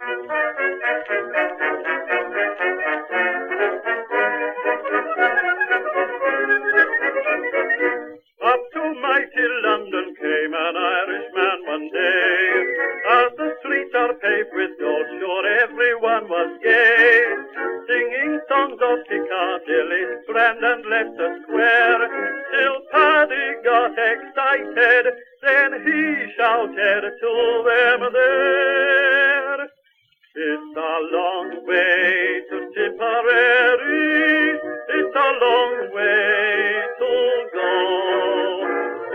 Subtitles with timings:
[0.00, 0.06] Up
[8.74, 12.64] to mighty London came an Irishman one day.
[13.10, 17.34] As the streets are paved with gold, sure everyone was gay.
[17.88, 22.08] Singing songs of Piccadilly, Strand and Leicester Square.
[22.52, 25.12] Till Paddy got excited,
[25.42, 29.67] then he shouted to them there.
[30.40, 34.54] It's a long way to Tipperary.
[34.88, 37.12] It's a long way to
[37.52, 37.74] go.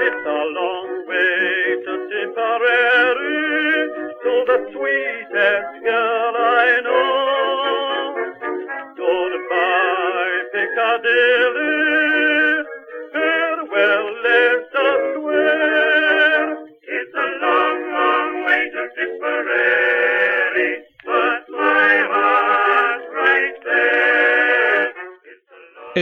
[0.04, 3.88] It's a long way to Tipperary,
[4.22, 7.83] to the sweetest girl I know.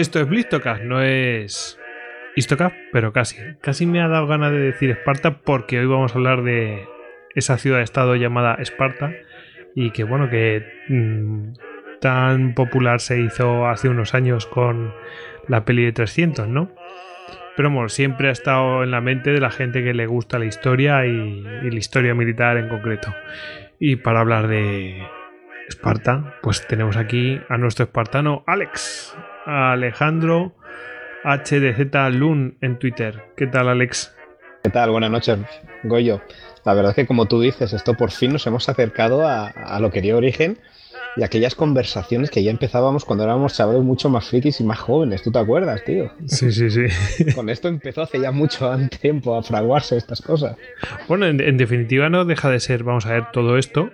[0.01, 1.79] Esto es Blistocast, no es
[2.35, 3.37] Istocast, pero casi.
[3.61, 6.87] Casi me ha dado ganas de decir Esparta porque hoy vamos a hablar de
[7.35, 9.13] esa ciudad-estado llamada Esparta
[9.75, 11.53] y que bueno, que mm,
[11.99, 14.91] tan popular se hizo hace unos años con
[15.47, 16.71] la peli de 300, ¿no?
[17.55, 20.45] Pero bueno, siempre ha estado en la mente de la gente que le gusta la
[20.45, 23.13] historia y la historia militar en concreto.
[23.77, 24.99] Y para hablar de
[25.71, 30.53] Esparta, pues tenemos aquí a nuestro espartano Alex, a Alejandro
[31.23, 33.23] HDZ Lun en Twitter.
[33.37, 34.13] ¿Qué tal, Alex?
[34.63, 34.91] ¿Qué tal?
[34.91, 35.39] Buenas noches,
[35.83, 36.21] Goyo.
[36.65, 39.79] La verdad es que como tú dices, esto por fin nos hemos acercado a, a
[39.79, 40.59] lo que dio origen
[41.15, 45.23] y aquellas conversaciones que ya empezábamos cuando éramos chavales mucho más frikis y más jóvenes.
[45.23, 46.11] ¿Tú te acuerdas, tío?
[46.25, 47.31] Sí, sí, sí.
[47.35, 48.69] Con esto empezó hace ya mucho
[49.01, 50.57] tiempo a fraguarse estas cosas.
[51.07, 53.89] Bueno, en, en definitiva no deja de ser, vamos a ver, todo esto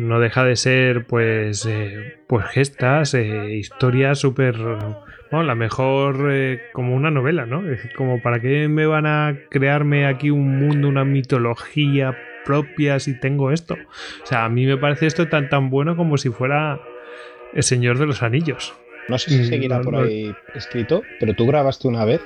[0.00, 4.56] no deja de ser pues eh, pues gestas, eh, historias súper...
[5.30, 7.68] Bueno, la mejor eh, como una novela, ¿no?
[7.70, 13.18] Es como para qué me van a crearme aquí un mundo, una mitología propia si
[13.20, 13.74] tengo esto.
[14.24, 16.80] O sea, a mí me parece esto tan tan bueno como si fuera
[17.54, 18.74] el Señor de los Anillos.
[19.08, 20.00] No sé si Mm, seguirá no, por no.
[20.00, 22.20] ahí escrito, pero tú grabaste una vez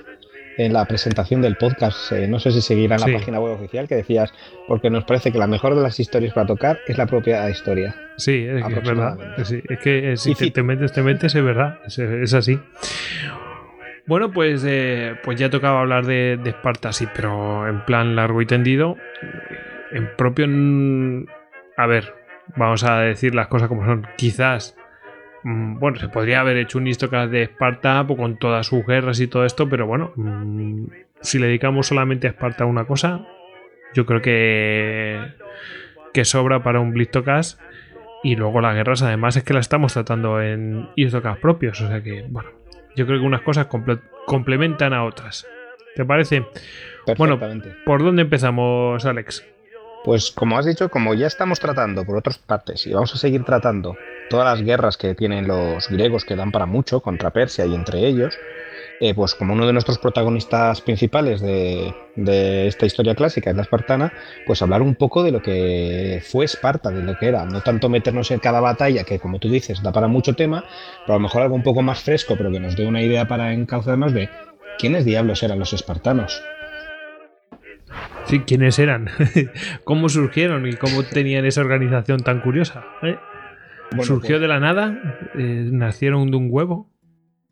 [0.59, 3.13] en la presentación del podcast, eh, no sé si seguirá en la Sí.
[3.15, 4.33] página web oficial, que decías,
[4.69, 7.95] porque nos parece que la mejor de las historias para tocar es la propia historia.
[8.17, 9.19] Sí, es, que es verdad.
[9.45, 11.79] Sí, es que eh, si Y te, ci- te metes, te metes, es verdad.
[11.87, 12.59] Es, es así.
[14.07, 18.43] Bueno, pues, eh, pues ya tocaba hablar de, de Esparta, sí, pero en plan largo
[18.43, 18.97] y tendido.
[19.93, 20.47] En propio.
[21.77, 22.13] A ver,
[22.57, 24.07] vamos a decir las cosas como son.
[24.17, 24.77] Quizás.
[25.45, 29.21] Mm, Bueno, se podría haber hecho un Histocast de Esparta pues, con todas sus guerras
[29.21, 30.87] y todo esto, pero bueno, mm,
[31.21, 33.27] si le dedicamos solamente a Esparta una cosa,
[33.95, 35.21] yo creo que,
[36.13, 37.61] que sobra para un Blistocast.
[38.23, 41.79] Y luego las guerras, además, es que las estamos tratando en Histocast propios.
[41.83, 42.49] O sea que, bueno,
[42.97, 45.47] yo creo que unas cosas comple- complementan a otras.
[45.95, 46.45] ¿Te parece?
[47.19, 47.39] Bueno.
[47.85, 49.47] ¿por dónde empezamos, Alex?
[50.05, 53.45] Pues como has dicho, como ya estamos tratando por otras partes y vamos a seguir
[53.45, 53.95] tratando
[54.31, 58.07] todas las guerras que tienen los griegos que dan para mucho contra Persia y entre
[58.07, 58.39] ellos,
[59.01, 63.63] eh, pues como uno de nuestros protagonistas principales de, de esta historia clásica es la
[63.63, 64.13] espartana,
[64.47, 67.89] pues hablar un poco de lo que fue Esparta, de lo que era, no tanto
[67.89, 70.65] meternos en cada batalla, que como tú dices, da para mucho tema,
[71.05, 73.27] pero a lo mejor algo un poco más fresco, pero que nos dé una idea
[73.27, 74.29] para encauzarnos de
[74.79, 76.43] quiénes diablos eran los espartanos.
[78.27, 79.09] Sí, ¿quiénes eran?
[79.85, 82.85] ¿Cómo surgieron y cómo tenían esa organización tan curiosa?
[83.03, 83.17] ¿Eh?
[83.97, 85.31] Bueno, ¿Surgió pues- de la nada?
[85.35, 86.91] Eh, ¿Nacieron de un huevo?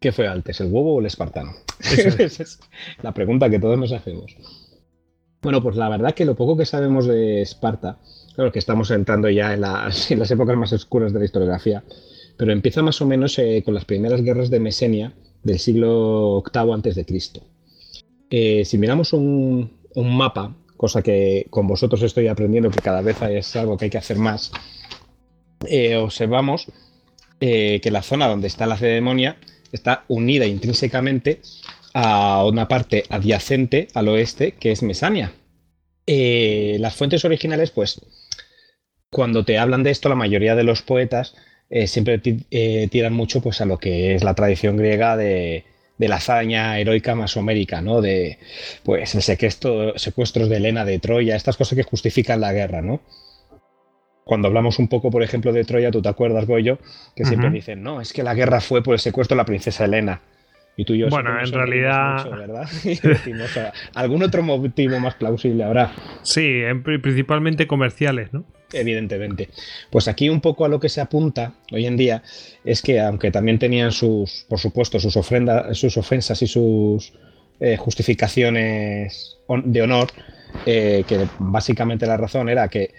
[0.00, 1.53] ¿Qué fue antes, el huevo o el espartano?
[1.80, 2.60] Esa es
[3.03, 4.36] la pregunta que todos nos hacemos.
[5.42, 7.98] Bueno, pues la verdad que lo poco que sabemos de Esparta,
[8.34, 11.82] claro que estamos entrando ya en las, en las épocas más oscuras de la historiografía,
[12.36, 16.72] pero empieza más o menos eh, con las primeras guerras de Mesenia del siglo VIII
[16.72, 17.42] antes de Cristo.
[18.30, 23.20] Eh, si miramos un, un mapa, cosa que con vosotros estoy aprendiendo que cada vez
[23.22, 24.50] es algo que hay que hacer más,
[25.69, 26.66] eh, observamos
[27.41, 29.36] eh, que la zona donde está la ceremonia
[29.72, 31.41] está unida intrínsecamente
[31.95, 35.33] a una parte adyacente al oeste que es Mesania.
[36.07, 38.01] Eh, las fuentes originales, pues,
[39.10, 41.34] cuando te hablan de esto, la mayoría de los poetas
[41.86, 42.45] siempre ti-
[42.91, 45.65] tiran mucho pues, a lo que es la tradición griega de,
[45.97, 48.01] de la hazaña heroica masomérica, ¿no?
[48.03, 48.39] De
[48.83, 53.01] pues el secuestro, secuestros de Helena de Troya, estas cosas que justifican la guerra, ¿no?
[54.24, 56.78] Cuando hablamos un poco, por ejemplo, de Troya, tú te acuerdas, Goyo,
[57.16, 59.84] que siempre dicen, no, es que la guerra fue por el secuestro de la princesa
[59.84, 60.21] Helena.
[60.77, 62.69] Y tú y yo Bueno, en realidad- mucho,
[63.09, 65.92] decimos, "Ah, algún otro motivo más plausible habrá.
[66.22, 68.45] Sí, en pri- principalmente comerciales, ¿no?
[68.72, 69.51] Evidentemente.
[69.91, 72.22] Pues aquí un poco a lo que se apunta hoy en día
[72.65, 77.13] es que aunque también tenían sus, por supuesto, sus ofrendas, sus ofensas y sus
[77.60, 80.09] eh, justificaciones de honor,
[80.66, 82.95] eh, que básicamente la razón era que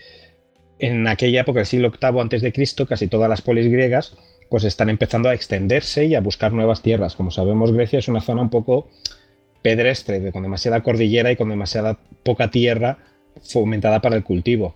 [0.85, 4.15] en aquella época del siglo VIII antes de Cristo, casi todas las polis griegas
[4.49, 7.15] pues están empezando a extenderse y a buscar nuevas tierras.
[7.15, 8.87] Como sabemos, Grecia es una zona un poco
[9.63, 12.99] pedestre, con demasiada cordillera y con demasiada poca tierra
[13.41, 14.75] fomentada para el cultivo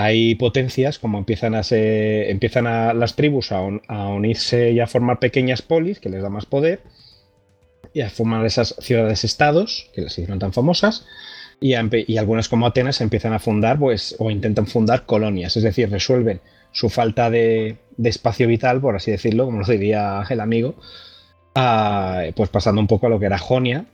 [0.00, 5.18] hay potencias como empiezan a ser, empiezan a las tribus a, unirse y a formar
[5.18, 6.80] pequeñas polis que les da más poder
[7.92, 11.06] y a formar esas ciudades-estados que las hicieron tan famosas
[11.60, 16.40] y, algunas como Atenas empiezan a fundar pues o intentan fundar colonias, es decir, resuelven
[16.72, 20.74] su falta de, espacio vital, por así decirlo, como lo diría el amigo,
[21.52, 23.84] pues pasando un poco a lo que era Jonia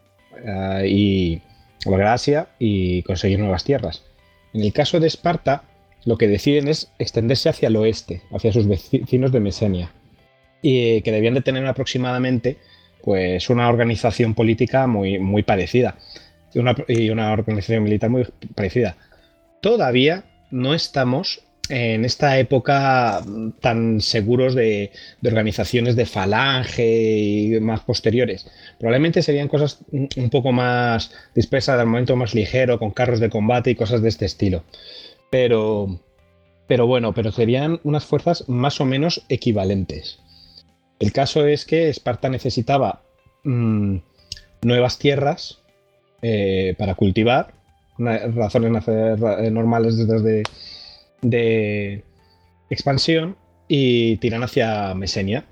[0.84, 1.40] y
[1.84, 4.04] lo que y conseguir nuevas tierras.
[4.52, 5.64] En el caso de Esparta,
[6.04, 9.90] lo que deciden es extenderse hacia el oeste, hacia sus vecinos de Mesenia,
[10.62, 12.58] y que debían de tener aproximadamente
[13.02, 15.96] pues, una organización política muy, muy parecida
[16.88, 18.96] y una organización militar muy parecida.
[19.60, 23.24] Todavía no estamos en esta época
[23.60, 28.46] tan seguros de, de, organizaciones de falange y más posteriores.
[28.78, 33.70] Probablemente serían cosas un poco más dispersas, al momento más ligero, con carros de combate
[33.70, 34.64] y cosas de este estilo.
[35.30, 35.98] Pero,
[36.68, 40.20] pero bueno, pero serían unas fuerzas más o menos equivalentes.
[40.98, 43.02] El caso es que Esparta necesitaba
[43.44, 43.96] mm,
[44.62, 45.58] nuevas tierras
[46.28, 47.52] eh, para cultivar,
[47.98, 50.42] razones eh, normales de,
[51.22, 52.04] de
[52.70, 53.36] expansión,
[53.68, 55.44] y tiran hacia Mesenia.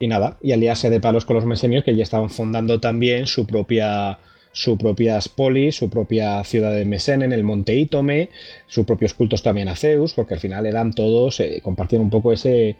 [0.00, 3.46] Y nada, y aliarse de palos con los mesenios que ya estaban fundando también su
[3.46, 4.18] propia
[4.52, 8.30] su propia polis, su propia ciudad de Mesene en el monte Ítome,
[8.66, 12.32] sus propios cultos también a Zeus, porque al final eran todos, eh, compartían un poco
[12.32, 12.76] ese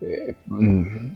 [0.00, 1.08] eh, mm,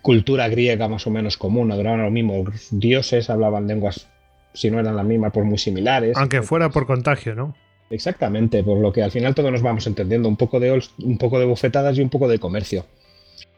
[0.00, 4.08] cultura griega más o menos común, adoraban a los mismos dioses, hablaban lenguas,
[4.52, 6.16] si no eran las mismas, pues muy similares.
[6.16, 7.54] Aunque fuera por contagio, ¿no?
[7.90, 11.38] Exactamente, por lo que al final todos nos vamos entendiendo, un poco de, un poco
[11.38, 12.86] de bofetadas y un poco de comercio.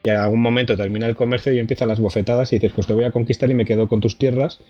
[0.03, 2.93] Y en algún momento termina el comercio y empiezan las bofetadas y dices, pues te
[2.93, 4.61] voy a conquistar y me quedo con tus tierras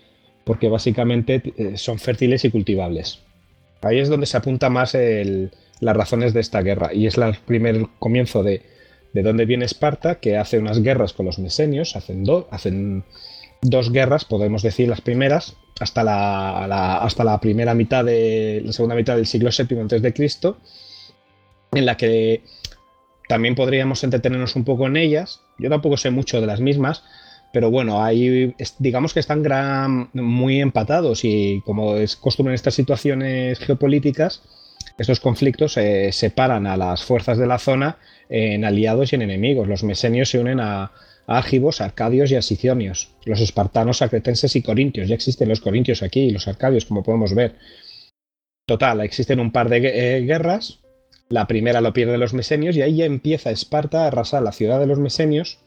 [0.45, 3.21] porque básicamente eh, son fértiles y cultivables.
[3.83, 4.97] Ahí es donde se apunta más
[5.81, 8.63] las razones de esta guerra y es el primer comienzo de,
[9.13, 13.05] de dónde viene Esparta, que hace unas guerras con los mesenios, hacen, hacen
[13.65, 18.95] dos guerras, podemos decir las primeras, hasta la, hasta la primera mitad de la segunda
[18.95, 20.59] mitad del siglo VII antes de Cristo,
[21.73, 22.45] en la que
[23.29, 25.41] también podríamos entretenernos un poco en ellas.
[25.59, 27.03] Yo tampoco sé mucho de las mismas,
[27.53, 33.59] pero bueno, ahí digamos que están muy empatados y como es costumbre en estas situaciones
[33.59, 34.43] geopolíticas,
[34.99, 37.97] estos conflictos se separan a las fuerzas de la zona
[38.29, 39.67] en aliados y en enemigos.
[39.67, 40.93] Los mesenios se unen a,
[41.27, 43.15] ágibos, arcadios y asicionios.
[43.25, 45.09] Los espartanos, acretenses y corintios.
[45.09, 47.57] Ya existen los corintios aquí y los arcadios, como podemos ver.
[48.67, 49.79] Total, existen un par de
[50.17, 50.81] eh, guerras.
[51.29, 54.79] La primera lo pierden los mesenios y ahí ya empieza Esparta a arrasar la ciudad
[54.81, 55.59] de los mesenios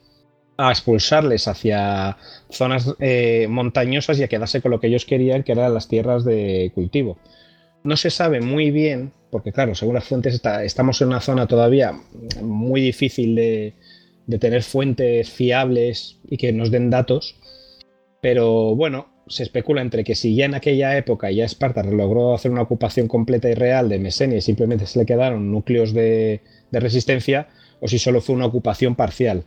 [0.58, 2.18] a expulsarles hacia
[2.50, 6.26] zonas eh, montañosas y a quedarse con lo que ellos querían, que eran las tierras
[6.26, 7.20] de cultivo.
[7.84, 11.94] No se sabe muy bien, porque claro, según las fuentes estamos en una zona todavía
[12.42, 13.76] muy difícil de,
[14.40, 17.36] tener fuentes fiables y que nos den datos,
[18.22, 22.52] pero bueno, se especula entre que si ya en aquella época ya Esparta logró hacer
[22.52, 26.42] una ocupación completa y real de Mesenia y simplemente se le quedaron núcleos de
[26.72, 27.48] resistencia,
[27.80, 29.44] o si solo fue una ocupación parcial.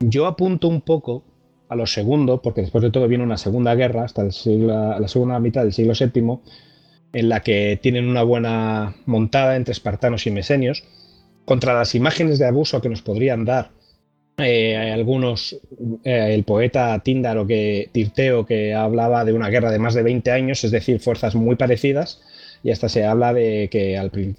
[0.00, 1.24] Yo apunto un poco
[1.68, 5.62] a lo segundo, porque después de todo viene una segunda guerra, hasta la segunda mitad
[5.62, 6.38] del siglo VII,
[7.12, 10.84] en la que tienen una buena montada entre espartanos y mesenios,
[11.44, 13.70] contra las imágenes de abuso que nos podrían dar
[14.38, 15.56] eh, algunos,
[16.04, 20.30] eh, el poeta Tíndaro, que, Tirteo, que hablaba de una guerra de más de 20
[20.32, 22.20] años, es decir, fuerzas muy parecidas,
[22.62, 23.96] y hasta se habla de que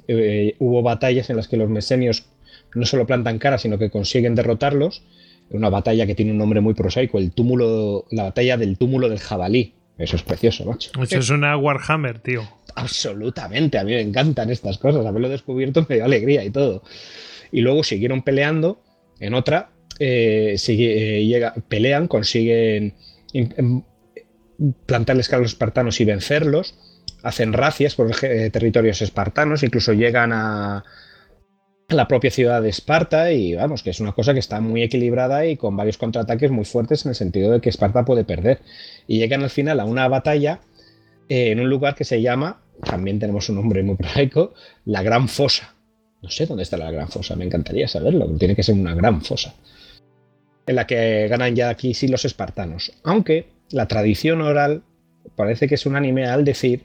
[0.08, 2.26] eh, hubo batallas en las que los mesenios
[2.74, 5.04] no solo plantan cara, sino que consiguen derrotarlos,
[5.50, 9.20] una batalla que tiene un nombre muy prosaico, el túmulo, la batalla del túmulo del
[9.20, 9.76] jabalí.
[9.98, 10.92] Eso es precioso, macho.
[11.02, 12.44] Eso es una Warhammer, tío.
[12.76, 15.06] Absolutamente, a mí me encantan estas cosas.
[15.06, 16.84] Haberlo descubierto me dio alegría y todo.
[17.52, 18.82] Y luego siguieron peleando
[19.22, 22.94] en otra, eh, eh, pelean, consiguen
[24.86, 26.76] plantarles a los espartanos y vencerlos,
[27.24, 30.84] hacen racias por eh, territorios espartanos, incluso llegan a,
[31.90, 35.46] la propia ciudad de Esparta y vamos, que es una cosa que está muy equilibrada
[35.46, 38.62] y con varios contraataques muy fuertes en el sentido de que Esparta puede perder.
[39.08, 40.62] Y llegan al final a una batalla
[41.30, 44.54] eh, en un lugar que se llama, también tenemos un nombre muy prosaico,
[44.86, 45.76] la Gran Fosa.
[46.22, 48.26] No sé dónde está la gran fosa, me encantaría saberlo.
[48.40, 49.54] Tiene que ser una gran fosa.
[50.68, 52.94] En la que ganan ya aquí sí los espartanos.
[53.04, 54.84] Aunque la tradición oral
[55.36, 56.84] parece que es un anime al decir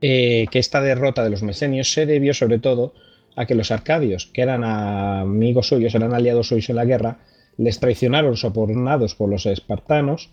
[0.00, 2.94] eh, que esta derrota de los mesenios se debió sobre todo
[3.36, 7.18] a que los arcadios, que eran amigos suyos, eran aliados suyos en la guerra,
[7.56, 10.30] les traicionaron sopornados por los espartanos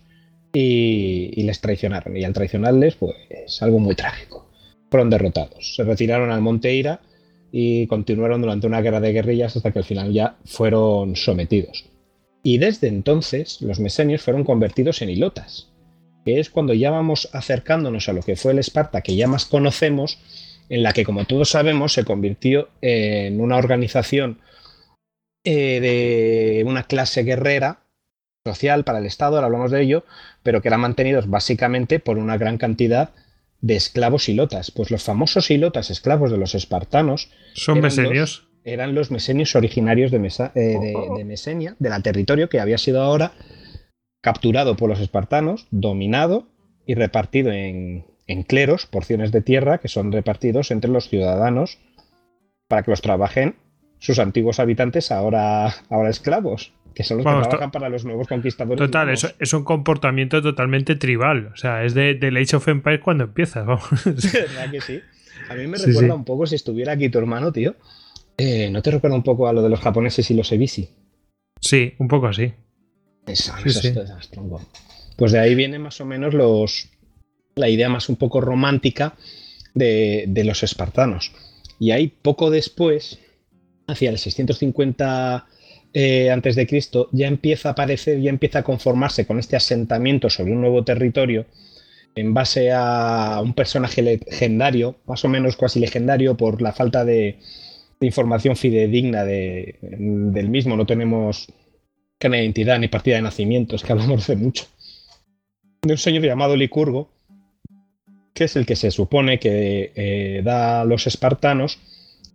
[0.52, 2.16] y, les traicionaron.
[2.16, 4.50] Y al traicionarles, pues algo muy trágico.
[4.90, 5.74] Fueron derrotados.
[5.74, 7.00] Se retiraron al Monte Ira
[7.50, 11.86] y continuaron durante una guerra de guerrillas hasta que al final ya fueron sometidos.
[12.42, 15.68] Y desde entonces los mesenios fueron convertidos en hilotas,
[16.24, 19.46] que es cuando ya vamos acercándonos a lo que fue el Esparta que ya más
[19.46, 20.18] conocemos,
[20.68, 24.40] en la que como todos sabemos se convirtió en una organización
[25.44, 27.80] eh, de una clase guerrera
[28.44, 30.04] social para el Estado, ahora hablamos de ello,
[30.42, 33.10] pero que eran mantenidos básicamente por una gran cantidad
[33.60, 34.70] de esclavos hilotas.
[34.70, 38.48] Pues los famosos hilotas esclavos de los espartanos son mesenios.
[38.64, 40.18] Eran los mesenios originarios de,
[40.54, 40.78] eh,
[41.16, 43.32] de, Mesenia, de la territorio que había sido ahora
[44.20, 46.46] capturado por los espartanos, dominado
[46.86, 51.78] y repartido en, en cleros, porciones de tierra que son repartidos entre los ciudadanos
[52.68, 53.56] para que los trabajen
[53.98, 58.78] sus antiguos habitantes ahora, ahora esclavos, que son los que trabajan para los nuevos conquistadores.
[58.78, 61.50] Total, eso es un comportamiento totalmente tribal.
[61.54, 63.62] O sea, es de, de Age of Empires cuando empieza.
[64.04, 65.00] ¿Verdad que sí?
[65.48, 67.76] A mí me recuerda un poco si estuviera aquí tu hermano, tío.
[68.36, 70.90] Eh, ¿No te recuerda un poco a lo de los japoneses y los ebisi?
[71.60, 72.52] Sí, un poco así.
[73.26, 73.56] Esa,
[75.16, 76.88] pues de ahí viene más o menos los,
[77.54, 79.14] la idea más un poco romántica
[79.74, 81.32] de, de los espartanos.
[81.78, 83.18] Y ahí poco después,
[83.86, 85.46] hacia el 650
[85.94, 90.30] eh, antes de Cristo, ya empieza a aparecer, ya empieza a conformarse con este asentamiento
[90.30, 91.46] sobre un nuevo territorio
[92.14, 97.38] en base a un personaje legendario, más o menos casi legendario por la falta de,
[98.06, 100.76] información fidedigna del mismo.
[100.76, 101.48] No tenemos
[102.28, 104.66] ni identidad ni partida de nacimiento, es que hablamos de mucho.
[105.82, 107.10] De un señor llamado Licurgo,
[108.34, 111.78] que es el que se supone que eh, da a los espartanos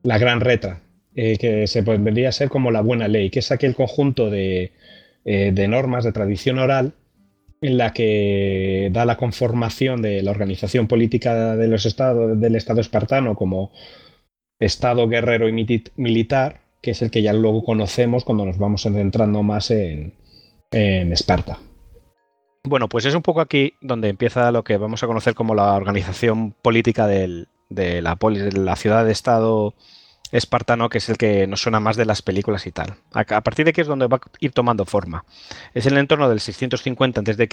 [0.03, 0.81] la gran retra,
[1.15, 4.71] eh, que se vendría a ser como la buena ley, que es aquel conjunto de,
[5.25, 6.93] eh, de, normas de tradición oral
[7.61, 12.81] en la que da la conformación de la organización política de los estados, del Estado
[12.81, 13.71] espartano como
[14.59, 19.43] Estado guerrero y militar, que es el que ya luego conocemos cuando nos vamos centrando
[19.43, 20.13] más en,
[20.71, 21.59] Esparta.
[22.63, 25.73] Bueno, pues es un poco aquí donde empieza lo que vamos a conocer como la
[25.73, 29.73] organización política de, la, ciudad de Estado
[30.31, 32.95] espartano, que es el que nos suena más de las películas y tal.
[33.13, 35.23] A, partir de aquí es donde va a ir tomando forma.
[35.73, 37.49] Es en el entorno del 650 a.C.,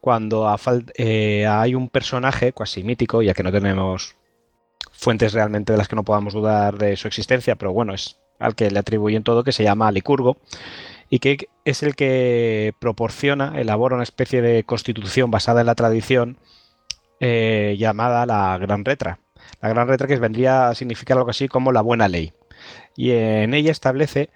[0.00, 0.54] cuando
[0.96, 4.16] eh, hay un personaje cuasi mítico, ya que no tenemos
[4.90, 8.54] fuentes realmente de las que no podamos dudar de su existencia, pero bueno, es al
[8.54, 10.36] que le atribuyen todo, que se llama Licurgo,
[11.08, 16.38] y que es el que proporciona, elabora una especie de constitución basada en la tradición
[17.20, 19.20] eh, llamada la Gran Retra,
[19.60, 22.32] la Gran Retra que vendría a significar algo así como la buena ley.
[22.96, 24.30] Y en ella establece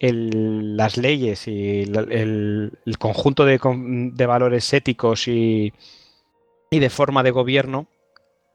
[0.00, 3.58] las leyes y el, conjunto de,
[4.26, 5.72] valores éticos y,
[6.70, 7.86] de forma de gobierno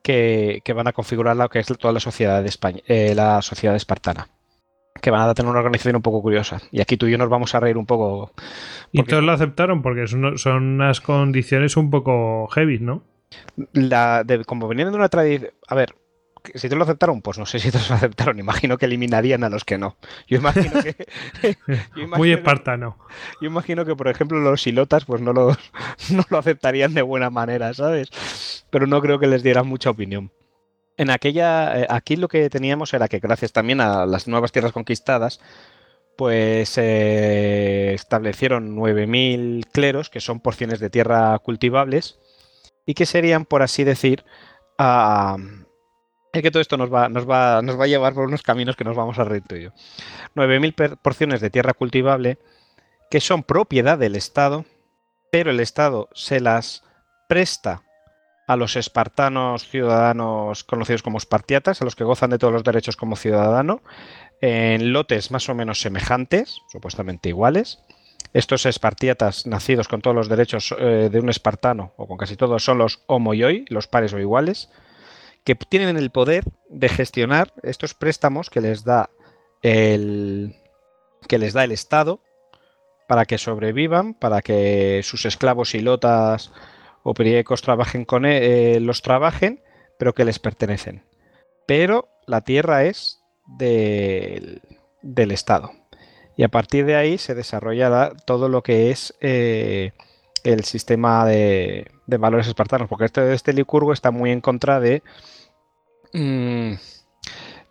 [0.06, 3.76] que, van a configurar lo que es toda la sociedad, de España, eh, la sociedad
[3.76, 4.30] espartana
[5.02, 6.62] que van a tener una organización un poco curiosa.
[6.72, 8.32] Y aquí tú y yo nos vamos a reír un poco.
[8.92, 13.04] Y todos lo aceptaron porque son, son unas condiciones un poco heavy, ¿no?
[13.74, 15.52] La como venían de una tradición.
[15.68, 15.96] A ver,
[16.54, 18.40] si te lo aceptaron, pues no sé si te lo aceptaron.
[18.40, 19.98] Imagino que eliminarían a los que no.
[20.28, 20.96] Yo imagino que.
[22.18, 22.98] Muy espartano.
[23.42, 25.58] yo imagino que, por ejemplo, los silotas, pues no, los,
[26.10, 28.66] no lo aceptarían de buena manera, ¿sabes?
[28.70, 30.32] Pero no creo que les dieran mucha opinión.
[30.98, 31.82] En aquella.
[31.82, 35.42] Eh, aquí lo que teníamos era que, gracias también a las nuevas tierras conquistadas,
[36.16, 42.20] pues se establecieron 9.000 cleros, que son porciones de tierra cultivables,
[42.86, 44.24] y que serían, por así decir,
[44.78, 45.38] a
[46.36, 48.76] es que todo esto nos va, nos, va, nos va a llevar por unos caminos
[48.76, 49.70] que nos vamos a reír tú y yo.
[50.36, 52.38] 9.000 porciones de tierra cultivable
[53.10, 54.66] que son propiedad del Estado,
[55.32, 56.84] pero el Estado se las
[57.30, 57.84] presta
[58.48, 62.96] a los espartanos ciudadanos conocidos como espartiatas, a los que gozan de todos los derechos
[62.96, 63.82] como ciudadano,
[64.42, 67.80] en lotes más o menos semejantes, supuestamente iguales.
[68.34, 72.64] Estos espartiatas nacidos con todos los derechos eh, de un espartano, o con casi todos,
[72.64, 74.70] son los homoioi, los pares o iguales,
[75.46, 79.10] que tienen el poder de gestionar estos préstamos que les da
[79.62, 80.56] el,
[81.28, 82.20] que les da el Estado
[83.08, 86.52] para que sobrevivan, para que sus esclavos y lotas
[87.04, 89.64] o periecos trabajen con él, eh, los trabajen,
[90.00, 91.04] pero que les pertenecen.
[91.68, 93.22] Pero la tierra es
[93.60, 94.62] del,
[95.04, 95.72] del Estado.
[96.36, 99.92] Y a partir de ahí se desarrolla todo lo que es eh,
[100.44, 105.04] el sistema de, de, valores espartanos, porque este, este Licurgo está muy en contra de...
[106.16, 106.76] Mmm,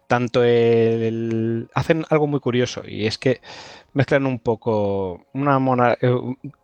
[0.07, 3.41] tanto el, hacen algo muy curioso y es que
[3.95, 6.15] mezclan un poco una mona, eh,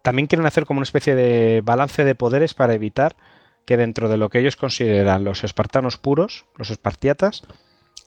[0.03, 3.17] también quieren hacer como una especie de balance de poderes para evitar
[3.65, 7.45] que dentro de lo que ellos consideran los espartanos puros, los espartiatas,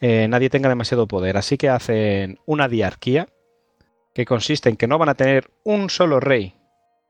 [0.01, 1.37] eh, nadie tenga demasiado poder.
[1.37, 3.27] Así que hacen una diarquía
[4.13, 6.53] que consiste en que no van a tener un solo rey,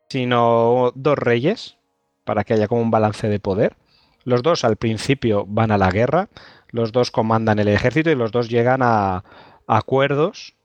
[0.07, 1.77] sino dos reyes,
[2.23, 3.75] para que haya como un balance de poder.
[4.23, 6.29] Los dos al principio van a la guerra,
[6.69, 9.23] los dos comandan el ejército y los dos llegan a,
[9.67, 10.55] acuerdos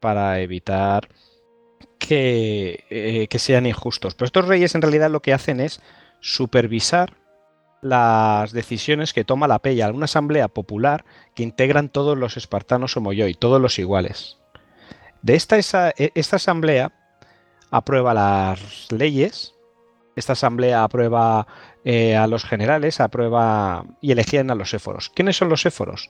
[0.00, 1.08] para evitar
[1.98, 4.14] que, eh, que, sean injustos.
[4.14, 5.80] Pero estos reyes en realidad lo que hacen es
[6.20, 7.14] supervisar
[7.84, 11.04] las decisiones que toma la Peya, una asamblea popular
[11.34, 14.38] que integran todos los espartanos homoyoi, todos los iguales.
[15.22, 16.92] De esta, esa, e, esta asamblea
[17.70, 19.53] aprueba las leyes,
[20.16, 21.46] esta asamblea aprueba
[21.84, 25.10] eh, a los generales, aprueba y elegían a los éforos.
[25.10, 26.08] ¿Quiénes son los éforos?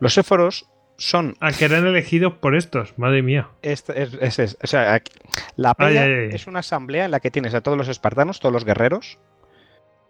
[0.00, 1.36] Los éforos son.
[1.40, 3.48] A que eran elegidos por estos, madre mía.
[3.62, 5.02] Es, o sea,
[5.56, 5.76] la
[6.32, 9.18] es una asamblea en la que tienes a todos los espartanos, todos los guerreros,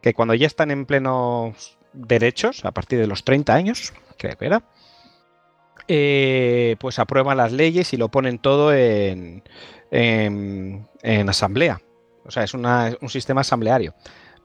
[0.01, 4.47] que cuando ya están en plenos derechos, a partir de los 30 años, creo que
[4.47, 4.63] era,
[5.89, 9.43] eh, pues aprueban las leyes y lo ponen todo en,
[9.91, 11.81] en, asamblea.
[12.25, 13.95] O sea, es un sistema asambleario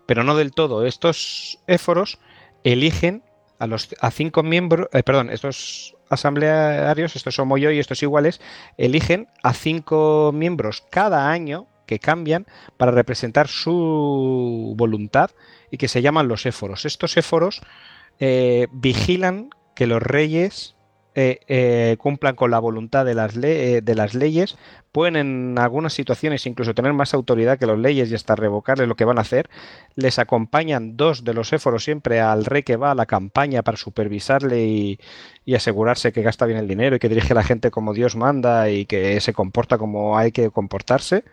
[0.07, 0.87] pero no del todo.
[0.87, 2.17] Estos éforos
[2.63, 3.21] eligen
[3.59, 8.41] a los cinco miembros, eh, perdón, estos asamblearios, estos somos yo y estos iguales,
[8.77, 15.31] eligen a cinco miembros cada año que cambian para representar su voluntad
[15.69, 16.85] y que se llaman los éforos.
[16.85, 17.61] Estos éforos
[18.19, 20.75] eh, vigilan que los reyes
[21.19, 24.55] eh, eh, cumplan con la voluntad de las, eh, de las leyes,
[24.91, 28.93] pueden en algunas situaciones incluso tener más autoridad que las leyes y hasta revocarle lo
[28.93, 29.49] que van a hacer.
[29.95, 33.77] Les acompañan dos de los éforos siempre al rey que va a la campaña para
[33.77, 34.99] supervisarle y,
[35.55, 38.69] asegurarse que gasta bien el dinero y que dirige a la gente como Dios manda
[38.69, 41.23] y que se comporta como hay que comportarse.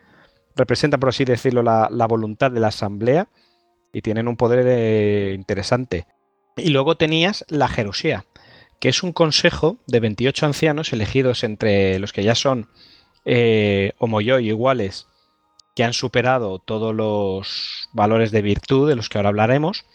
[0.56, 3.28] Representan, por así decirlo, la, voluntad de la asamblea
[3.92, 6.06] y tienen un poder interesante.
[6.56, 8.24] Y luego tenías la Jerusía
[8.84, 12.68] que es un consejo de 28 ancianos elegidos entre los que ya son
[13.24, 15.06] eh, homoyoy iguales,
[15.74, 19.86] que han superado todos los valores de virtud de los que ahora hablaremos,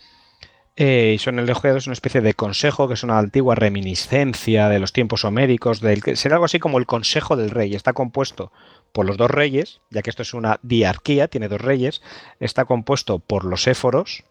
[0.75, 4.91] eh, y son elegidos una especie de consejo, que es una antigua reminiscencia de los
[4.91, 7.75] tiempos homéricos, del, será algo así como el consejo del rey.
[7.75, 8.51] Está compuesto
[8.91, 12.01] por los dos reyes, ya que esto es una diarquía, tiene dos reyes,
[12.39, 14.23] está compuesto por los éforos,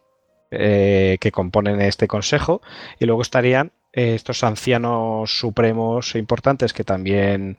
[0.51, 2.61] eh, que componen este consejo,
[2.99, 7.59] y luego estarían estos ancianos supremos e importantes que también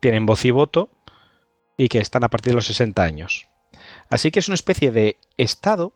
[0.00, 0.90] tienen voz y voto
[1.76, 3.48] y que están a partir de los 60 años.
[4.10, 5.92] Así que es una especie de estado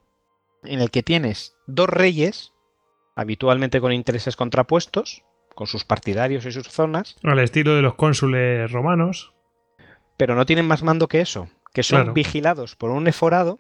[0.62, 2.52] en el que tienes dos reyes,
[3.16, 5.24] habitualmente con intereses contrapuestos,
[5.54, 7.16] con sus partidarios y sus zonas.
[7.22, 9.32] Al estilo de los cónsules romanos.
[10.16, 13.58] Pero no tienen más mando que eso, que son vigilados por un eforado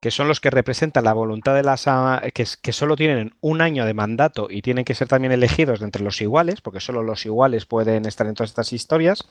[0.00, 1.84] que son los que representan la voluntad de las
[2.32, 5.84] que, que solo tienen un año de mandato y tienen que ser también elegidos de
[5.84, 9.28] entre los iguales, porque solo los iguales pueden estar en todas estas historias.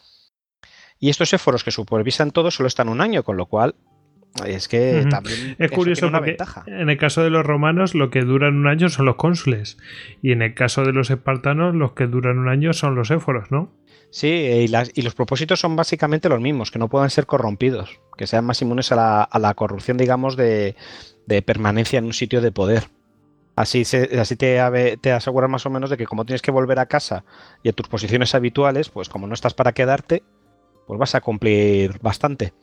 [1.00, 3.76] Y estos éforos que supervisan todo solo están un año, con lo cual
[4.46, 6.64] es que también es curioso una ventaja.
[6.68, 9.78] en el caso de los romanos lo que duran un año son los cónsules
[10.22, 13.52] y en el caso de los espartanos los que duran un año son los éforos,
[13.52, 13.74] ¿no?
[14.12, 18.00] Sí, y, las, y, los propósitos son básicamente los mismos, que no puedan ser corrompidos,
[18.18, 20.76] que sean más inmunes a la, corrupción, digamos, de,
[21.46, 22.90] permanencia en un sitio de poder.
[23.56, 26.88] Así, así te, te aseguras más o menos de que como tienes que volver a
[26.88, 27.26] casa
[27.62, 30.24] y a tus posiciones habituales, pues como no estás para quedarte,
[30.88, 32.54] pues vas a cumplir bastante.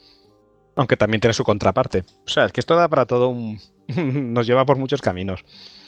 [0.74, 2.04] Aunque también tiene su contraparte.
[2.26, 3.61] O sea, es que esto da para todo un...
[4.35, 5.44] nos lleva por muchos caminos.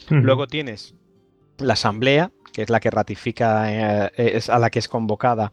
[0.09, 0.95] Luego tienes
[1.57, 5.51] la asamblea, es la que ratifica, eh, es a la que es convocada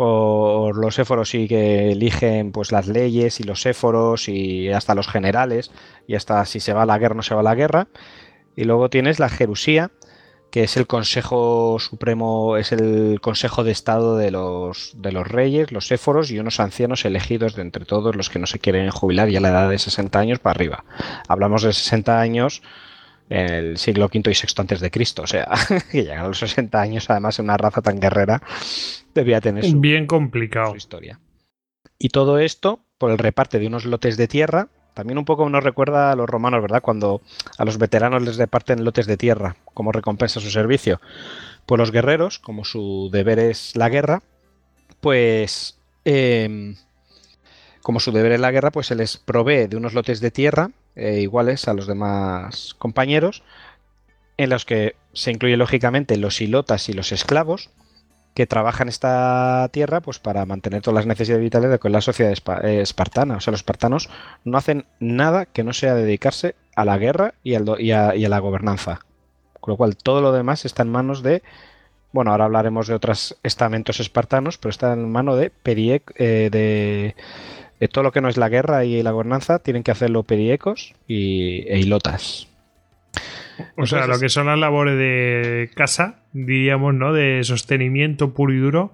[0.00, 5.08] por los éforos y que eligen pues las leyes y los éforos y hasta los
[5.08, 5.70] generales
[6.06, 7.88] y hasta si se va a la guerra o no se va a la guerra.
[8.56, 9.90] Y luego tienes la Jerusía,
[10.50, 15.70] que es el Consejo Supremo, es el Consejo de Estado de los, de los reyes,
[15.70, 19.28] los éforos y unos ancianos elegidos de entre todos los que no se quieren jubilar
[19.28, 20.84] ya a la edad de 60 años para arriba.
[21.28, 22.62] Hablamos de 60 años
[23.30, 25.22] en el siglo V y VI antes de Cristo.
[25.22, 25.48] O sea,
[25.90, 28.42] que llegar a los 60 años, además, en una raza tan guerrera,
[29.14, 30.76] debía tener su, Bien complicado.
[30.76, 31.18] historia.
[31.98, 34.68] Y todo esto por el reparte de unos lotes de tierra.
[34.94, 36.82] También un poco nos recuerda a los romanos, ¿verdad?
[36.82, 37.22] Cuando
[37.56, 41.00] a los veteranos les reparten lotes de tierra como recompensa a su servicio.
[41.64, 44.22] Pues los guerreros, como su deber es la guerra,
[45.00, 46.74] pues em,
[47.82, 50.70] como su deber es la guerra, pues se les provee de unos lotes de tierra
[50.96, 53.42] eh, iguales a los demás compañeros,
[54.36, 57.70] en los que se incluye lógicamente los hilotas y los esclavos,
[58.34, 62.32] que trabajan esta tierra pues para mantener todas las necesidades vitales de la sociedad
[62.64, 63.36] eh, espartana.
[63.36, 64.08] O sea, los espartanos
[64.44, 69.00] no hacen nada que no sea dedicarse a la guerra y, y, a, la gobernanza.
[69.60, 71.42] Con lo cual, todo lo demás está en manos de.
[72.12, 77.14] Bueno, ahora hablaremos de otros estamentos espartanos, pero está en manos de Periec, eh, de,
[77.88, 81.64] todo lo que no es la guerra y la gobernanza, tienen que hacerlo periecos y,
[81.68, 82.48] e hilotas.
[83.76, 87.12] O sea, lo que son las labores de casa, diríamos, ¿no?
[87.12, 88.92] De sostenimiento puro y duro,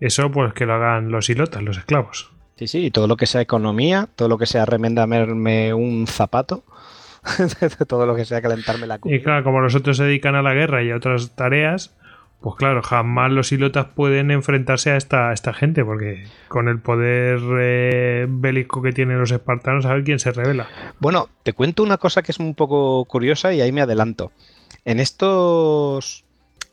[0.00, 2.30] eso pues que lo hagan los hilotas, los esclavos.
[2.56, 6.64] Sí, sí, y todo lo que sea economía, todo lo que sea remendarme un zapato,
[7.88, 9.16] todo lo que sea calentarme la comida.
[9.16, 11.96] Y claro, como los otros se dedican a la guerra y a otras tareas,
[12.40, 17.40] pues claro, jamás los hilotas pueden enfrentarse a esta, esta gente, porque con el poder
[17.60, 20.68] eh, bélico que tienen los espartanos, a ver quién se revela.
[21.00, 24.30] Bueno, te cuento una cosa que es un poco curiosa y ahí me adelanto.
[24.84, 26.24] En estos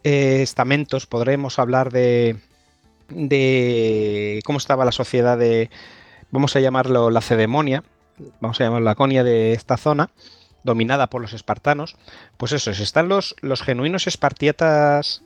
[0.03, 2.37] eh, estamentos podremos hablar de,
[3.09, 5.71] de cómo estaba la sociedad de,
[6.29, 7.83] vamos a llamarlo la cedemonia,
[8.39, 10.11] vamos a llamarlo la conia de esta zona,
[10.63, 11.97] dominada por los espartanos.
[12.37, 15.24] Pues eso, están los, los genuinos espartiatas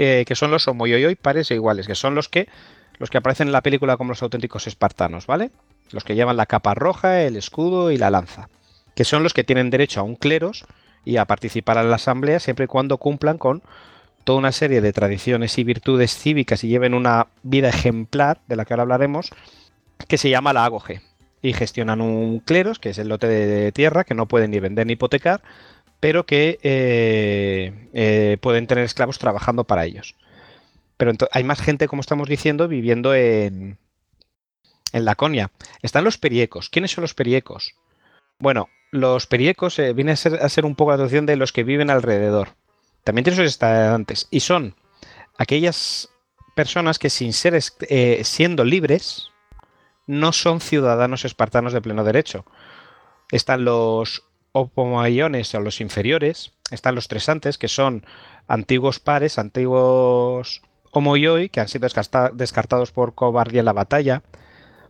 [0.00, 2.48] eh, que son los homoyoyoy pares e iguales, que son los que,
[2.98, 5.50] los que aparecen en la película como los auténticos espartanos, ¿vale?
[5.90, 8.48] Los que llevan la capa roja, el escudo y la lanza,
[8.94, 10.66] que son los que tienen derecho a un cleros
[11.04, 13.60] y a participar en la asamblea siempre y cuando cumplan con
[14.22, 18.64] toda una serie de tradiciones y virtudes cívicas y lleven una vida ejemplar, de la
[18.64, 19.30] que ahora hablaremos,
[20.06, 21.00] que se llama la agoge.
[21.42, 24.86] Y gestionan un cleros, que es el lote de tierra, que no pueden ni vender
[24.86, 25.42] ni hipotecar,
[26.00, 30.14] pero que eh, eh, pueden tener esclavos trabajando para ellos.
[30.96, 33.78] Pero hay más gente, como estamos diciendo, viviendo en,
[34.92, 35.50] en Laconia.
[35.82, 36.68] Están los periecos.
[36.68, 37.74] ¿Quiénes son los periecos?
[38.38, 41.90] Bueno, los periecos eh, vienen a ser, un poco la traducción de los que viven
[41.90, 42.50] alrededor.
[43.04, 44.28] También tienen sus estudiantes.
[44.30, 44.74] Y son
[45.36, 46.08] aquellas
[46.54, 47.60] personas que sin ser
[48.24, 49.30] siendo libres
[50.06, 52.44] no son ciudadanos espartanos de pleno derecho.
[53.30, 58.04] Están los opomaiones o los inferiores, están los tresantes, que son
[58.46, 61.88] antiguos pares, antiguos homoioi, que han sido
[62.34, 64.22] descartados por cobardía en la batalla.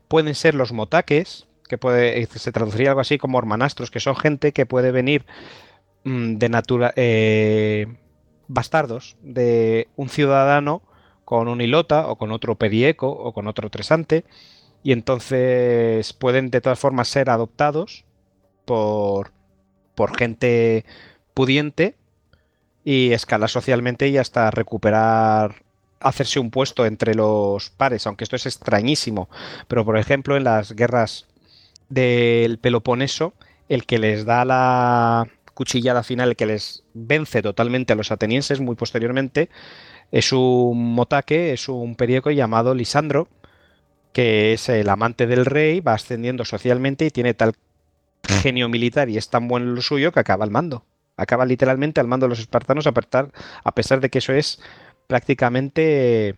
[0.09, 4.53] Pueden ser los motaques, que puede, se traduciría algo así como hermanastros, que son gente
[4.53, 5.27] que puede venir
[6.05, 7.87] mm, de natura eh,
[8.49, 10.83] bastardos de un ciudadano
[11.25, 14.25] con un hilota o con otro perieco o con otro tresante
[14.83, 18.07] y entonces pueden de todas formas ser adoptados
[18.65, 19.33] por
[19.99, 20.85] por gente
[21.35, 21.97] pudiente
[22.85, 25.57] y escalar socialmente y hasta recuperar
[25.99, 29.29] hacerse un puesto entre los pares, aunque esto es extrañísimo.
[29.67, 31.27] Pero por ejemplo, en las guerras
[31.89, 33.35] del Peloponeso,
[33.69, 38.61] el que les da la cuchillada final, el que les vence totalmente a los atenienses
[38.61, 39.49] muy posteriormente,
[40.13, 43.27] es un motaque, es un periódico llamado Lisandro,
[44.13, 47.55] que es el amante del rey, va ascendiendo socialmente y tiene tal
[48.25, 50.85] genio militar y es tan bueno lo suyo que acaba al mando.
[51.17, 54.61] Acaba literalmente al mando de los espartanos a, pesar de que eso es
[55.07, 56.37] prácticamente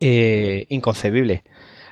[0.00, 1.42] eh, inconcebible.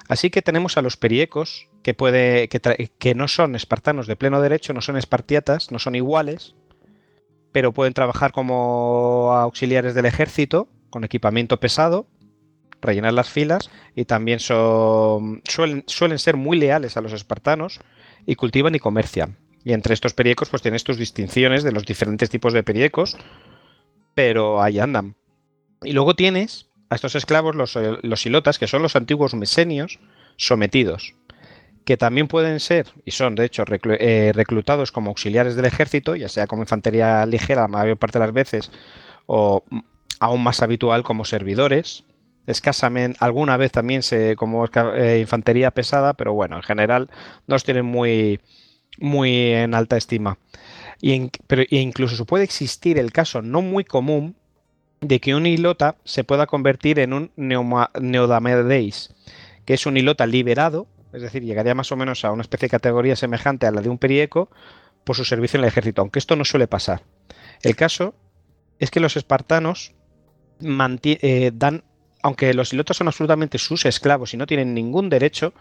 [0.09, 4.73] Así que tenemos a los periecos, que, puede, que, no son espartanos de pleno derecho,
[4.73, 6.55] no son espartiatas, no son iguales,
[7.51, 12.07] pero pueden trabajar como auxiliares del ejército, con equipamiento pesado,
[12.81, 17.81] rellenar las filas, y también son, suelen ser muy leales a los espartanos,
[18.27, 19.37] y cultivan y comercian.
[19.65, 23.17] Y entre estos periecos pues tienes tus distinciones de los diferentes tipos de periecos,
[24.15, 25.15] pero ahí andan.
[25.83, 29.99] Y luego tienes a estos esclavos, los, eh, los hilotas, que son los antiguos mesenios
[30.37, 31.15] sometidos,
[31.85, 36.29] que también pueden ser, y son de hecho eh, reclutados como auxiliares del ejército, ya
[36.29, 38.71] sea como infantería ligera la mayor parte de las veces,
[39.27, 39.65] o
[40.21, 42.05] aún más habitual como servidores,
[42.47, 47.11] escasamente, alguna vez también se como eh, infantería pesada, pero bueno, en general
[47.47, 48.41] no los tienen muy,
[48.99, 50.39] muy en alta estima.
[51.01, 54.37] Y pero incluso puede existir el caso no muy común
[55.01, 59.15] de que un hilota se pueda convertir en un neodamedeis,
[59.65, 62.71] que es un hilota liberado, es decir, llegaría más o menos a una especie de
[62.71, 64.49] categoría semejante a la de un perieco
[65.05, 67.03] por su servicio en el ejército, aunque esto no suele pasar.
[67.63, 68.15] El caso
[68.79, 69.95] es que los espartanos
[70.61, 71.85] eh, dan
[72.23, 75.53] aunque los ilotas son absolutamente sus esclavos y no tienen ningún derecho,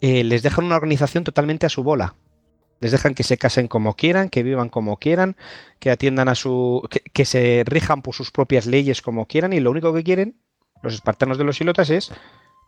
[0.00, 2.14] eh, les dejan una organización totalmente a su bola.
[2.80, 5.36] Les dejan que se casen como quieran, que vivan como quieran,
[5.78, 6.88] que atiendan a su.
[7.12, 10.36] que, se rijan por sus propias leyes como quieran, y lo único que quieren,
[10.82, 12.10] los espartanos de los ilotas, es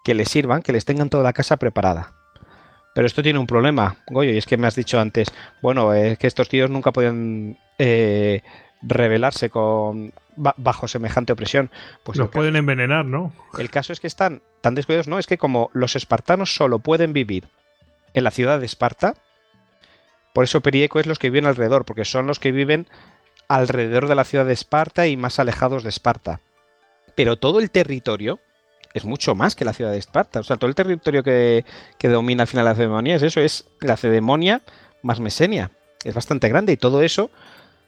[0.05, 2.13] que les sirvan, que les tengan toda la casa preparada.
[2.95, 5.29] Pero esto tiene un problema, Goyo, y es que me has dicho antes,
[5.63, 7.59] bueno, es que estos tíos nunca podían
[8.83, 11.71] rebelarse con, ba- bajo semejante opresión.
[12.03, 13.33] Pues Los pueden envenenar, ¿no?
[13.59, 17.13] el caso es que están tan descuidados, no, es que como los espartanos solo pueden
[17.13, 17.49] vivir
[18.15, 19.15] en la ciudad de Esparta,
[20.33, 22.87] por eso Perieco es los que viven alrededor, porque son los que viven
[23.49, 26.41] alrededor de la ciudad de Esparta y más alejados de Esparta.
[27.15, 28.39] Pero todo el territorio
[28.95, 30.41] es mucho más que la ciudad de Esparta.
[30.41, 31.65] O sea, todo el territorio que,
[31.99, 34.63] que domina al final la Lacedemonia es eso, es la Lacedemonia
[35.03, 35.71] más Mesenia.
[36.05, 37.31] Es bastante grande y todo eso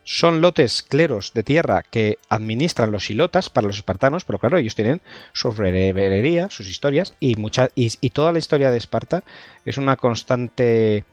[0.04, 4.74] son lotes cleros de tierra que administran los ilotas para los espartanos, pero claro, ellos
[4.74, 5.00] tienen
[5.32, 9.24] su reverería, sus historias y, mucha, y, y toda la historia de Esparta
[9.64, 11.04] es una constante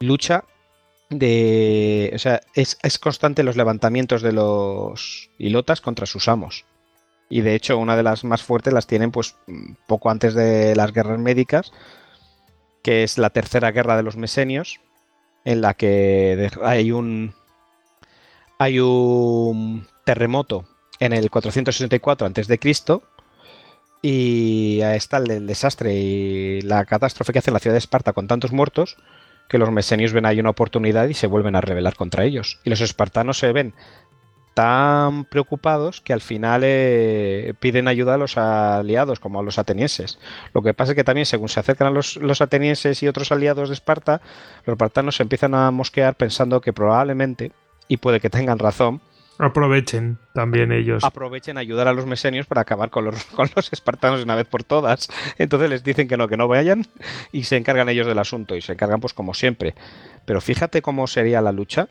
[0.00, 0.44] lucha
[1.10, 2.10] de...
[2.14, 6.64] O sea, es, es constante los levantamientos de los ilotas contra sus amos.
[7.28, 9.36] Y de hecho, una de las más fuertes las tienen pues
[9.86, 11.72] poco antes de las guerras médicas,
[12.82, 14.80] que es la tercera guerra de los mesenios,
[15.44, 17.34] en la que hay un
[18.62, 20.64] hay un terremoto
[21.00, 23.00] en el 464 a.C.
[24.02, 28.28] y está el, el desastre y la catástrofe que hace la ciudad de Esparta con
[28.28, 28.96] tantos muertos
[29.48, 32.60] que los mesenios ven ahí una oportunidad y se vuelven a rebelar contra ellos.
[32.64, 33.74] Y los espartanos se ven
[34.54, 40.18] tan preocupados que al final eh, piden ayuda a los aliados, como a los atenienses.
[40.52, 43.32] Lo que pasa es que también, según se acercan a los, los atenienses y otros
[43.32, 44.20] aliados de Esparta,
[44.64, 47.52] los espartanos se empiezan a mosquear pensando que probablemente,
[47.92, 49.02] y puede que tengan razón,
[49.38, 51.04] Aprovechen también ellos.
[51.04, 54.34] aprovechen a ayudar a los mesenios para acabar con los, con los espartanos de una
[54.34, 55.08] vez por todas.
[55.36, 56.86] Entonces les dicen que no, que no vayan
[57.32, 59.74] y se encargan ellos del asunto y se encargan pues como siempre.
[60.24, 61.88] Pero fíjate cómo sería la lucha,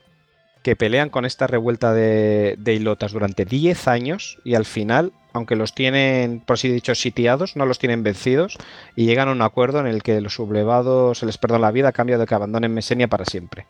[0.63, 5.55] que pelean con esta revuelta de, de ilotas durante 10 años y al final, aunque
[5.55, 8.57] los tienen, por así dicho, sitiados, no los tienen vencidos
[8.95, 11.89] y llegan a un acuerdo en el que los sublevados se les perdona la vida
[11.89, 13.67] a cambio de que abandonen Mesenia para siempre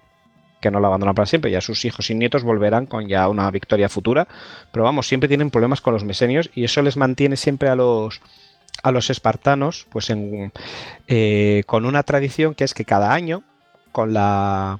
[0.61, 3.49] que no la abandonan para siempre, ya sus hijos y nietos volverán con ya una
[3.51, 4.27] victoria futura,
[4.71, 8.21] pero vamos, siempre tienen problemas con los mesenios y eso les mantiene siempre a los
[8.83, 10.51] a los espartanos pues en,
[11.07, 13.43] eh, con una tradición que es que cada año
[13.91, 14.79] con la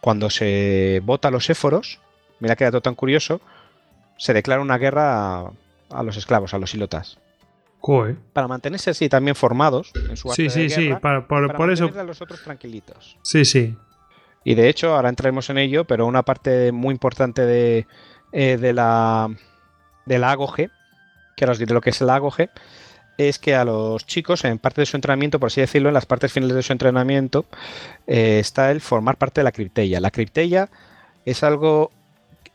[0.00, 1.98] cuando se vota los éforos
[2.38, 3.40] mira que dato tan curioso
[4.16, 5.50] se declara una guerra a,
[5.90, 7.18] a los esclavos a los ilotas
[7.80, 8.16] Joder.
[8.32, 10.86] para mantenerse así también formados en su Sí, arte de sí, sí.
[10.88, 11.90] guerra, pa- por, para por eso.
[11.98, 13.76] a los otros tranquilitos Sí, sí.
[14.46, 17.88] Y de hecho, ahora entraremos en ello, pero una parte muy importante de,
[18.30, 19.28] eh, de la
[20.04, 22.48] de la AGOG, que ahora os diré lo que es la AGOG,
[23.18, 26.06] es que a los chicos, en parte de su entrenamiento, por así decirlo, en las
[26.06, 27.44] partes finales de su entrenamiento,
[28.06, 29.98] eh, está el formar parte de la criptella.
[29.98, 30.68] La criptella
[31.24, 31.90] es algo,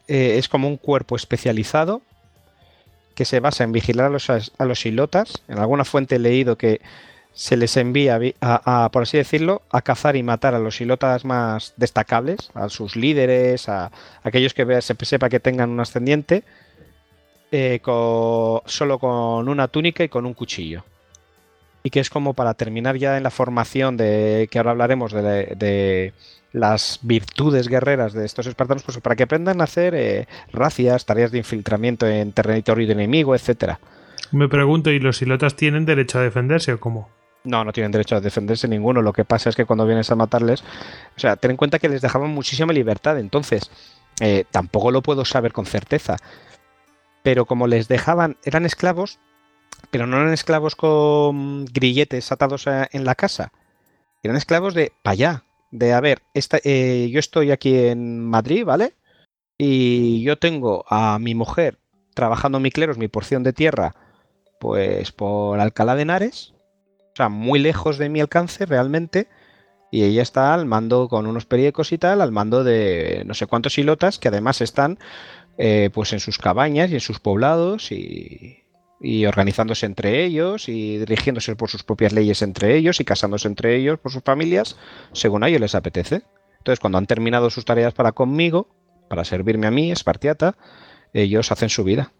[0.07, 2.01] eh, es como un cuerpo especializado
[3.15, 5.43] que se basa en vigilar a los, a los ilotas.
[5.49, 6.79] En alguna fuente he leído que
[7.33, 11.73] se les envía, a, por así decirlo, a cazar y matar a los ilotas más
[11.77, 13.91] destacables, a sus líderes, a,
[14.23, 16.43] aquellos que se sepa que tengan un ascendiente,
[17.51, 20.83] eh, solo con una túnica y con un cuchillo.
[21.83, 25.55] Y que es como para terminar ya en la formación de que ahora hablaremos de,
[25.55, 26.13] de
[26.53, 31.31] las virtudes guerreras de estos espartanos, pues para que aprendan a hacer eh, racias, tareas
[31.31, 33.79] de infiltramiento en territorio de enemigo, etcétera.
[34.31, 37.09] Me pregunto, ¿y los ilotas tienen derecho a defenderse o cómo?
[37.43, 39.01] No, no tienen derecho a defenderse ninguno.
[39.01, 40.61] Lo que pasa es que cuando vienes a matarles,
[41.15, 43.17] o sea, ten en cuenta que les dejaban muchísima libertad.
[43.19, 43.71] Entonces,
[44.19, 46.17] eh, tampoco lo puedo saber con certeza.
[47.23, 49.19] Pero como les dejaban, eran esclavos,
[49.89, 53.51] pero no eran esclavos con grilletes atados en la casa.
[54.23, 55.43] Eran esclavos de para allá.
[55.71, 58.93] De, a ver, eh, yo estoy aquí en Madrid, ¿vale?
[59.57, 61.79] Y yo tengo a mi mujer
[62.13, 63.95] trabajando mi cleros, mi porción de tierra,
[64.59, 66.53] pues por Alcalá de Henares
[67.13, 69.27] o sea, muy lejos de mi alcance realmente.
[69.91, 73.45] Y ella está al mando con unos periecos y tal, al mando de no sé
[73.45, 74.99] cuántos ilotas que además están
[75.57, 78.63] eh, pues en sus cabañas y en sus poblados y,
[79.01, 83.75] y organizándose entre ellos y dirigiéndose por sus propias leyes entre ellos y casándose entre
[83.75, 84.77] ellos por sus familias
[85.11, 86.23] según a ellos les apetece.
[86.59, 88.67] Entonces, cuando han terminado sus tareas para conmigo,
[89.09, 90.55] para servirme a mí, Espartiata,
[91.11, 92.13] ellos hacen su vida.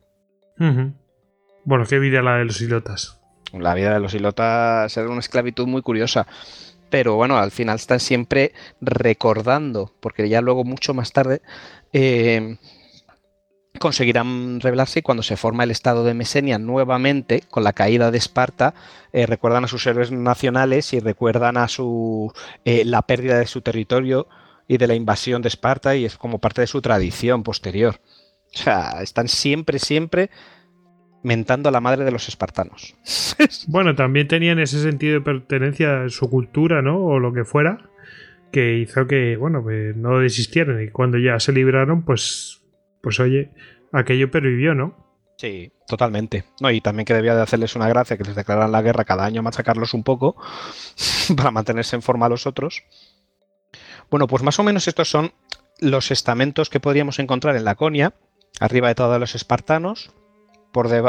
[1.63, 3.20] Bueno, qué vida la de los ilotas.
[3.53, 6.27] La vida de los ilotas era una esclavitud muy curiosa.
[6.89, 11.41] Pero bueno, al final están siempre recordando, porque ya luego, mucho más tarde,
[11.93, 12.57] eh,
[13.79, 18.17] conseguirán revelarse y cuando se forma el estado de Mesenia nuevamente, con la caída de
[18.17, 18.73] Esparta,
[19.13, 22.31] eh, recuerdan a sus héroes nacionales y recuerdan a su
[22.65, 24.27] eh, la pérdida de su territorio
[24.67, 27.99] y de la invasión de Esparta y es como parte de su tradición posterior.
[28.53, 30.29] O sea, están siempre, siempre
[31.23, 32.95] mentando a la madre de los espartanos.
[33.67, 37.03] Bueno, también tenían ese sentido de pertenencia a su cultura, ¿no?
[37.03, 37.89] O lo que fuera,
[38.51, 39.63] que hizo que, bueno,
[39.95, 40.81] no desistieran.
[40.83, 42.61] Y cuando ya se libraron, pues,
[43.01, 43.51] pues oye,
[43.91, 45.01] aquello pervivió, ¿no?
[45.37, 46.43] Sí, totalmente.
[46.59, 49.25] No, y también que debía de hacerles una gracia que les declararan la guerra cada
[49.25, 50.35] año, machacarlos un poco
[51.35, 52.83] para mantenerse en forma a los otros.
[54.11, 55.31] Bueno, pues más o menos estos son
[55.79, 58.13] los estamentos que podríamos encontrar en Laconia,
[58.59, 60.11] arriba de todos los espartanos,
[60.71, 61.01] por eh,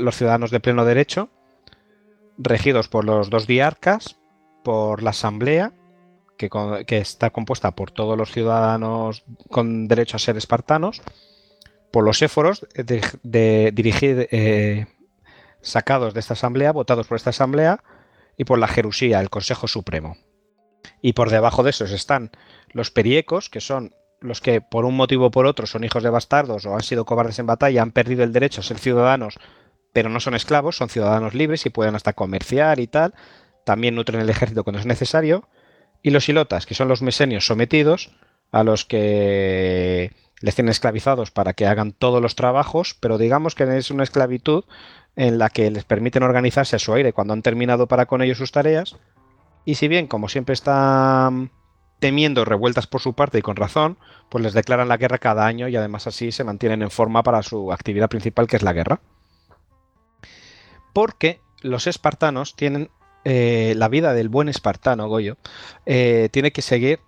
[0.00, 1.30] los ciudadanos de pleno derecho,
[2.36, 4.18] regidos por los dos diarcas,
[4.62, 5.72] por la asamblea,
[6.36, 6.48] que,
[6.98, 11.02] está compuesta por todos los ciudadanos con derecho a ser espartanos,
[11.90, 14.86] por los éforos de- dirigir, eh,
[15.60, 17.82] sacados de esta asamblea, votados por esta asamblea,
[18.36, 20.16] y por la Jerusía, el Consejo Supremo.
[21.02, 22.30] Y por debajo de esos están
[22.70, 26.10] los periecos, que son los que por un motivo o por otro son hijos de
[26.10, 29.38] bastardos o han sido cobardes en batalla, han perdido el derecho a ser ciudadanos,
[29.92, 33.14] pero no son esclavos, son ciudadanos libres y pueden hasta comerciar y tal.
[33.64, 35.48] También nutren el ejército cuando es necesario.
[36.02, 38.12] Y los hilotas, que son los mesenios sometidos,
[38.50, 43.64] a los que les tienen esclavizados para que hagan todos los trabajos, pero digamos que
[43.76, 44.64] es una esclavitud
[45.16, 48.38] en la que les permiten organizarse a su aire cuando han terminado para con ellos
[48.38, 48.96] sus tareas.
[49.64, 51.50] Y si bien, como siempre están
[51.98, 55.68] temiendo revueltas por su parte y con razón, pues les declaran la guerra cada año
[55.68, 59.00] y además así se mantienen en forma para su actividad principal que es la guerra.
[60.92, 62.90] Porque los espartanos tienen
[63.24, 65.36] eh, la vida del buen espartano, Goyo,
[65.86, 67.00] eh, tiene que seguir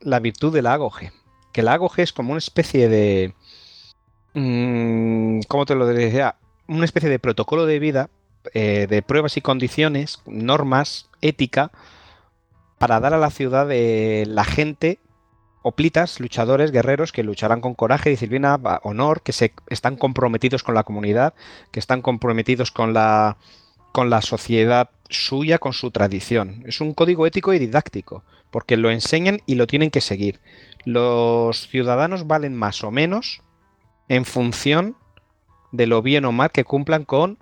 [0.00, 1.12] la virtud del agoge.
[1.52, 3.34] Que el agoge es como una especie de...
[4.34, 6.36] mm, ¿Cómo te lo decía?
[6.68, 8.10] Una especie de protocolo de vida,
[8.54, 11.72] eh, de pruebas y condiciones, normas, ética,
[12.78, 15.00] para dar a la ciudad de la gente
[15.62, 20.84] hoplitas, luchadores, guerreros que lucharán con coraje, disciplina, honor, que se están comprometidos con la
[20.84, 21.34] comunidad,
[21.70, 23.36] que están comprometidos con la
[23.92, 26.62] con la sociedad suya, con su tradición.
[26.66, 30.40] Es un código ético y didáctico, porque lo enseñan y lo tienen que seguir.
[30.84, 33.42] Los ciudadanos valen más o menos
[34.08, 34.96] en función
[35.72, 37.38] de lo bien o mal que cumplan con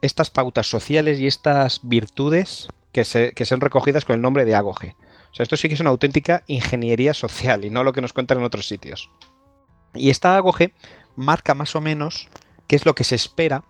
[0.00, 4.54] estas pautas sociales y estas virtudes que, se, que son recogidas con el nombre de
[4.54, 4.96] agoge.
[5.30, 8.12] O sea, esto sí que es una auténtica ingeniería social y no lo que nos
[8.12, 9.10] cuentan en otros sitios.
[9.94, 10.74] Y esta agoge
[11.16, 12.28] marca más o menos
[12.66, 13.64] qué es lo que se espera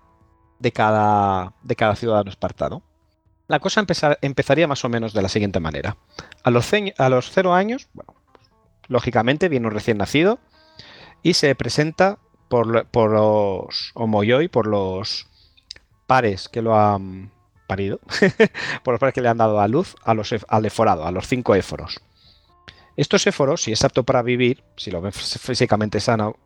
[0.59, 2.83] de cada, de cada ciudadano espartano.
[3.49, 5.97] La cosa empezar- empezaría más o menos de la siguiente manera.
[6.45, 8.15] A los, a los cero años, bueno,
[8.89, 10.39] lógicamente viene un recién nacido
[11.23, 15.29] y se presenta por, por los homoyoi, por los
[16.07, 17.33] pares que lo han
[17.71, 18.01] parido,
[18.83, 21.27] por los pares que le han dado a luz a los, al eforado, a los
[21.29, 22.01] cinco éforos.
[22.97, 26.37] Estos éforos, si es apto para vivir, si lo ven fí- físicamente sano,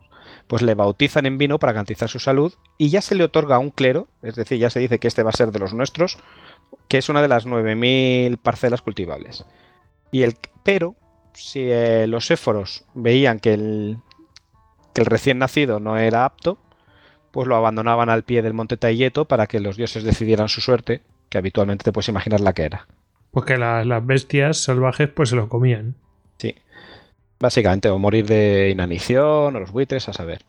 [0.47, 3.71] pues le bautizan en vino para garantizar su salud y ya se le otorga un
[3.71, 6.19] clero, es decir, ya se dice que este va a ser de los nuestros,
[6.89, 9.45] que es una de las 9.000 parcelas cultivables.
[10.13, 10.95] Y el, pero,
[11.33, 13.99] si eh, los éforos veían que el,
[14.93, 16.59] que el recién nacido no era apto,
[17.33, 21.01] pues lo abandonaban al pie del monte Tayeto para que los dioses decidieran su suerte,
[21.35, 22.87] que habitualmente te puedes imaginar la que era.
[23.33, 25.97] Pues que la- las bestias salvajes pues se lo comían.
[26.38, 26.55] Sí.
[27.40, 30.42] Básicamente, o morir de inanición, o los buitres, a saber.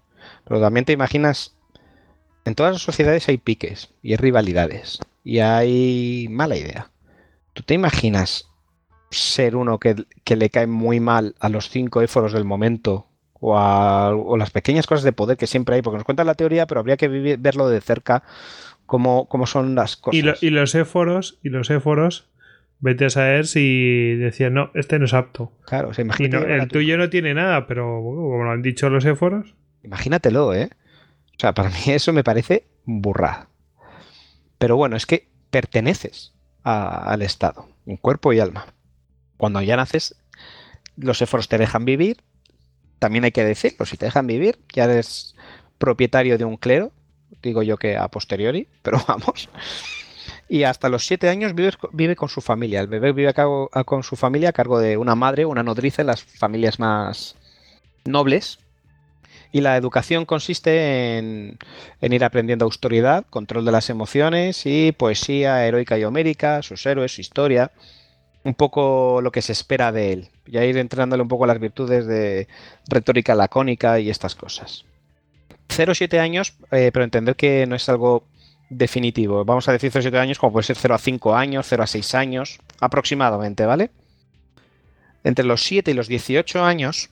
[0.47, 1.55] Pero también te imaginas,
[2.45, 6.91] en todas las sociedades hay piques y hay rivalidades y hay mala idea.
[7.53, 8.47] ¿Tú te imaginas
[9.09, 13.07] ser uno que, que le cae muy mal a los cinco éforos del momento
[13.39, 15.81] o a o las pequeñas cosas de poder que siempre hay?
[15.81, 18.21] Porque nos cuentan la teoría, pero habría que vivir- verlo de cerca
[18.85, 20.17] cómo, cómo son las cosas.
[20.17, 22.29] Y, lo- y los éforos, y los éforos,
[22.79, 25.51] vete a saber si decían, no, este no es apto.
[25.65, 28.61] Claro, o sea, imagínate no- el tu- tuyo no tiene nada, pero como lo han
[28.61, 30.69] dicho los éforos, Imagínatelo, ¿eh?
[31.35, 33.49] O sea, para mí eso me parece burrada.
[34.57, 38.65] Pero bueno, es que perteneces a- al Estado, en cuerpo y alma.
[39.37, 40.15] Cuando ya naces,
[40.97, 42.17] los éforos te dejan vivir.
[42.99, 45.35] También hay que decirlo, si te dejan vivir, ya eres
[45.77, 46.91] propietario de un clero.
[47.41, 49.49] Digo yo que a posteriori, pero vamos.
[50.47, 52.79] Y hasta los siete años vives co- vive con su familia.
[52.81, 56.01] El bebé vive a cargo- con su familia a cargo de una madre, una nodriza
[56.01, 57.35] en las familias más
[58.05, 58.59] nobles.
[59.51, 61.57] Y la educación consiste en,
[62.01, 67.15] en ir aprendiendo autoridad, control de las emociones y poesía heroica y homérica, sus héroes,
[67.15, 67.71] su historia,
[68.43, 70.29] un poco lo que se espera de él.
[70.45, 72.47] Y ir entrenándole un poco las virtudes de
[72.89, 74.83] retórica lacónica y estas cosas.
[75.69, 78.23] 0-7 años, eh, pero entender que no es algo
[78.69, 79.45] definitivo.
[79.45, 82.15] Vamos a decir 0-7 años como puede ser 0 a 5 años, 0 a 6
[82.15, 83.91] años, aproximadamente, ¿vale?
[85.25, 87.09] entre los 7 y los 18 años,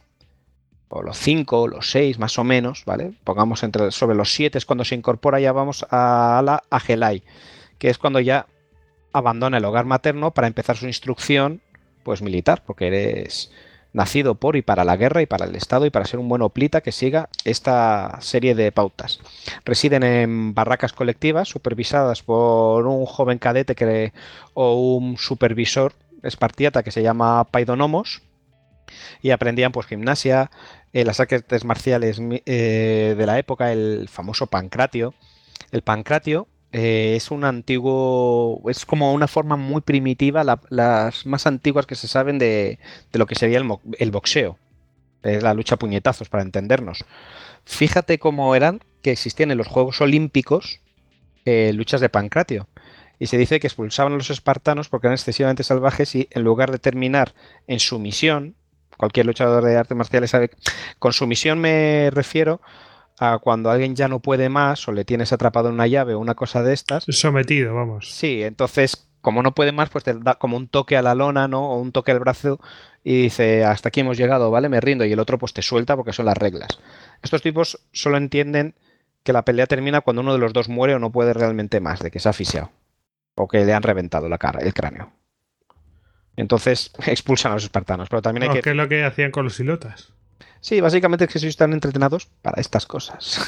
[0.88, 3.14] o los 5 o los 6 más o menos, ¿vale?
[3.24, 7.24] Pongamos entre, sobre los 7 es cuando se incorpora, ya vamos a la Agelai,
[7.80, 8.45] que es cuando ya
[9.14, 11.62] abandona el hogar materno para empezar su instrucción
[12.04, 13.51] pues militar, porque eres
[13.94, 16.41] nacido por y para la guerra y para el Estado y para ser un buen
[16.41, 19.20] oplita que siga esta serie de pautas.
[19.64, 24.14] Residen en barracas colectivas supervisadas por un joven cadete
[24.54, 28.24] o un supervisor espartiata que se llama Paidonomos
[29.22, 30.52] y aprendían pues gimnasia,
[30.91, 35.14] eh, las artes marciales eh, de la época, el famoso pancratio.
[35.72, 41.86] El pancratio eh, es un antiguo, es como una forma muy primitiva, las más antiguas
[41.86, 42.80] que se saben de,
[43.12, 44.58] lo que sería el, boxeo.
[45.22, 47.06] Es la lucha a puñetazos, para entendernos.
[47.64, 50.82] Fíjate cómo eran que existían en los Juegos Olímpicos
[51.46, 52.68] eh, luchas de pancratio.
[53.20, 56.72] Y se dice que expulsaban a los espartanos porque eran excesivamente salvajes y en lugar
[56.72, 57.36] de terminar
[57.68, 58.56] en sumisión,
[58.98, 60.50] cualquier luchador de artes marciales sabe,
[60.98, 62.62] con sumisión me refiero
[63.20, 66.20] a cuando alguien ya no puede más o le tienes atrapado en una llave o
[66.20, 67.05] una cosa de estas.
[67.09, 68.11] Sometido, vamos.
[68.11, 71.47] Sí, entonces, como no puede más, pues te da como un toque a la lona,
[71.47, 71.70] ¿no?
[71.70, 72.59] O un toque al brazo
[73.03, 74.70] y dice, hasta aquí hemos llegado, ¿vale?
[74.70, 75.05] Me rindo.
[75.05, 76.80] Y el otro pues te suelta porque son las reglas.
[77.22, 78.76] Estos tipos solo entienden
[79.24, 81.99] que la pelea termina cuando uno de los dos muere o no puede realmente más,
[81.99, 82.72] de que se ha asfixiado.
[83.36, 85.11] O que le han reventado la cara, el cráneo.
[86.36, 88.09] Entonces expulsan a los espartanos.
[88.09, 88.61] Pero también hay que.
[88.61, 90.14] ¿Qué es lo que hacían con los silotas?
[90.64, 93.45] Sí, básicamente es que están entrenados para estas cosas.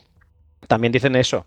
[0.66, 1.44] También dicen eso,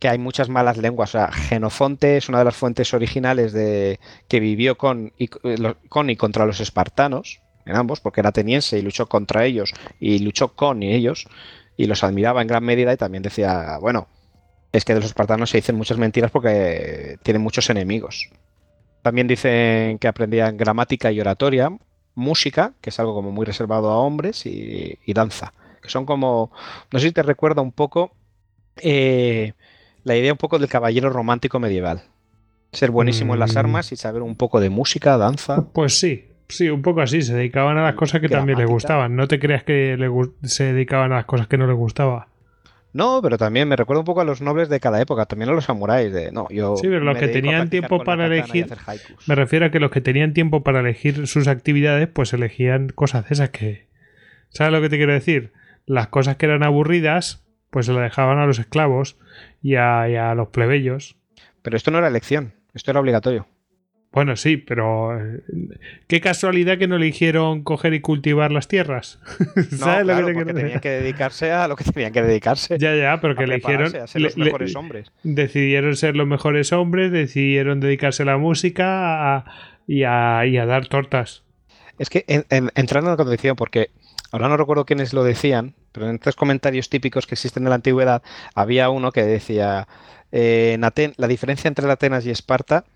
[0.00, 1.10] que hay muchas malas lenguas.
[1.10, 6.10] O sea, Genofonte es una de las fuentes originales de que vivió con y, con
[6.10, 10.56] y contra los espartanos, en ambos, porque era ateniense y luchó contra ellos y luchó
[10.56, 11.28] con ellos
[11.76, 14.08] y los admiraba en gran medida y también decía, bueno,
[14.72, 18.28] es que de los espartanos se dicen muchas mentiras porque tienen muchos enemigos.
[19.02, 21.70] También dicen que aprendían gramática y oratoria,
[22.16, 26.50] música, que es algo como muy reservado a hombres, y, danza, que son como,
[26.90, 28.10] no sé si te recuerda un poco
[28.78, 29.52] eh,
[30.02, 32.02] la idea un poco del caballero romántico medieval.
[32.72, 33.58] Ser buenísimo en las mm.
[33.58, 35.66] armas y saber un poco de música, danza.
[35.72, 37.22] Pues sí, sí, un poco así.
[37.22, 39.14] Se dedicaban a las cosas que también les gustaban.
[39.16, 39.96] No te creas que
[40.42, 42.28] se dedicaban a las cosas que no les gustaba.
[42.96, 45.52] No, pero también me recuerda un poco a los nobles de cada época, también a
[45.52, 46.10] los samuráis.
[46.14, 48.66] De, no, yo sí, pero los que tenían tiempo para elegir.
[49.26, 53.28] Me refiero a que los que tenían tiempo para elegir sus actividades, pues elegían cosas
[53.28, 53.88] de esas que.
[54.48, 55.52] ¿Sabes lo que te quiero decir?
[55.84, 59.18] Las cosas que eran aburridas, pues se las dejaban a los esclavos
[59.60, 61.18] y a, y a los plebeyos.
[61.60, 63.46] Pero esto no era elección, esto era obligatorio.
[64.16, 65.42] Bueno, sí, pero eh,
[66.06, 69.18] qué casualidad que no eligieron coger y cultivar las tierras.
[69.76, 72.78] ¿Sabes lo que porque tenían que dedicarse a lo que tenían que dedicarse.
[72.78, 75.12] Ya, ya, pero que eligieron a ser los mejores hombres.
[75.22, 79.44] Decidieron ser los mejores hombres, decidieron dedicarse a la música
[79.86, 81.42] y, a, dar tortas.
[81.98, 83.90] Es que entrando en la condición, porque
[84.32, 87.74] ahora no recuerdo quiénes lo decían, pero en estos comentarios típicos que existen en la
[87.74, 88.22] antigüedad,
[88.54, 89.86] había uno que decía
[90.32, 90.78] eh,
[91.18, 92.86] la diferencia entre Atenas y Esparta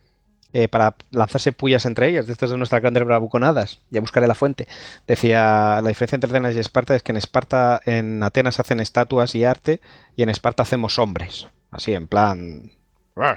[0.52, 3.80] eh, para lanzarse pullas entre ellas, estas de nuestras grandes bravuconadas.
[3.90, 4.66] Ya buscaré la fuente.
[5.06, 9.34] Decía, la diferencia entre Atenas y Esparta es que en Esparta, en Atenas hacen estatuas
[9.34, 9.80] y arte,
[10.16, 11.48] y en Esparta hacemos hombres.
[11.70, 12.72] Así, en plan...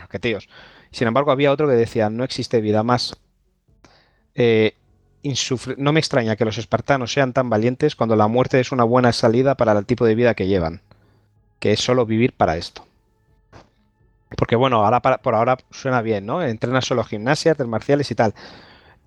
[0.10, 0.50] ¡Qué tíos!
[0.92, 3.16] Sin embargo, había otro que decía, no existe vida más...
[4.36, 4.76] Eh,
[5.78, 9.14] no me extraña que los espartanos sean tan valientes cuando la muerte es una buena
[9.14, 10.82] salida para el tipo de vida que llevan,
[11.60, 12.86] que es solo vivir para esto.
[14.38, 16.44] Porque bueno, ahora por ahora suena bien, ¿no?
[16.44, 18.34] Entrenan solo gimnasia, artes marciales y tal.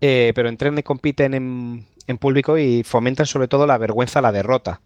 [0.01, 4.81] Eh, pero entrenan y compiten en, público y fomentan sobre todo la vergüenza, la derrota.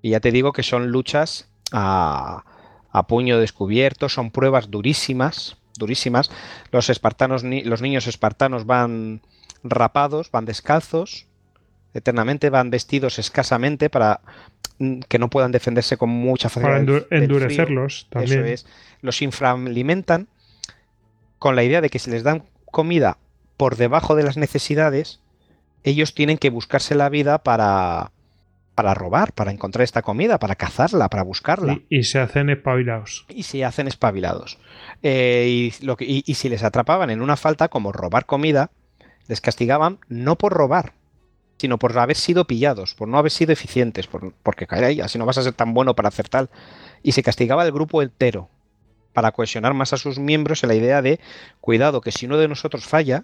[0.00, 2.44] Y ya te digo que son luchas a,
[3.08, 6.30] puño descubierto, son pruebas durísimas, durísimas.
[6.70, 9.22] Los espartanos, los niños espartanos van
[9.62, 11.26] rapados, van descalzos,
[11.94, 14.20] eternamente van vestidos escasamente para
[15.08, 17.04] que no puedan defenderse con mucha facilidad.
[17.08, 18.40] Para endurecerlos también.
[18.40, 18.66] Eso es
[19.02, 20.28] los infraalimentan
[21.38, 23.18] con la idea de que si les dan comida
[23.56, 25.20] por debajo de las necesidades,
[25.84, 28.12] ellos tienen que buscarse la vida para,
[28.74, 31.80] para robar, para encontrar esta comida, para cazarla, para buscarla.
[31.88, 33.26] Y, se hacen espabilados.
[33.28, 34.58] Y se hacen espabilados.
[35.02, 38.70] Eh, y, lo que, y, si les atrapaban en una falta como robar comida,
[39.26, 40.94] les castigaban no por robar,
[41.62, 45.26] sino por haber sido pillados, por no haber sido eficientes, por, porque caer así no
[45.26, 46.50] vas a ser tan bueno para hacer tal.
[47.04, 48.48] Y se castigaba el grupo entero,
[49.12, 51.20] para cohesionar más a sus miembros en la idea de,
[51.60, 53.22] cuidado, que si uno de nosotros falla,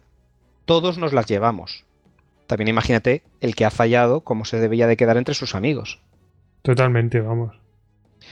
[0.67, 1.85] todos nos las llevamos.
[2.47, 5.99] También imagínate el que ha fallado, cómo se debía de quedar entre sus amigos.
[6.63, 7.57] Totalmente, vamos.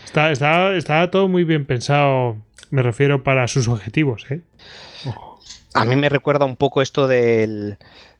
[0.04, 0.30] Está,
[0.76, 2.36] está, todo muy bien pensado,
[2.70, 4.24] me refiero para sus objetivos.
[4.30, 4.42] ¿eh?
[5.74, 7.76] A mí me recuerda un poco esto del,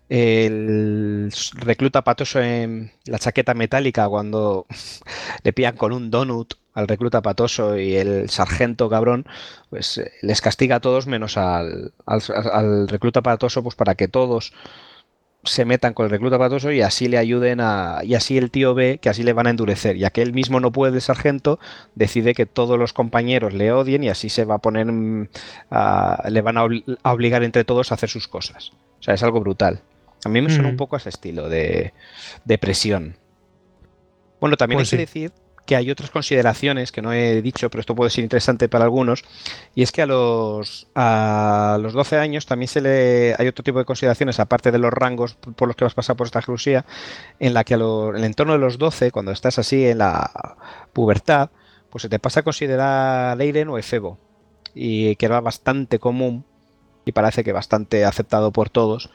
[0.08, 4.66] el recluta patoso en la chaqueta metálica cuando
[5.42, 9.24] le pillan con un donut al recluta patoso y el sargento cabrón,
[9.70, 14.52] pues eh, les castiga a todos menos al, al, recluta patoso, pues para que todos
[15.42, 18.00] se metan con el recluta patoso y así le ayuden a.
[18.04, 19.96] Y así el tío ve que así le van a endurecer.
[19.96, 21.58] Ya que él mismo no puede, el sargento,
[21.94, 24.86] decide que todos los compañeros le odien y así se va a poner.
[24.86, 25.28] Mm,
[26.28, 26.64] le van a,
[27.10, 28.72] obligar entre todos a hacer sus cosas.
[29.00, 29.80] O sea, es algo brutal.
[30.24, 30.78] A mí me suena un mm.
[30.78, 31.92] poco a ese estilo de,
[32.44, 33.16] de presión.
[34.40, 35.32] Bueno, también pues hay que decir
[35.66, 39.24] que hay otras consideraciones que no he dicho, pero esto puede ser interesante para algunos,
[39.74, 43.80] y es que a los, a los 12 años también se le hay otro tipo
[43.80, 46.86] de consideraciones, aparte de los rangos por los que vas a pasar por esta grusía,
[47.40, 50.56] en la que a en el entorno de los 12, cuando estás así en la
[50.92, 51.50] pubertad,
[51.90, 54.18] pues se te pasa a considerar Leiren o Efebo,
[54.72, 56.44] y que era bastante común
[57.04, 59.10] y parece que bastante aceptado por todos,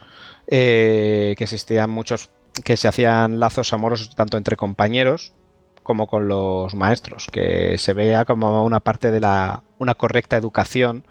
[0.53, 2.29] eh, que existían muchos
[2.65, 5.33] que se hacían lazos amorosos tanto entre compañeros
[5.81, 11.05] como con los maestros, que se vea como una parte de la, una correcta educación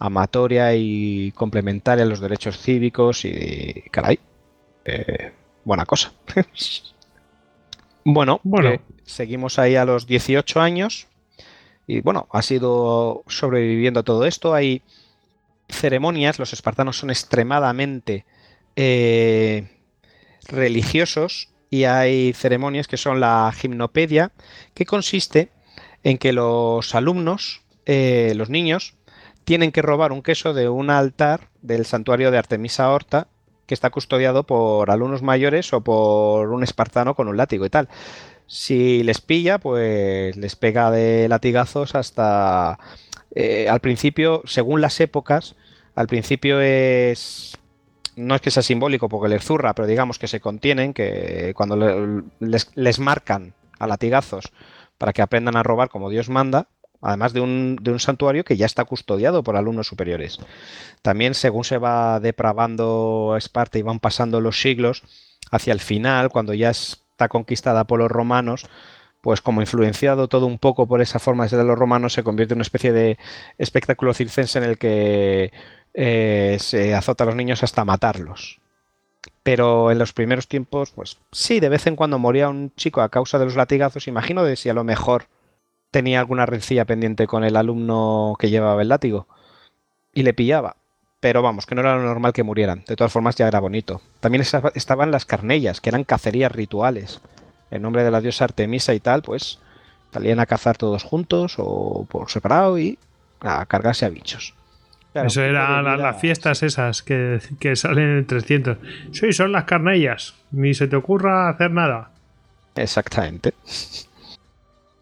[0.00, 4.18] amatoria y complementaria a los derechos cívicos y, caray,
[4.86, 5.32] eh,
[5.64, 6.12] buena cosa.
[8.04, 8.70] bueno, bueno.
[8.70, 11.06] Eh, seguimos ahí a los 18 años
[11.86, 14.54] y bueno, ha sido sobreviviendo a todo esto.
[14.54, 14.82] Hay
[15.68, 18.24] ceremonias, los espartanos son extremadamente
[18.76, 19.68] eh,
[20.48, 24.32] religiosos y hay ceremonias que son la gimnopedia,
[24.74, 25.50] que consiste
[26.02, 28.94] en que los alumnos, eh, los niños,
[29.44, 33.28] tienen que robar un queso de un altar del santuario de Artemisa Horta
[33.66, 37.88] que está custodiado por alumnos mayores o por un espartano con un látigo y tal.
[38.48, 42.80] Si les pilla, pues les pega de latigazos hasta...
[43.32, 45.54] Eh, al principio, según las épocas,
[45.94, 47.59] al principio es
[48.20, 52.22] no es que sea simbólico porque les zurra, pero digamos que se contienen, que cuando
[52.40, 54.52] les, marcan a latigazos
[54.98, 56.68] para que aprendan a robar como Dios manda,
[57.00, 60.38] además de un, de un, santuario que ya está custodiado por alumnos superiores.
[61.02, 65.02] También según se va depravando Esparta y van pasando los siglos,
[65.50, 68.66] hacia el final, cuando ya está conquistada por los romanos,
[69.20, 72.22] pues como influenciado todo un poco por esa forma de ser de los romanos, se
[72.22, 73.18] convierte en una especie de
[73.58, 75.52] espectáculo circense en el que
[75.94, 78.60] eh, se azota a los niños hasta matarlos.
[79.42, 83.08] Pero en los primeros tiempos, pues sí, de vez en cuando moría un chico a
[83.08, 84.08] causa de los latigazos.
[84.08, 85.26] Imagino de si a lo mejor
[85.90, 89.26] tenía alguna rencilla pendiente con el alumno que llevaba el látigo
[90.12, 90.76] y le pillaba.
[91.20, 92.84] Pero vamos, que no era lo normal que murieran.
[92.86, 94.00] De todas formas, ya era bonito.
[94.20, 94.42] También
[94.74, 97.20] estaban las carnellas, que eran cacerías rituales.
[97.70, 99.58] En nombre de la diosa Artemisa y tal, pues
[100.12, 102.98] salían a cazar todos juntos o por separado y
[103.40, 104.54] a cargarse a bichos.
[105.14, 107.40] Eso era las fiestas esas que,
[107.74, 108.78] salen en 300.
[109.12, 110.34] Sí, son las carnellas.
[110.52, 112.10] Ni se te ocurra hacer nada.
[112.76, 113.52] Exactamente.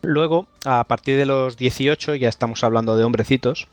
[0.03, 3.69] Luego, a partir de los 18, ya estamos hablando de hombrecitos.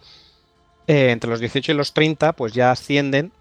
[0.88, 3.32] Eh, entre los 18 y los 30, pues ya ascienden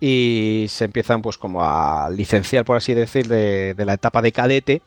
[0.00, 4.82] y se empiezan, pues, como a licenciar, por así decir, de, la etapa de cadete.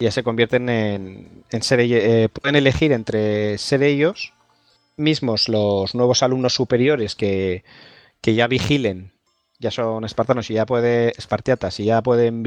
[0.00, 1.80] Ya se convierten en, ser.
[1.80, 4.32] Eh, pueden elegir entre ser ellos
[4.96, 7.64] mismos los nuevos alumnos superiores que,
[8.22, 9.12] ya vigilen,
[9.58, 12.42] ya son espartanos y ya puede, espartiatas y ya pueden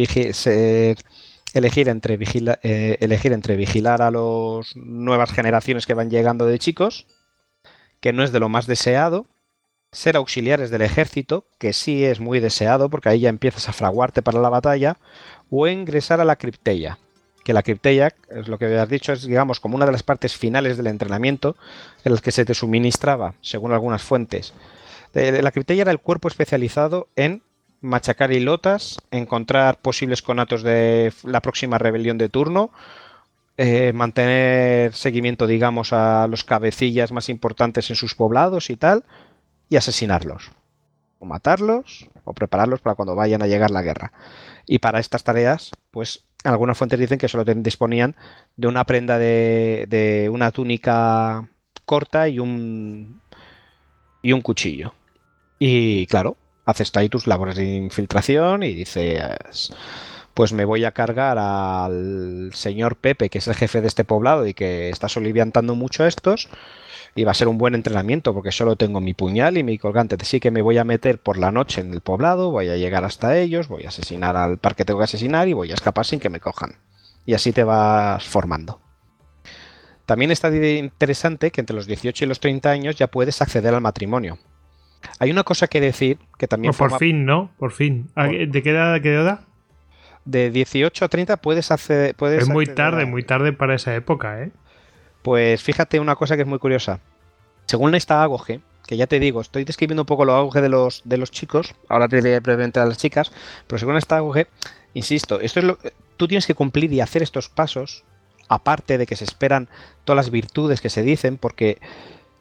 [1.54, 2.20] elegir entre,
[2.64, 7.08] eh, elegir entre vigilar a las nuevas generaciones que van llegando de chicos,
[8.00, 9.28] que no es de lo más deseado,
[9.92, 14.22] ser auxiliares del ejército, que sí es muy deseado porque ahí ya empiezas a fraguarte
[14.22, 14.98] para la batalla,
[15.50, 17.00] o ingresar a la cripteia,
[17.44, 20.36] que la Crypteia, es lo que has dicho, es digamos como una de las partes
[20.36, 21.56] finales del entrenamiento
[22.04, 24.54] en las que se te suministraba, según algunas fuentes.
[25.14, 27.42] La Crypteia era el cuerpo especializado en
[27.82, 32.72] machacar hilotas, encontrar posibles conatos de la próxima rebelión de turno,
[33.58, 39.04] eh, mantener seguimiento, digamos, a los cabecillas más importantes en sus poblados y tal,
[39.68, 40.52] y asesinarlos.
[41.20, 44.14] O matarlos, o prepararlos para cuando vayan a llegar la guerra.
[44.72, 48.16] Y para estas tareas, pues algunas fuentes dicen que solo disponían
[48.56, 51.50] de una prenda de, una túnica
[51.86, 53.20] corta y un,
[54.22, 54.94] y un cuchillo.
[55.58, 59.74] Y claro, haces ahí tus labores de infiltración y dices,
[60.36, 64.46] pues me voy a cargar al señor Pepe, que es el jefe de este poblado
[64.46, 66.48] y que está soliviantando mucho a estos,
[67.16, 70.16] y va a ser un buen entrenamiento porque solo tengo mi puñal y mi colgante.
[70.24, 73.04] Sí que me voy a meter por la noche en el poblado, voy a llegar
[73.04, 76.06] hasta ellos, voy a asesinar al par que tengo que asesinar y voy a escapar
[76.06, 76.76] sin que me cojan.
[77.26, 78.80] Y así te vas formando.
[80.06, 83.82] También está interesante que entre los 18 y los 30 años ya puedes acceder al
[83.82, 84.40] matrimonio.
[85.20, 86.72] Hay una cosa que decir que también...
[86.72, 87.52] Pues por forma- fin, ¿no?
[87.58, 88.10] Por fin.
[88.16, 89.42] ¿A- Por- ¿De qué edad, qué edad?
[90.26, 92.16] De 18 a 30 puedes hacer...
[92.16, 94.52] Puedes Es muy acceder tarde, a- muy tarde para esa época, ¿eh?
[95.22, 97.00] Pues fíjate una cosa que es muy curiosa.
[97.66, 101.02] Según esta auge, que ya te digo, estoy describiendo un poco lo auge de los,
[101.06, 103.32] de los chicos, ahora te diré brevemente a las chicas,
[103.68, 104.48] pero según esta auge,
[104.94, 105.78] insisto, esto es lo,
[106.18, 108.04] tú tienes que cumplir y hacer estos pasos,
[108.48, 109.70] aparte de que se esperan
[110.06, 111.80] todas las virtudes que se dicen, porque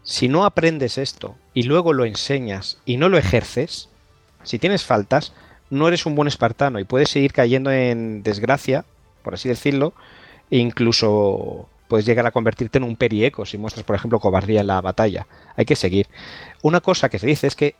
[0.03, 3.91] si no aprendes esto y luego lo enseñas y no lo ejerces,
[4.43, 5.35] si tienes faltas,
[5.69, 8.87] no eres un buen espartano y puedes seguir cayendo en desgracia,
[9.23, 9.93] por así decirlo,
[10.51, 14.69] e incluso puedes llegar a convertirte en un perieco si muestras, por ejemplo, cobardía en
[14.69, 15.27] la batalla.
[15.57, 16.07] Hay que seguir.
[16.63, 17.75] Una cosa que se dice es que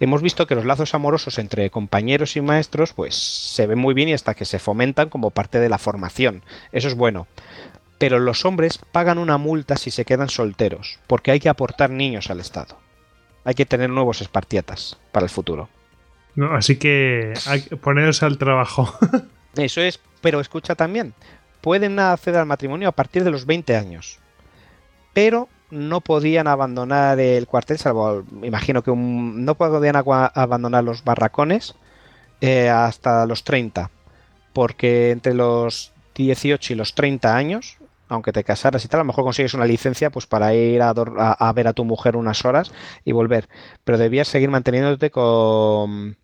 [0.00, 4.08] hemos visto que los lazos amorosos entre compañeros y maestros pues se ven muy bien
[4.08, 6.42] y hasta que se fomentan como parte de la formación.
[6.72, 7.26] Eso es bueno.
[7.98, 12.30] Pero los hombres pagan una multa si se quedan solteros, porque hay que aportar niños
[12.30, 12.78] al Estado.
[13.44, 15.68] Hay que tener nuevos espartiatas para el futuro.
[16.34, 18.92] No, así que hay que poneros al trabajo.
[19.56, 21.14] Eso es, pero escucha también,
[21.62, 24.18] pueden acceder al matrimonio a partir de los 20 años,
[25.14, 31.74] pero no podían abandonar el cuartel, salvo, imagino que un- no podían abandonar los barracones
[32.42, 33.90] eh, hasta los 30,
[34.52, 39.06] porque entre los 18 y los 30 años, aunque te casaras y tal, a lo
[39.06, 42.70] mejor consigues una licencia pues para ir a, a- ver a tu mujer unas horas
[43.04, 43.48] y volver,
[43.84, 46.21] pero debías seguir manteniéndote con co-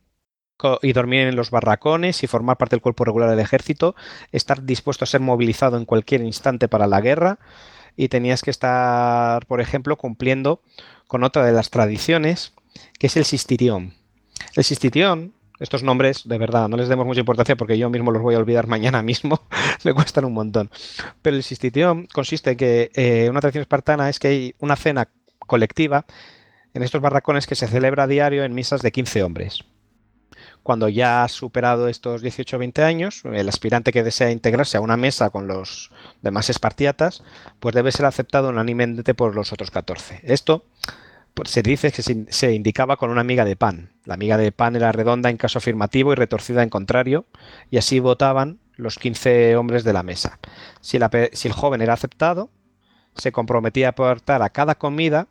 [0.83, 3.95] y dormir en los barracones y formar parte del cuerpo regular del ejército,
[4.33, 7.39] estar dispuesto a ser movilizado en cualquier instante para la guerra
[7.97, 10.63] y tenías que estar, por ejemplo, cumpliendo
[11.07, 12.53] con otra de las tradiciones,
[12.99, 13.95] que es el sistirión.
[14.55, 18.23] El sistirión, estos nombres, de verdad, no les demos mucha importancia porque yo mismo los
[18.23, 19.43] voy a olvidar mañana mismo,
[19.85, 20.71] me cuestan un montón.
[21.23, 25.09] Pero el sistirión consiste en que eh, una tradición espartana es que hay una cena
[25.39, 26.05] colectiva
[26.75, 29.65] en estos barracones que se celebra a diario en misas de 15 hombres
[30.69, 34.83] cuando ya has superado estos 18 o 20 años, el aspirante que desea integrarse a
[34.83, 35.91] una mesa con los
[36.21, 37.23] demás espartiatas,
[37.59, 40.21] pues debe ser aceptado unánimemente por los otros 14.
[40.25, 40.67] Esto
[41.33, 43.93] pues, se dice que se, indicaba con una miga de pan.
[44.05, 47.25] La miga de pan era redonda en caso afirmativo y retorcida en contrario,
[47.71, 50.39] y así votaban los 15 hombres de la mesa.
[50.83, 50.99] Si,
[51.33, 52.51] si el joven era aceptado,
[53.15, 55.29] se comprometía a aportar a cada comida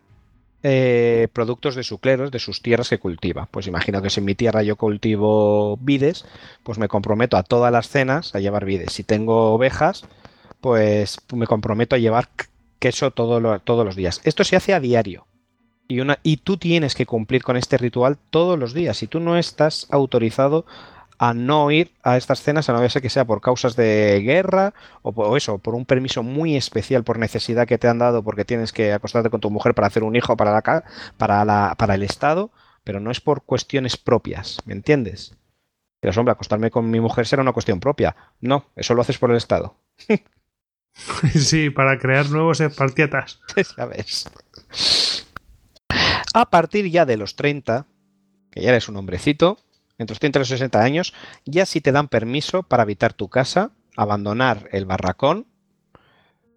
[0.63, 3.47] eh, productos de su clero, de sus tierras que cultiva.
[3.51, 6.25] Pues imagino que si en mi tierra yo cultivo vides,
[6.63, 8.93] pues me comprometo a todas las cenas a llevar vides.
[8.93, 10.05] Si tengo ovejas,
[10.61, 12.29] pues me comprometo a llevar
[12.79, 14.21] queso todos los días.
[14.23, 15.27] Esto se hace a diario.
[15.87, 18.97] Y, una, y tú tienes que cumplir con este ritual todos los días.
[18.97, 20.65] Si tú no estás autorizado
[21.19, 24.73] a no ir a estas cenas, a no ser que sea por causas de guerra
[25.01, 28.45] o por eso, por un permiso muy especial por necesidad que te han dado porque
[28.45, 30.83] tienes que acostarte con tu mujer para hacer un hijo para la
[31.17, 32.51] para la para el Estado,
[32.83, 35.35] pero no es por cuestiones propias, ¿me entiendes?
[35.99, 38.15] Pero hombre, acostarme con mi mujer será una cuestión propia.
[38.39, 39.75] No, eso lo haces por el Estado.
[41.33, 43.41] sí, para crear nuevos espartiatas.
[43.75, 44.29] ¿Sabes?
[46.33, 47.87] A partir ya de los 30,
[48.51, 49.57] que ya eres un hombrecito,
[49.97, 51.13] entre los 30 y los 60 años,
[51.45, 55.47] ya sí te dan permiso para habitar tu casa, abandonar el barracón,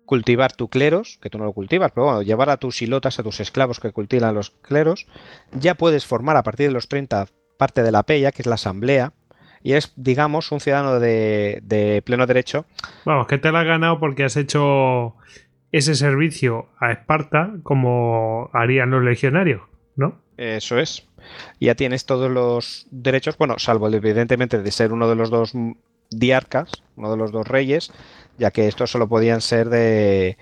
[0.04, 3.22] cultivar tu cleros, que tú no lo cultivas, pero bueno, llevar a tus silotas, a
[3.22, 5.06] tus esclavos que cultivan los cleros,
[5.52, 7.26] ya puedes formar a partir de los 30
[7.56, 9.12] parte de la peya, que es la asamblea,
[9.62, 12.64] y eres, digamos, un ciudadano de, de pleno derecho.
[13.04, 15.14] Vamos, que te la has ganado porque has hecho
[15.70, 19.62] ese servicio a Esparta como harían los legionarios,
[19.96, 20.20] ¿no?
[20.36, 21.06] Eso es.
[21.60, 25.52] Ya tienes todos los derechos, bueno, salvo evidentemente de ser uno de los dos
[26.10, 27.92] diarcas, uno de los dos reyes,
[28.38, 30.38] ya que estos solo podían ser de,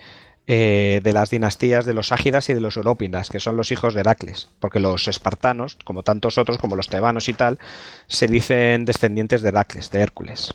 [0.46, 3.92] eh, de las dinastías de los ágidas y de los európidas, que son los hijos
[3.92, 7.58] de Heracles, porque los espartanos, como tantos otros, como los tebanos y tal,
[8.06, 10.54] se dicen descendientes de Heracles, de Hércules.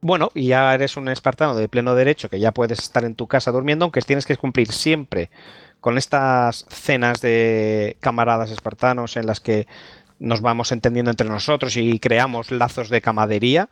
[0.00, 3.26] Bueno, y ya eres un espartano de pleno derecho, que ya puedes estar en tu
[3.26, 5.28] casa durmiendo, aunque tienes que cumplir siempre
[5.80, 9.66] con estas cenas de camaradas espartanos en las que
[10.18, 13.68] nos vamos entendiendo entre nosotros y creamos lazos de camadería,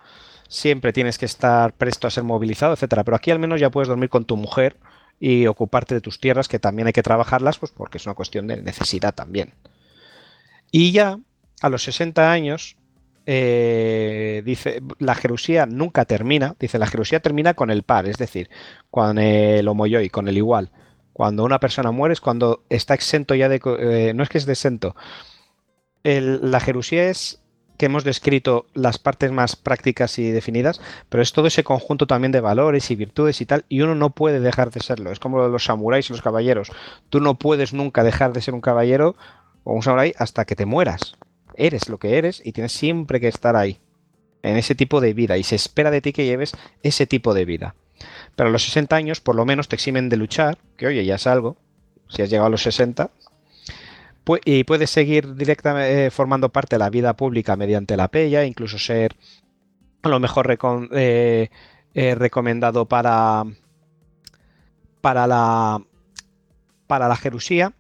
[0.49, 3.05] siempre tienes que estar presto a ser movilizado, etcétera.
[3.05, 4.77] Pero aquí al menos ya puedes dormir con tu mujer
[5.19, 8.47] y ocuparte de tus tierras, que también hay que trabajarlas, pues porque es una cuestión
[8.47, 9.55] de necesidad también.
[10.71, 11.19] Y ya
[11.63, 12.77] a los 60 años,
[13.25, 18.51] eh, dice, la jerusía nunca termina, dice, la jerusía termina con el par, es decir,
[18.91, 20.71] con el homoyoi, con el igual.
[21.17, 23.59] Cuando una persona muere es cuando está exento ya de...
[23.79, 24.95] eh, no es que es exento.
[26.05, 27.41] El- la jerusía es
[27.79, 32.33] que hemos descrito las partes más prácticas y definidas, pero es todo ese conjunto también
[32.33, 35.11] de valores y virtudes y tal, y uno no puede dejar de serlo.
[35.11, 36.71] Es como los samuráis y los caballeros.
[37.09, 39.17] Tú no puedes nunca dejar de ser un caballero
[39.64, 41.17] o un samurái hasta que te mueras.
[41.55, 43.81] Eres lo que eres y tienes siempre que estar ahí,
[44.43, 46.53] en ese tipo de vida, y se espera de ti que lleves
[46.83, 47.75] ese tipo de vida.
[48.35, 51.17] Pero a los 60 años, por lo menos, te eximen de luchar, que oye, ya
[51.17, 51.57] es algo,
[52.09, 53.11] si has llegado a los 60,
[54.45, 58.79] y puedes seguir directamente eh, formando parte de la vida pública mediante la pella, incluso
[58.79, 59.15] ser
[60.03, 60.59] a lo mejor
[60.93, 61.49] eh,
[61.95, 63.45] eh, recomendado para,
[65.01, 65.81] para la
[66.87, 67.73] para la Jerusía,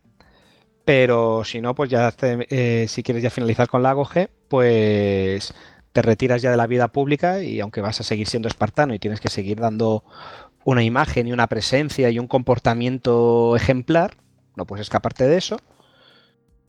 [0.84, 5.54] pero si no, pues ya si quieres ya finalizar con la AGOG, pues
[5.96, 8.98] te retiras ya de la vida pública y aunque vas a seguir siendo espartano y
[8.98, 10.04] tienes que seguir dando
[10.62, 14.18] una imagen y una presencia y un comportamiento ejemplar,
[14.56, 15.58] no puedes escaparte de eso,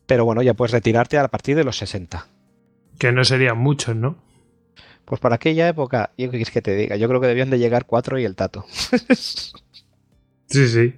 [0.06, 2.26] pero bueno, ya puedes retirarte a partir de los 60.
[2.98, 4.16] Que no serían muchos, ¿no?
[5.04, 7.86] Pues para aquella época, yo qué que te diga, yo creo que debían de llegar
[7.86, 8.64] cuatro y el tato.
[9.14, 9.52] sí,
[10.48, 10.96] sí.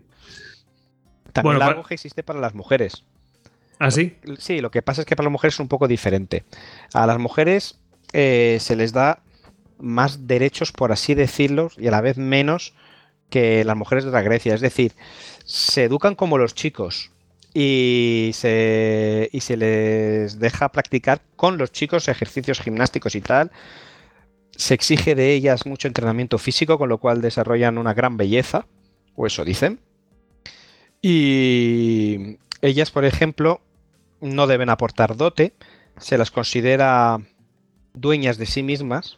[1.34, 3.04] También bueno, la existe para las mujeres.
[3.80, 4.18] ¿Ah, sí?
[4.38, 6.44] Sí, lo que pasa es que para las mujeres es un poco diferente.
[6.94, 7.80] A las mujeres
[8.14, 9.22] eh, se les da
[9.80, 12.74] más derechos, por así decirlo, y a la vez menos
[13.30, 14.56] que las mujeres de la Grecia.
[14.56, 14.94] Es decir,
[15.46, 17.12] se educan como los chicos
[17.54, 23.52] y se, y se les deja practicar con los chicos ejercicios gimnásticos y tal.
[24.52, 28.66] Se exige de ellas mucho entrenamiento físico, con lo cual desarrollan una gran belleza,
[29.16, 29.80] o eso dicen.
[31.02, 33.62] Y ellas, por ejemplo,
[34.20, 35.54] no deben aportar dote,
[35.98, 37.20] se las considera
[37.94, 39.18] dueñas de sí mismas,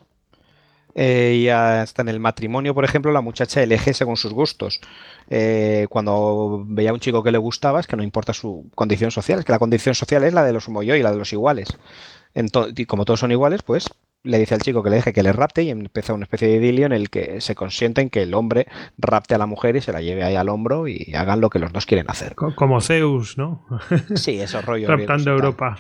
[0.96, 4.82] eh, y hasta en el matrimonio, por ejemplo, la muchacha elige según sus gustos.
[5.30, 9.12] Eh, cuando veía a un chico que le gustaba, es que no importa su condición
[9.12, 11.18] social, es que la condición social es la de los como yo y la de
[11.18, 11.78] los iguales.
[12.76, 13.90] y como todos son iguales, pues
[14.24, 16.56] le dice al chico que le deje que le rapte y empieza una especie de
[16.58, 18.68] idilio en el que se consienten que el hombre
[18.98, 21.60] rapte a la mujer y se la lleve ahí al hombro y hagan lo que
[21.60, 22.36] los dos quieren hacer.
[22.36, 23.66] Como Zeus, ¿no?
[24.16, 24.90] Sí, esos rollos.
[24.90, 25.80] Raptando Europa.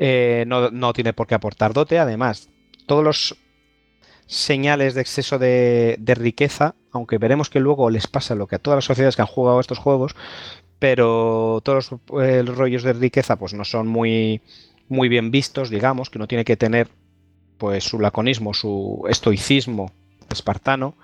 [0.00, 2.48] Eh, no, no tiene por qué aportar dote, además,
[2.86, 3.36] todos los
[4.28, 8.76] señales de exceso de, riqueza, aunque veremos que luego les pasa lo que a todas
[8.76, 10.14] las sociedades que han jugado estos juegos,
[10.78, 14.40] pero todos los eh, rollos de riqueza pues no son muy,
[14.88, 16.88] muy bien vistos, digamos, que uno tiene que tener
[17.56, 19.90] pues su laconismo, su estoicismo
[20.30, 20.94] espartano,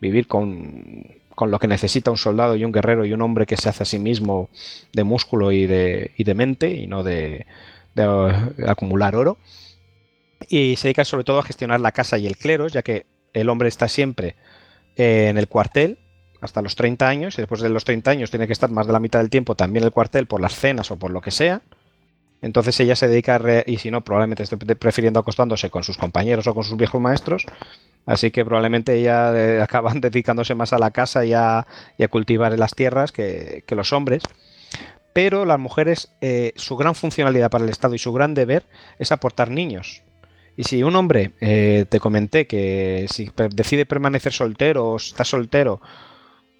[0.00, 3.56] vivir con, con, lo que necesita un soldado y un guerrero y un hombre que
[3.56, 4.50] se hace a sí mismo
[4.92, 7.46] de músculo y de, y de mente y no de,
[7.94, 9.38] de acumular oro
[10.48, 13.48] y se dedica sobre todo a gestionar la casa y el clero, ya que el
[13.48, 14.36] hombre está siempre
[14.96, 15.98] eh, en el cuartel
[16.40, 18.92] hasta los 30 años y después de los 30 años tiene que estar más de
[18.92, 21.30] la mitad del tiempo también en el cuartel por las cenas o por lo que
[21.30, 21.62] sea.
[22.42, 26.48] Entonces ella se dedica, a y si no, probablemente esté prefiriendo acostándose con sus compañeros
[26.48, 27.46] o con sus viejos maestros.
[28.04, 31.66] Así que probablemente ella eh, acaban dedicándose más a la casa y a,
[32.10, 34.24] cultivar las tierras que, los hombres.
[35.12, 38.64] Pero las mujeres, eh, su gran funcionalidad para el Estado y su gran deber
[38.98, 40.02] es aportar niños.
[40.56, 45.80] Y si un hombre, eh, te comenté que si decide permanecer soltero o está soltero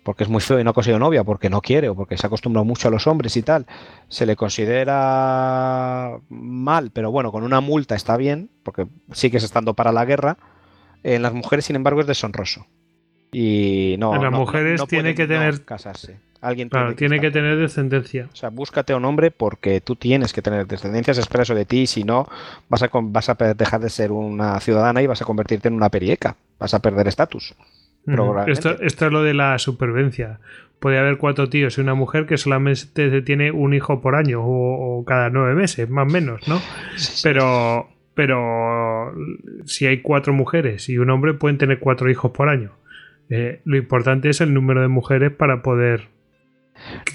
[0.02, 2.26] porque es muy feo y no ha conseguido novia, porque no quiere o porque se
[2.26, 3.66] ha acostumbrado mucho a los hombres y tal,
[4.08, 9.92] se le considera mal, pero bueno, con una multa está bien, porque sigues estando para
[9.92, 10.38] la guerra.
[11.04, 12.66] En las mujeres, sin embargo, es deshonroso.
[13.32, 14.14] Y no.
[14.14, 15.64] En las mujeres tiene que tener.
[15.64, 16.20] casarse.
[16.42, 18.28] Alguien tiene, que, tener descendencia.
[18.32, 21.64] O sea, búscate un hombre porque tú tienes que tener descendencia, se espera eso de
[21.64, 22.26] ti, si no,
[22.68, 25.88] vas a, vas a dejar de ser una ciudadana y vas a convertirte en una
[25.88, 27.54] perieca, vas a perder estatus.
[28.48, 30.40] Esto, esto, es lo de la supervivencia.
[30.80, 35.04] Puede haber cuatro tíos y una mujer que solamente tiene un hijo por año o,
[35.04, 36.60] cada nueve meses, más o menos, ¿no?
[37.22, 39.14] Pero, pero
[39.64, 42.72] si hay cuatro mujeres y un hombre, pueden tener cuatro hijos por año.
[43.30, 46.08] Eh, lo importante es el número de mujeres para poder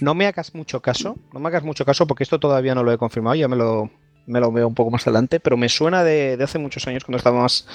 [0.01, 2.91] no me hagas mucho caso, no me hagas mucho caso porque esto todavía no lo
[2.91, 3.89] he confirmado, ya me lo,
[4.25, 7.17] me lo veo un poco más adelante, pero me suena de, hace muchos años cuando
[7.17, 7.67] estábamos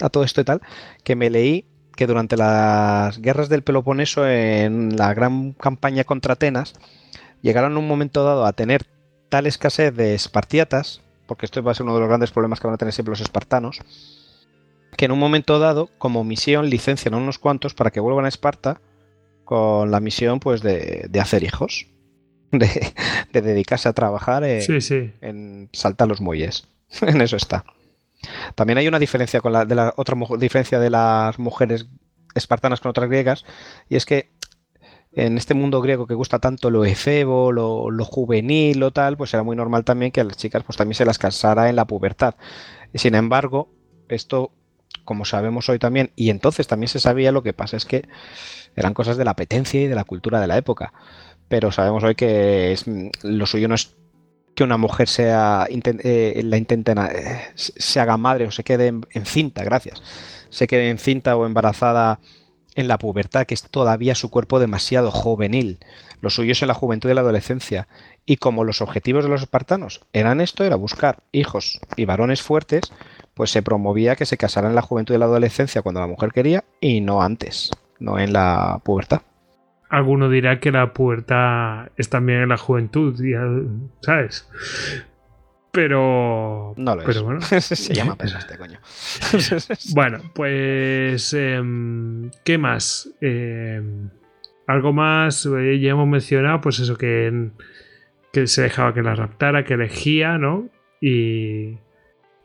[0.00, 0.60] a todo esto y tal,
[1.02, 1.66] que me leí
[1.96, 6.74] que durante las guerras del Peloponeso, en la gran campaña contra Atenas,
[7.40, 8.84] llegaron en un momento dado a tener
[9.28, 12.66] tal escasez de espartiatas, porque esto va a ser uno de los grandes problemas que
[12.66, 13.80] van a tener siempre los espartanos,
[14.96, 18.28] que en un momento dado, como misión, licencian a unos cuantos para que vuelvan a
[18.28, 18.80] Esparta
[19.44, 21.86] con la misión pues de, hacer hijos,
[22.52, 22.92] de,
[23.32, 26.68] dedicarse a trabajar en, saltar los muelles.
[27.02, 27.64] en eso está.
[28.54, 31.86] También hay una diferencia con la de la otra diferencia de las mujeres
[32.34, 33.44] espartanas con otras griegas
[33.88, 34.30] y es que
[35.12, 39.32] en este mundo griego que gusta tanto lo efebo, lo, lo, juvenil o tal, pues
[39.32, 41.86] era muy normal también que a las chicas pues también se las casara en la
[41.86, 42.34] pubertad.
[42.94, 43.68] Sin embargo,
[44.08, 44.50] esto,
[45.04, 48.08] como sabemos hoy también, y entonces también se sabía, lo que pasa es que
[48.76, 50.92] eran cosas de la apetencia y de la cultura de la época.
[51.48, 52.84] Pero sabemos hoy que es,
[53.22, 53.94] lo suyo no es
[54.54, 59.64] que una mujer sea eh, la intenten eh, se haga madre o se quede encinta,
[59.64, 60.02] gracias,
[60.48, 62.20] se quede encinta o embarazada
[62.74, 65.78] en la pubertad, que es todavía su cuerpo demasiado juvenil.
[66.20, 67.88] Lo suyo es en la juventud y la adolescencia.
[68.26, 72.92] Y como los objetivos de los espartanos eran esto, era buscar hijos y varones fuertes,
[73.34, 76.30] pues se promovía que se casaran en la juventud y la adolescencia cuando la mujer
[76.32, 79.22] quería y no antes, no en la pubertad.
[79.90, 83.20] Alguno dirá que la pubertad es también en la juventud,
[84.00, 84.48] ¿sabes?
[85.74, 86.72] Pero.
[86.76, 87.40] No lo pero Bueno.
[87.60, 88.78] Se llama este coño.
[89.94, 91.34] bueno, pues.
[91.34, 93.12] Em, ¿Qué más?
[93.20, 94.08] Em,
[94.68, 95.44] algo más.
[95.46, 97.50] Eh, ya hemos mencionado, pues eso, que,
[98.32, 100.70] que se dejaba que la raptara, que elegía, ¿no?
[101.00, 101.78] Y.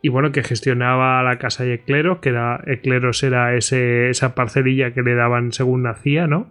[0.02, 4.92] Y bueno, que gestionaba la casa de Ecleros, que era, Ecleros era ese, esa parcelilla
[4.94, 6.50] que le daban según nacía, ¿no?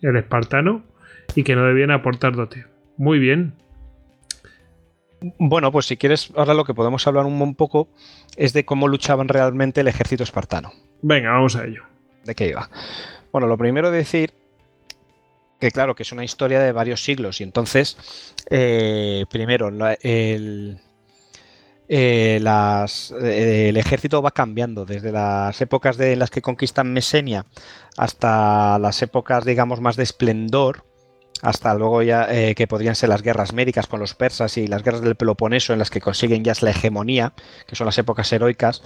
[0.00, 0.82] El espartano.
[1.36, 2.64] Y que no debían aportar dote.
[2.96, 3.52] Muy bien.
[5.38, 7.88] Bueno, pues si quieres, ahora lo que podemos hablar un poco
[8.36, 10.72] es de cómo luchaban realmente el ejército espartano.
[11.02, 11.84] Venga, vamos a ello.
[12.24, 12.70] ¿De qué iba?
[13.32, 14.32] Bueno, lo primero decir
[15.60, 17.96] que claro, que es una historia de varios siglos y entonces,
[18.48, 20.78] eh, primero, el,
[21.86, 27.44] eh, eh, el ejército va cambiando desde las épocas de las que conquistan Mesenia
[27.98, 30.84] hasta las épocas, digamos, más de esplendor
[31.42, 34.82] hasta luego ya eh, que podrían ser las guerras médicas con los persas y las
[34.82, 37.32] guerras del Peloponeso en las que consiguen ya la hegemonía,
[37.66, 38.82] que son las épocas heroicas,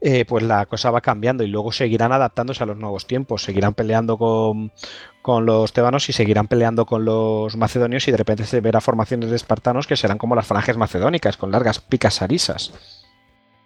[0.00, 3.74] eh, pues la cosa va cambiando y luego seguirán adaptándose a los nuevos tiempos, seguirán
[3.74, 4.70] peleando con,
[5.46, 9.36] los tebanos y seguirán peleando con los macedonios y de repente se verá formaciones de
[9.36, 12.72] espartanos que serán como las falanges macedónicas, con largas picas arisas,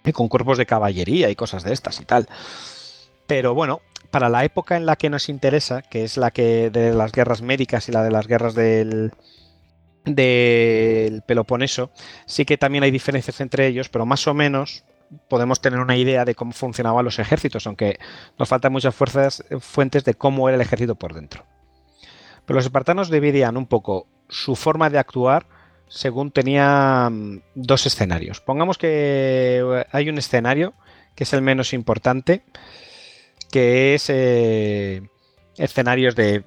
[0.05, 2.29] y con cuerpos de caballería y cosas de estas y tal.
[3.27, 3.81] Pero bueno,
[4.11, 7.43] para la época en la que nos interesa, que es la que de las guerras
[7.43, 9.13] médicas y la de las guerras del,
[10.05, 11.91] del Peloponeso,
[12.27, 14.85] sí que también hay diferencias entre ellos, pero más o menos
[15.29, 17.99] podemos tener una idea de cómo funcionaban los ejércitos, aunque
[18.39, 21.45] nos faltan muchas fuerzas, fuentes de cómo era el ejército por dentro.
[22.45, 25.47] Pero los espartanos dividían un poco su forma de actuar
[25.89, 28.41] según tenían dos escenarios.
[28.41, 30.75] Pongamos que hay un escenario
[31.15, 32.45] que es el menos importante,
[33.51, 35.09] que es eh,
[35.57, 36.45] escenarios de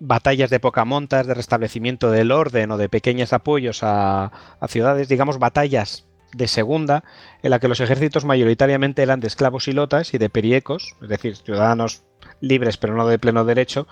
[0.00, 4.32] batallas de poca montas, de restablecimiento del orden o de pequeños apoyos a,
[4.68, 7.04] ciudades, digamos batallas de segunda,
[7.42, 11.08] en la que los ejércitos mayoritariamente eran de esclavos y lotas y de periecos, es
[11.08, 12.02] decir, ciudadanos
[12.40, 13.86] libres pero no de pleno derecho,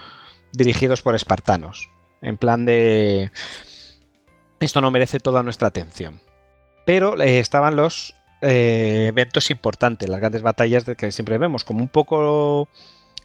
[0.53, 1.91] dirigidos por espartanos,
[2.23, 3.31] en plan de
[4.61, 6.21] esto no merece toda nuestra atención.
[6.87, 11.89] Pero eh, estaban los eh, eventos importantes, las grandes batallas que siempre vemos, como un
[11.89, 12.69] poco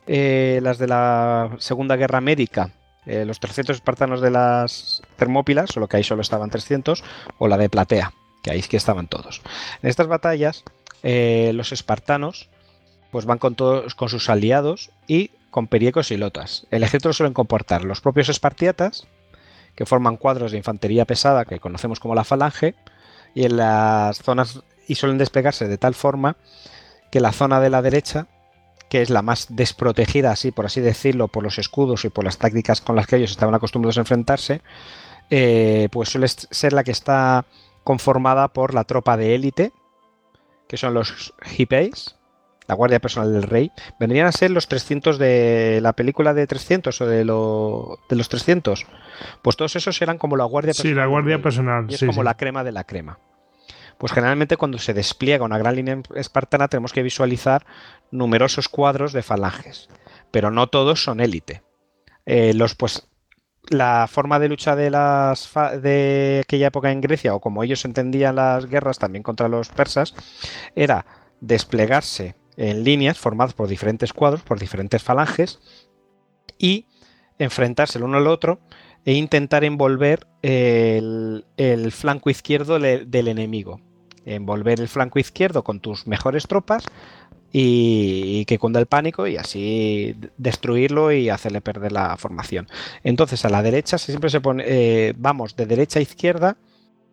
[0.07, 2.71] eh, las de la Segunda Guerra Médica,
[3.05, 7.03] eh, los 300 espartanos de las Termópilas, solo que ahí solo estaban 300,
[7.37, 9.41] o la de Platea, que ahí que estaban todos.
[9.81, 10.63] En estas batallas,
[11.03, 12.49] los espartanos
[13.11, 16.65] pues van con todos con sus aliados y con periecos y lotas.
[16.71, 19.05] El ejército lo suelen comportar los propios espartiatas,
[19.75, 22.73] que forman cuadros de infantería pesada que conocemos como la falange,
[23.35, 26.35] y en las zonas y suelen desplegarse de tal forma
[27.11, 28.27] que la zona de la derecha,
[28.89, 32.37] que es la más desprotegida, así por así decirlo, por los escudos y por las
[32.37, 34.61] tácticas con las que ellos estaban acostumbrados a enfrentarse,
[35.29, 37.45] eh, pues suele ser la que está
[37.83, 39.71] conformada por la tropa de élite,
[40.67, 42.15] que son los hippies,
[42.67, 47.01] la Guardia Personal del Rey, vendrían a ser los 300 de la película de 300
[47.01, 48.85] o de, lo, de los 300.
[49.41, 50.93] Pues todos esos eran como la Guardia Personal.
[50.93, 51.85] Sí, la Guardia Personal.
[51.89, 53.19] Y es como la crema de la crema
[54.03, 57.65] pues generalmente cuando se despliega una gran línea espartana tenemos que visualizar
[58.11, 59.87] numerosos cuadros de falanges,
[60.29, 61.63] pero no todos son élite.
[62.25, 63.07] Eh, los, pues,
[63.69, 68.99] la forma de lucha de, aquella época en Grecia, o como ellos entendían las guerras
[68.99, 70.13] también contra los persas,
[70.75, 71.05] era
[71.39, 75.61] desplegarse en líneas formadas por diferentes cuadros, por diferentes falanges,
[76.57, 76.87] y
[77.39, 78.59] enfrentarse el uno al otro
[79.05, 81.45] e intentar envolver el,
[81.93, 83.79] flanco izquierdo del enemigo
[84.25, 86.85] envolver el flanco izquierdo con tus mejores tropas
[87.53, 92.67] y, que cunda el pánico y así destruirlo y hacerle perder la formación.
[93.03, 96.57] Entonces a la derecha siempre se pone, eh, vamos de derecha a izquierda,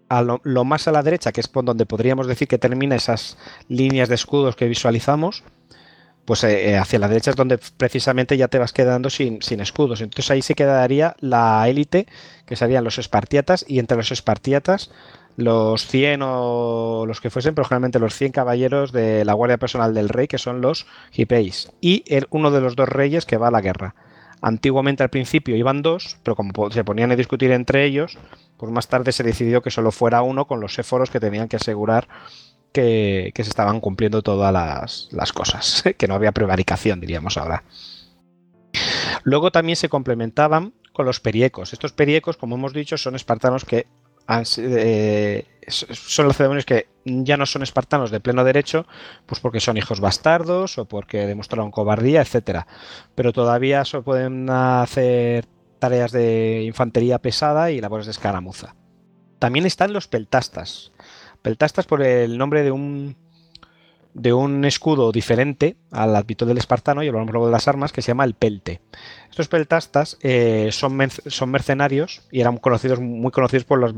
[0.08, 3.38] a lo, más a la derecha, que es por donde podríamos decir que termina esas
[3.68, 5.44] líneas de escudos que visualizamos,
[6.24, 9.60] pues eh, eh, hacia la derecha es donde precisamente ya te vas quedando sin, sin,
[9.60, 10.00] escudos.
[10.00, 12.06] Entonces ahí se quedaría la élite,
[12.44, 14.90] que serían los espartiatas, y entre los espartiatas
[15.40, 19.94] los 100 o los que fuesen, pero generalmente los 100 caballeros de la Guardia Personal
[19.94, 23.50] del Rey, que son los Hipeis, y uno de los dos reyes que va a
[23.50, 23.94] la guerra.
[24.42, 28.18] Antiguamente al principio iban dos, pero como se ponían a discutir entre ellos,
[28.56, 31.56] pues más tarde se decidió que solo fuera uno con los éforos que tenían que
[31.56, 32.08] asegurar
[32.72, 37.64] que, se estaban cumpliendo todas las, las cosas, que no había prevaricación, diríamos ahora.
[39.24, 41.72] Luego también se complementaban con los periecos.
[41.72, 43.86] Estos periecos, como hemos dicho, son espartanos que
[44.58, 48.86] eh, son lacedemonios que ya no son espartanos de pleno derecho,
[49.26, 52.66] pues porque son hijos bastardos o porque demostraron cobardía, etcétera.
[53.14, 55.46] Pero todavía se pueden hacer
[55.78, 58.74] tareas de infantería pesada y labores de escaramuza.
[59.38, 60.92] También están los peltastas.
[61.42, 63.16] Peltastas por el nombre de un
[64.14, 68.02] de un escudo diferente al habitual del espartano, y hablamos luego de las armas, que
[68.02, 68.80] se llama el pelte.
[69.30, 73.94] Estos peltastas eh, son, son, mercenarios y eran conocidos, muy conocidos por, los,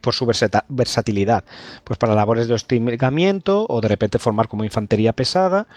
[0.00, 0.26] por su
[0.68, 1.44] versatilidad,
[1.84, 5.68] pues para labores de hostigamiento o de repente formar como infantería pesada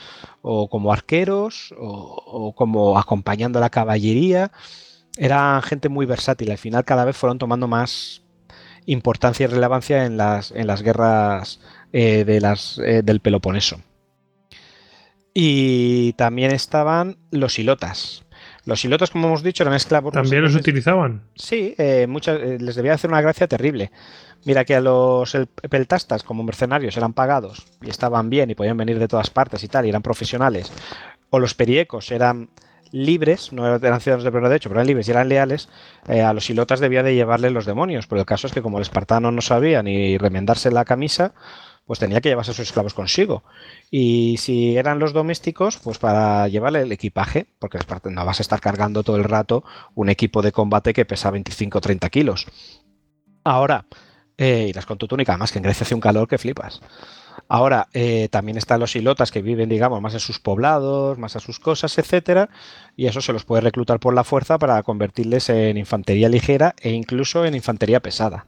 [0.42, 4.52] o como arqueros o, como acompañando a la caballería.
[5.18, 8.24] Eran gente muy versátil, al final cada vez fueron tomando más
[8.88, 11.60] importancia y relevancia en las, en las guerras
[11.94, 13.82] eh, de las, eh, del Peloponeso.
[15.34, 18.26] Y también estaban los hilotas.
[18.66, 20.12] Los hilotas, como hemos dicho, eran esclavos.
[20.12, 21.24] ¿También los utilizaban?
[21.36, 23.92] Sí, eh, muchas, les debía hacer una gracia terrible.
[24.46, 25.38] Mira que a los
[25.70, 29.68] peltastas, como mercenarios, eran pagados y estaban bien y podían venir de todas partes y
[29.68, 30.72] tal, y eran profesionales.
[31.30, 32.50] O los periecos eran
[32.92, 35.70] libres, no eran ciudadanos de pleno derecho, pero eran libres y eran leales,
[36.08, 38.08] a los hilotas debía de llevarle los demonios.
[38.08, 41.34] Pero el caso es que como el espartano no sabía ni remendarse la camisa,
[41.88, 43.44] pues tenía que llevarse a sus esclavos consigo.
[43.90, 47.80] Y si eran los domésticos, pues para llevarle el equipaje, porque
[48.12, 49.64] no vas a estar cargando todo el rato
[49.96, 52.46] un equipo de combate que pesa 25 o 30 kilos.
[53.46, 53.86] Ahora,
[54.38, 56.82] eh, las con tu túnica, además que en Grecia hace un calor que flipas.
[57.48, 61.40] Ahora, eh, también están los hilotas que viven, digamos, más en sus poblados, más a
[61.40, 62.50] sus cosas, etcétera,
[62.98, 66.92] y eso se los puede reclutar por la fuerza para convertirles en infantería ligera e
[66.92, 68.48] incluso en infantería pesada.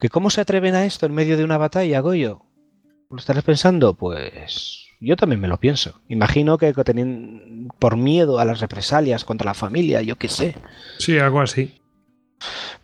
[0.00, 2.40] ¿Que cómo se atreven a esto en medio de una batalla, Goyo?
[3.10, 3.92] ¿Lo estarás pensando?
[3.92, 6.00] Pues yo también me lo pienso.
[6.08, 10.56] Imagino que tienen por miedo a las represalias contra la familia, yo qué sé.
[10.98, 11.82] Sí, algo así.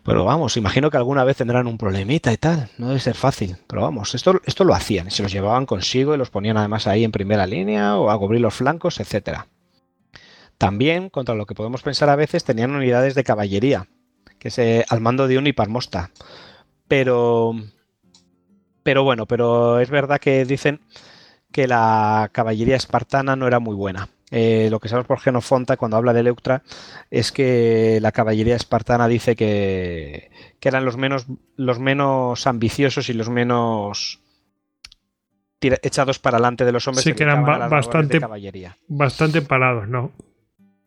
[0.03, 2.69] Pero vamos, imagino que alguna vez tendrán un problemita y tal.
[2.77, 3.57] No debe ser fácil.
[3.65, 5.09] Pero vamos, esto, esto lo hacían.
[5.09, 8.41] Se los llevaban consigo y los ponían además ahí en primera línea o a cubrir
[8.41, 9.39] los flancos, etc.
[10.59, 13.87] También, contra lo que podemos pensar a veces, tenían unidades de caballería,
[14.37, 16.11] que se al mando de un hiparmosta
[16.87, 17.53] pero,
[18.83, 20.81] pero bueno, pero es verdad que dicen
[21.51, 24.09] que la caballería espartana no era muy buena.
[24.29, 26.61] Eh, lo que sabemos por Genofonta cuando habla de Leuctra
[27.09, 30.29] es que la caballería espartana dice que,
[30.61, 34.19] eran los menos, los menos ambiciosos y los menos
[35.61, 37.05] echados para adelante de los hombres.
[37.05, 38.19] Sí, que eran bastante,
[38.89, 40.11] bastante parados, ¿no?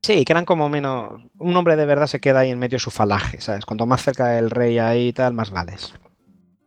[0.02, 1.22] Sí, que eran como menos.
[1.38, 3.66] Un hombre de verdad se queda ahí en medio de su falaje, ¿sabes?
[3.66, 5.94] Cuanto más cerca del rey ahí y tal, más vales.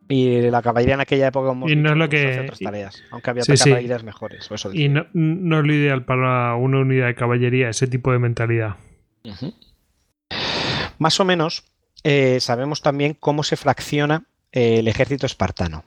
[0.08, 3.42] Y la caballería en aquella época y no es lo que otras tareas, aunque había
[3.42, 4.48] caballerías mejores.
[4.72, 8.76] y no, es lo ideal para una unidad de caballería, ese tipo de mentalidad.
[10.98, 11.64] Más o menos
[12.04, 15.84] eh, sabemos también cómo se fracciona eh, el ejército espartano.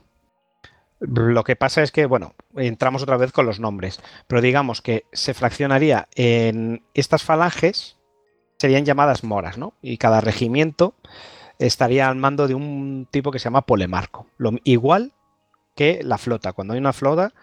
[0.99, 5.05] Lo que pasa es que, bueno, entramos otra vez con los nombres, pero digamos que
[5.13, 7.97] se fraccionaría en estas falanges,
[8.57, 9.73] serían llamadas moras, ¿no?
[9.81, 10.95] Y cada regimiento
[11.59, 14.27] estaría al mando de un tipo que se llama polemarco.
[14.37, 15.13] Lo, igual
[15.75, 16.53] que la flota.
[16.53, 17.33] Cuando hay una flota,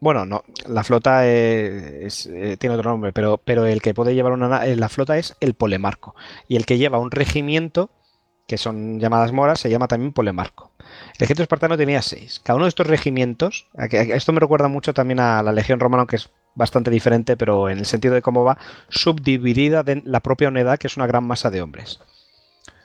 [0.00, 2.08] bueno, no, la flota eh,
[2.58, 6.16] tiene otro nombre, pero, pero el que puede llevar una, la flota es el polemarco.
[6.48, 7.90] Y el que lleva un regimiento
[8.48, 10.72] que son llamadas moras, se llama también polemarco.
[10.78, 12.40] El ejército espartano tenía seis.
[12.42, 16.16] Cada uno de estos regimientos, esto me recuerda mucho también a la legión romana, aunque
[16.16, 18.56] es bastante diferente, pero en el sentido de cómo va
[18.88, 22.00] subdividida de la propia unidad, que es una gran masa de hombres.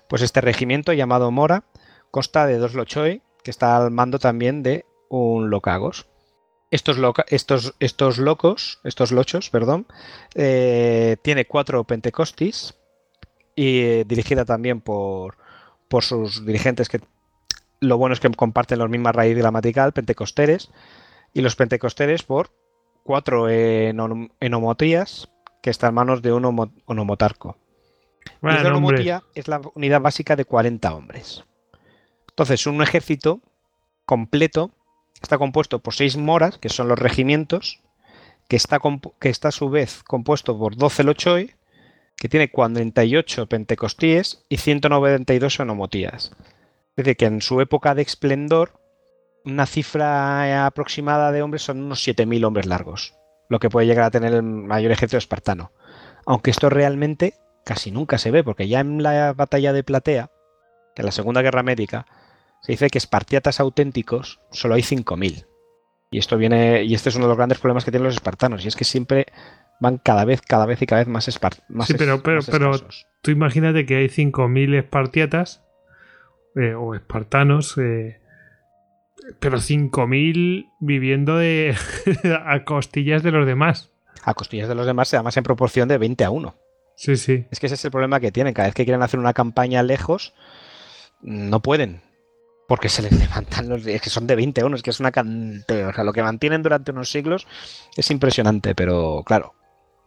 [0.09, 1.63] Pues este regimiento llamado Mora
[2.11, 6.07] consta de dos lochoi, que está al mando también de un locagos.
[6.71, 6.97] Estos,
[7.27, 9.87] estos, estos locos, estos lochos, perdón,
[10.35, 12.75] eh, tiene cuatro pentecostis
[13.55, 15.37] y eh, dirigida también por
[15.93, 17.01] por sus dirigentes que
[17.79, 20.71] lo bueno es que comparten la misma raíz gramatical, pentecosteres,
[21.35, 22.49] y los pentecosteres por
[23.03, 25.29] cuatro enomotías
[25.61, 26.45] que están en manos de un
[26.87, 27.59] onomotarco.
[28.41, 31.43] la onomotía es la unidad básica de 40 hombres.
[32.29, 33.41] Entonces, un ejército
[34.07, 34.71] completo
[35.21, 37.81] está compuesto por seis moras, que son los regimientos,
[38.47, 38.79] que está,
[39.19, 41.53] que está a su vez compuesto por 12 lochoi,
[42.17, 46.31] que tiene 48 pentecostíes y 192 onomotías.
[46.95, 48.79] Es decir, que en su época de esplendor,
[49.45, 53.15] una cifra aproximada de hombres son unos 7.000 hombres largos,
[53.49, 55.71] lo que puede llegar a tener el mayor ejército espartano.
[56.25, 57.33] Aunque esto realmente
[57.65, 60.31] casi nunca se ve, porque ya en la batalla de Platea,
[60.95, 62.05] en la Segunda Guerra Médica,
[62.61, 65.45] se dice que espartiatas auténticos solo hay 5.000.
[66.13, 68.63] Y esto viene, y este es uno de los grandes problemas que tienen los espartanos,
[68.63, 69.25] y es que siempre
[69.79, 72.71] van cada vez, cada vez y cada vez más, espar más Sí, pero, pero, pero
[73.23, 75.63] tú imagínate que hay 5.000 espartiatas
[76.55, 78.21] eh, o espartanos, eh,
[79.39, 81.75] pero 5.000 viviendo de,
[82.45, 83.89] a costillas de los demás.
[84.23, 86.55] A costillas de los demás se da más en proporción de 20 a 1.
[86.95, 87.47] Sí, sí.
[87.49, 88.53] Es que ese es el problema que tienen.
[88.53, 90.35] Cada vez que quieren hacer una campaña lejos,
[91.21, 92.01] no pueden.
[92.67, 93.85] Porque se les levantan los.
[93.85, 95.89] Es que son de 20 a 1, es que es una cantidad.
[95.89, 97.45] O sea, lo que mantienen durante unos siglos
[97.97, 99.53] es impresionante, pero claro,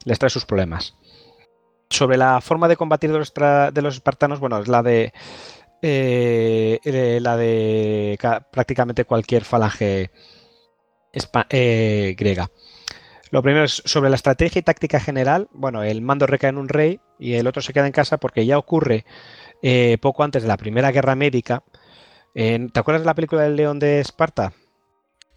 [0.04, 0.96] les trae sus problemas.
[1.90, 5.12] Sobre la forma de combatir de los, espartanos, bueno, es la de.
[5.82, 10.10] eh, eh, la de ca- prácticamente cualquier falange
[11.50, 12.50] eh, griega.
[13.30, 15.48] Lo primero es sobre la estrategia y táctica general.
[15.52, 18.46] Bueno, el mando recae en un rey y el otro se queda en casa porque
[18.46, 19.04] ya ocurre
[19.62, 21.62] eh, poco antes de la Primera Guerra Médica.
[22.36, 24.52] ¿Te acuerdas de la película del León de Esparta?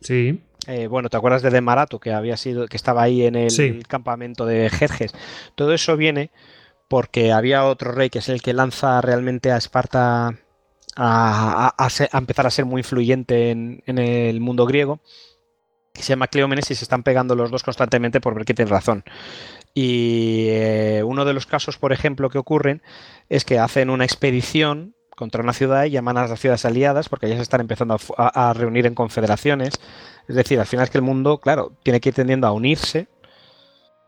[0.02, 0.43] Sí.
[0.68, 3.80] Eh, bueno, ¿te acuerdas de Demarato que había sido, que estaba ahí en el Sí.
[3.88, 5.14] campamento de Jerjes?
[5.56, 6.32] Todo eso viene
[6.89, 10.36] porque había otro rey que es el que lanza realmente a Esparta a,
[10.97, 15.00] a- a ser- a empezar a ser muy influyente en, en el mundo griego,
[15.93, 18.72] que se llama Cleómenes y se están pegando los dos constantemente por ver quién tiene
[18.72, 19.04] razón.
[19.74, 22.82] Y eh, uno de los casos, por ejemplo, que ocurren
[23.30, 27.28] es que hacen una expedición contra una ciudad y llaman a las ciudades aliadas porque
[27.28, 29.74] ya se están empezando a a reunir en confederaciones.
[30.30, 33.10] Es decir, al final es que el mundo, claro, tiene que ir tendiendo a unirse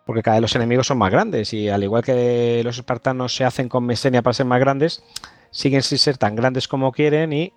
[0.06, 3.44] porque cada vez los enemigos son más grandes y al igual que los espartanos se
[3.44, 5.04] hacen con Mesenia para ser más grandes,
[5.52, 7.54] siguen sin ser tan grandes como quieren y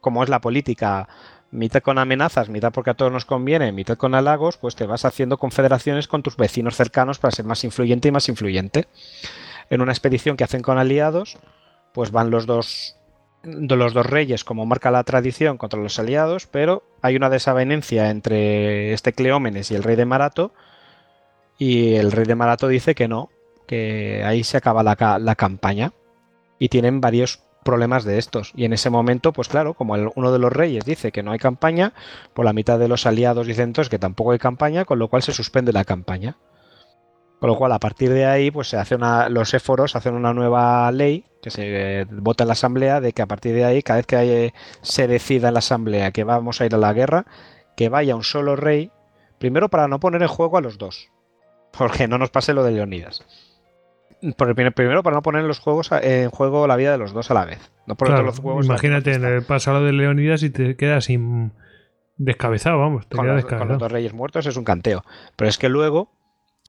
[0.00, 1.06] como es la política,
[1.50, 5.04] mitad con amenazas, mitad porque a todos nos conviene, mitad con halagos, pues te vas
[5.04, 8.88] haciendo confederaciones con tus vecinos cercanos para ser más influyente y más influyente.
[9.68, 11.36] En una expedición que hacen con aliados,
[11.92, 12.96] pues van los dos
[13.42, 18.92] los dos reyes, como marca la tradición, contra los aliados, pero hay una desavenencia entre
[18.92, 20.52] este Cleómenes y el rey de Marato,
[21.56, 23.30] y el rey de Marato dice que no,
[23.66, 25.92] que ahí se acaba la, la campaña,
[26.58, 28.52] y tienen varios problemas de estos.
[28.54, 31.38] Y en ese momento, pues claro, como uno de los reyes dice que no hay
[31.38, 31.92] campaña,
[32.34, 35.22] por la mitad de los aliados dicen entonces que tampoco hay campaña, con lo cual
[35.22, 36.36] se suspende la campaña.
[37.40, 40.34] Con lo cual, a partir de ahí, pues se hace una, los éforos hacen una
[40.34, 43.82] nueva ley que se eh, vota en la asamblea de que a partir de ahí,
[43.82, 46.92] cada vez que hay- se decida en la asamblea que vamos a ir a la
[46.92, 47.24] guerra,
[47.76, 48.90] que vaya un solo rey,
[49.38, 51.08] primero para no poner en juego a los dos,
[51.76, 53.24] porque no nos pase lo de Leonidas.
[54.36, 56.92] Por el primer- primero para no poner en los juegos a- en juego la vida
[56.92, 57.70] de los dos a la vez.
[57.86, 59.28] No poner Claro, todos los juegos a la imagínate, fiesta.
[59.30, 61.52] el pasado de Leonidas y te quedas sin
[62.18, 63.78] descabezado, vamos, te con quedas los, con los descabezado.
[63.78, 65.04] dos reyes muertos es un canteo.
[65.36, 66.12] Pero es que luego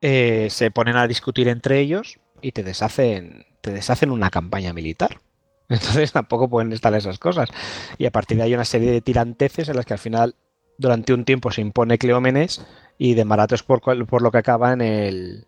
[0.01, 5.19] eh, se ponen a discutir entre ellos y te deshacen, te deshacen una campaña militar.
[5.69, 7.49] Entonces tampoco pueden estar esas cosas.
[7.97, 10.35] Y a partir de ahí hay una serie de tiranteces en las que al final
[10.77, 12.65] durante un tiempo se impone Cleómenes
[12.97, 13.81] y de Marato es por,
[14.21, 15.47] lo que acaba en el,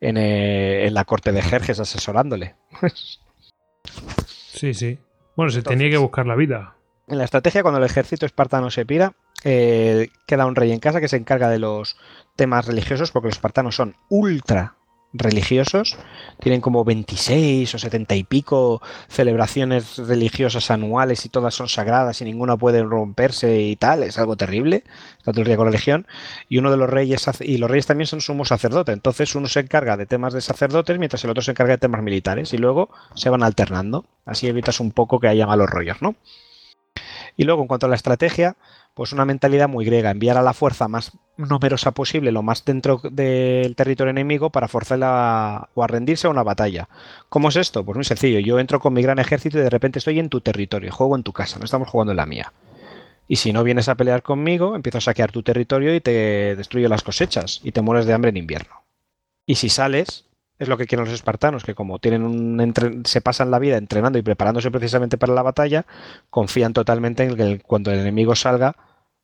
[0.00, 2.54] en, el- en la corte de Jerjes asesorándole.
[4.26, 4.98] Sí, sí.
[5.36, 6.74] Bueno, se Entonces- tenía que buscar la vida.
[7.06, 9.14] En la estrategia, cuando el ejército espartano se pira,
[9.44, 11.96] eh, queda un rey en casa que se encarga de los
[12.36, 14.74] temas religiosos, porque los espartanos son ultra
[15.12, 15.96] religiosos,
[16.38, 22.24] tienen como 26 o 70 y pico celebraciones religiosas anuales y todas son sagradas y
[22.24, 24.84] ninguna puede romperse y tal, es algo terrible,
[25.18, 26.06] está todo el día con religión,
[26.48, 29.60] y uno de los reyes, y los reyes también son sumo sacerdote, entonces uno se
[29.60, 32.90] encarga de temas de sacerdotes mientras el otro se encarga de temas militares, y luego
[33.14, 36.16] se van alternando, así evitas un poco que haya malos rollos, ¿no?
[37.36, 38.56] Y luego, en cuanto a la estrategia,
[38.94, 43.00] pues una mentalidad muy griega, enviar a la fuerza más numerosa posible, lo más dentro
[43.10, 46.88] del territorio enemigo, para forzarla o a rendirse a una batalla.
[47.28, 47.84] ¿Cómo es esto?
[47.84, 50.40] Pues muy sencillo, yo entro con mi gran ejército y de repente estoy en tu
[50.40, 52.52] territorio, juego en tu casa, no estamos jugando en la mía.
[53.28, 56.88] Y si no vienes a pelear conmigo, empiezo a saquear tu territorio y te destruyo
[56.88, 58.82] las cosechas y te mueres de hambre en invierno.
[59.46, 60.24] Y si sales,
[60.58, 63.76] es lo que quieren los espartanos, que como tienen un entre- se pasan la vida
[63.76, 65.86] entrenando y preparándose precisamente para la batalla,
[66.30, 68.74] confían totalmente en que cuando el enemigo salga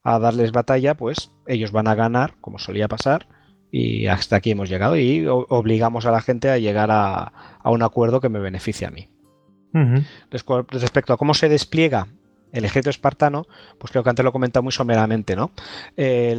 [0.03, 3.27] a darles batalla, pues ellos van a ganar, como solía pasar,
[3.71, 7.83] y hasta aquí hemos llegado y obligamos a la gente a llegar a, a un
[7.83, 9.09] acuerdo que me beneficie a mí.
[10.31, 12.07] Respecto a cómo se despliega
[12.55, 13.47] el ejército espartano,
[13.79, 15.51] pues creo que antes lo he comentado muy someramente, ¿no?
[15.97, 16.37] Te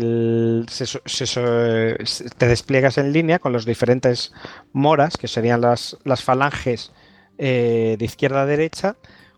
[2.39, 4.33] despliegas en línea con los diferentes
[4.71, 6.93] moras, que serían las, las falanges
[7.37, 8.95] eh, de izquierda a derecha,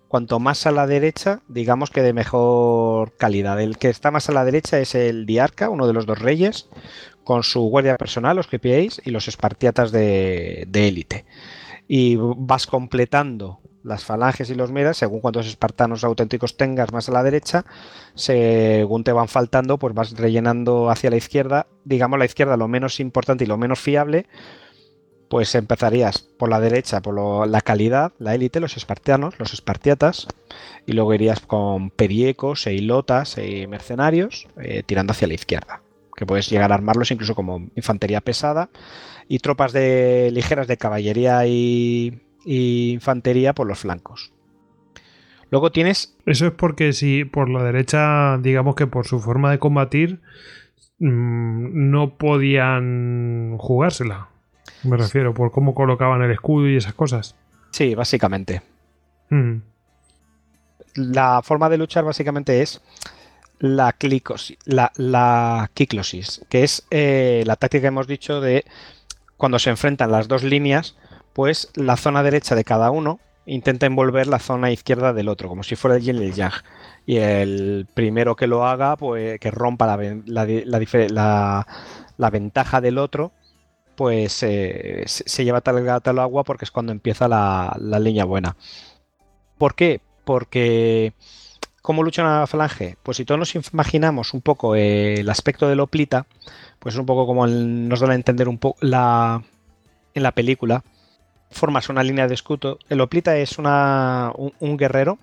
[0.08, 3.60] cuanto más a la derecha, digamos que de mejor calidad.
[3.60, 6.70] El que está más a la derecha es el Diarca, uno de los dos reyes,
[7.24, 11.26] con su guardia personal, los GPAs, y los espartiatas de élite.
[11.88, 17.14] y vas completando las falanges y los meras, según cuántos espartanos auténticos tengas más a
[17.14, 17.66] la derecha,
[18.16, 23.00] según te van faltando, pues vas rellenando hacia la izquierda, digamos la izquierda lo menos
[23.00, 24.28] importante y lo menos fiable,
[25.30, 30.28] pues empezarías por la derecha, por la calidad, la élite, los espartanos, los espartiatas,
[30.86, 35.82] y luego irías con periecos, eilotas y mercenarios, eh, tirando hacia la izquierda,
[36.16, 38.70] que puedes llegar a armarlos incluso como infantería pesada,
[39.28, 44.32] y tropas de ligeras de caballería y, y infantería por los flancos.
[45.52, 46.16] Luego tienes...
[46.26, 50.22] Eso es porque si por la derecha, digamos que por su forma de combatir,
[51.00, 54.30] mm, no podían jugársela.
[54.84, 57.36] Me refiero, por cómo colocaban el escudo y esas cosas.
[57.72, 58.62] Sí, básicamente.
[59.30, 59.58] Mm.
[60.96, 62.82] La forma de luchar básicamente es
[63.60, 68.64] la, clicosis, la, la kiklosis, que es eh, la táctica que hemos dicho de
[69.36, 70.96] cuando se enfrentan las dos líneas,
[71.38, 75.62] pues la zona derecha de cada uno intenta envolver la zona izquierda del otro, como
[75.62, 76.52] si fuera el yin y el yang.
[77.06, 79.96] Y el primero que lo haga, pues que rompa la,
[82.32, 83.34] ventaja del otro,
[83.96, 88.56] pues eh, se lleva tal agua porque es cuando empieza la, línea buena.
[89.60, 90.02] ¿Por qué?
[90.26, 91.14] Porque
[91.84, 92.98] ¿Cómo lucha una falange?
[93.04, 96.26] Pues si todos nos imaginamos un poco el aspecto del Oplita,
[96.80, 100.84] pues es un poco como nos dan a entender un poco en la película,
[101.52, 102.80] formas una línea de escudo.
[102.90, 105.18] El Oplita es una, un, guerrero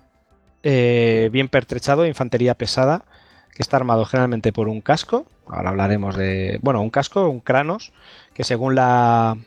[0.63, 3.05] eh, bien pertrechado, infantería pesada,
[3.53, 5.25] que está armado generalmente por un casco.
[5.47, 6.59] Ahora hablaremos de.
[6.61, 7.93] Bueno, un casco, un Kranos,
[8.33, 9.37] que según la,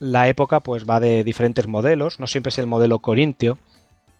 [0.00, 2.20] la época, pues va de diferentes modelos.
[2.20, 3.58] No siempre es el modelo corintio.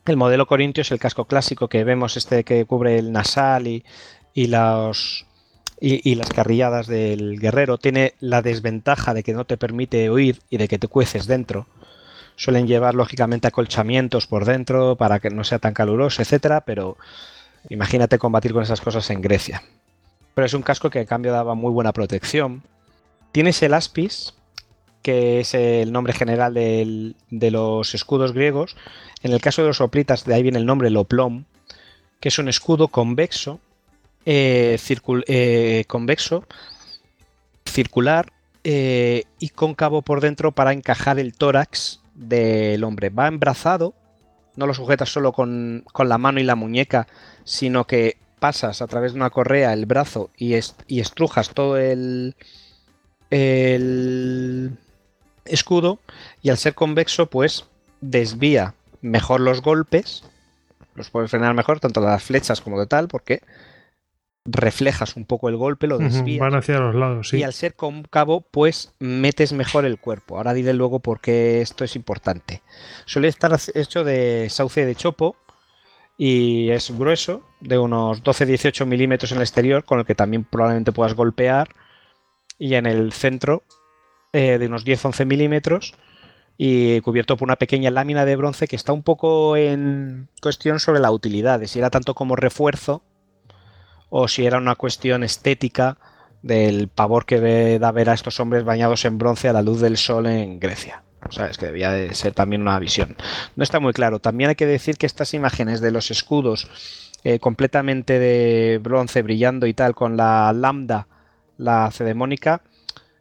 [0.07, 3.85] El modelo corintio es el casco clásico que vemos, este que cubre el nasal y,
[4.35, 5.27] y los,
[5.85, 7.77] y, las carrilladas del guerrero.
[7.77, 11.67] Tiene la desventaja de que no te permite oír y de que te cueces dentro.
[12.37, 16.97] Suelen llevar lógicamente acolchamientos por dentro para que no sea tan caluroso, etcétera, pero
[17.69, 19.65] imagínate combatir con esas cosas en Grecia.
[20.35, 22.63] Pero es un casco que en cambio daba muy buena protección.
[23.33, 24.35] Tienes el aspis,
[25.03, 28.77] que es el nombre general de los escudos griegos.
[29.25, 31.45] En el caso de los soplitas, de ahí viene el nombre loplom,
[32.21, 33.59] que es un escudo convexo
[34.27, 34.79] eh,
[35.27, 36.45] eh, convexo,
[37.65, 38.33] circular
[38.65, 43.11] eh, y cóncavo por dentro para encajar el tórax del hombre.
[43.11, 43.95] Va embrazado,
[44.57, 47.07] no lo sujetas solo con, la mano y la muñeca,
[47.45, 50.55] sino que pasas a través de una correa el brazo y,
[50.87, 52.35] y estrujas todo el,
[53.31, 54.77] el
[55.45, 55.99] escudo
[56.43, 57.67] y al ser convexo pues
[58.01, 60.25] desvía mejor los golpes,
[60.95, 63.43] los puedes frenar mejor, tanto las flechas como de tal, porque
[64.45, 66.41] reflejas un poco el golpe, lo desvías.
[66.41, 67.39] Van hacia los lados, sí.
[67.39, 70.37] Y al ser cóncavo, pues metes mejor el cuerpo.
[70.37, 72.63] Ahora diré luego por qué esto es importante.
[73.05, 75.37] Suele estar hecho de sauce de chopo
[76.19, 80.93] y es grueso, de unos 12-18 milímetros en el exterior, con el que también probablemente
[80.93, 81.69] puedas golpear.
[82.59, 83.63] Y en el centro,
[84.33, 85.95] eh, de unos 10-11 milímetros
[86.59, 91.01] y cubierto por una pequeña lámina de bronce que está un poco en cuestión sobre
[91.01, 93.03] la utilidad, de si era tanto como refuerzo
[94.15, 95.97] o si era una cuestión estética
[96.43, 99.97] del pavor que da ver a estos hombres bañados en bronce a la luz del
[99.97, 101.03] sol en Grecia.
[101.27, 103.17] O sea, es que debía de ser también una visión.
[103.57, 104.19] No está muy claro.
[104.19, 106.69] También hay que decir que estas imágenes de los escudos
[107.25, 111.07] eh, completamente de bronce brillando y tal, con la lambda,
[111.57, 112.61] la cedemónica,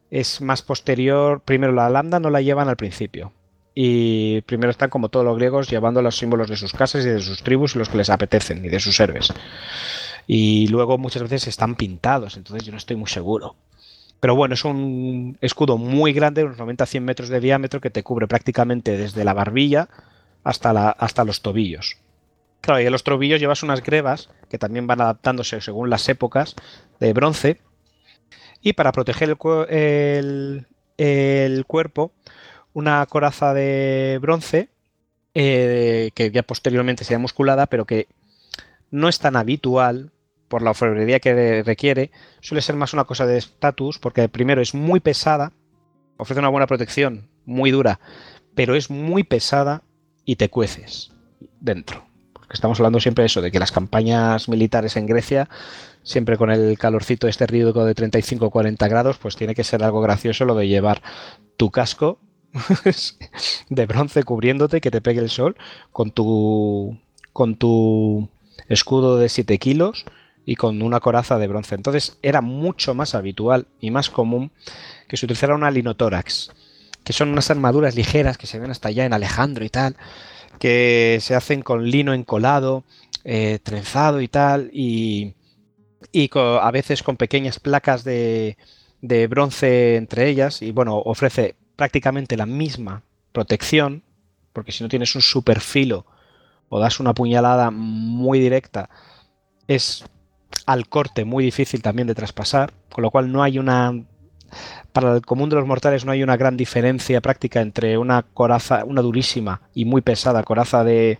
[0.09, 1.39] es más posterior.
[1.39, 3.31] Primero, la lambda no la llevan al principio.
[3.73, 7.21] Y primero están como todos los griegos llevando los símbolos de sus casas y de
[7.21, 9.33] sus tribus y los que les apetecen y de sus héroes
[10.27, 13.55] y luego muchas veces están pintados, entonces yo no estoy muy seguro.
[14.21, 18.27] Pero bueno, es un escudo muy grande, unos 90-100 metros de diámetro, que te cubre
[18.27, 19.89] prácticamente desde la barbilla
[20.43, 21.97] hasta, la, hasta los tobillos.
[22.61, 26.55] Claro, y en los tobillos llevas unas grebas que también van adaptándose según las épocas
[26.99, 27.61] de bronce.
[28.61, 29.35] Y para proteger
[29.69, 30.67] el,
[30.97, 32.11] el, cuerpo,
[32.73, 34.69] una coraza de bronce
[35.33, 38.07] eh, que ya posteriormente sea musculada, pero que
[38.91, 40.11] no es tan habitual
[40.47, 42.11] por la orfebrería que requiere,
[42.41, 45.53] suele ser más una cosa de estatus, porque primero es muy pesada,
[46.17, 48.01] ofrece una buena protección, muy dura,
[48.53, 49.83] pero es muy pesada
[50.25, 51.11] y te cueces
[51.61, 52.03] dentro.
[52.33, 55.47] Porque estamos hablando siempre de eso, de que las campañas militares en Grecia,
[56.03, 59.83] siempre con el calorcito este rígido de 35 o 40 grados, pues tiene que ser
[59.83, 61.01] algo gracioso lo de llevar
[61.55, 62.19] tu casco
[63.69, 65.55] de bronce cubriéndote, que te pegue el sol,
[65.91, 66.99] con tu
[67.31, 68.29] con tu
[68.67, 70.05] escudo de 7 kilos
[70.45, 71.75] y con una coraza de bronce.
[71.75, 74.51] Entonces era mucho más habitual y más común
[75.07, 76.51] que se utilizara una linotórax,
[77.03, 79.95] que son unas armaduras ligeras que se ven hasta allá en Alejandro y tal,
[80.59, 82.83] que se hacen con lino encolado,
[83.23, 85.35] eh, trenzado y tal, y,
[86.11, 88.57] y a veces con pequeñas placas de,
[89.01, 94.03] de bronce entre ellas, y bueno, ofrece prácticamente la misma protección,
[94.53, 96.05] porque si no tienes un super filo
[96.71, 98.89] o das una puñalada muy directa,
[99.67, 100.05] es
[100.65, 103.93] al corte muy difícil también de traspasar, con lo cual no hay una
[104.93, 108.83] para el común de los mortales no hay una gran diferencia práctica entre una coraza,
[108.85, 111.19] una durísima y muy pesada coraza de,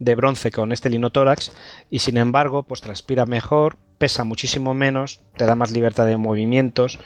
[0.00, 1.52] bronce con este linotórax
[1.90, 6.98] y sin embargo pues transpira mejor, pesa muchísimo menos, te da más libertad de movimientos,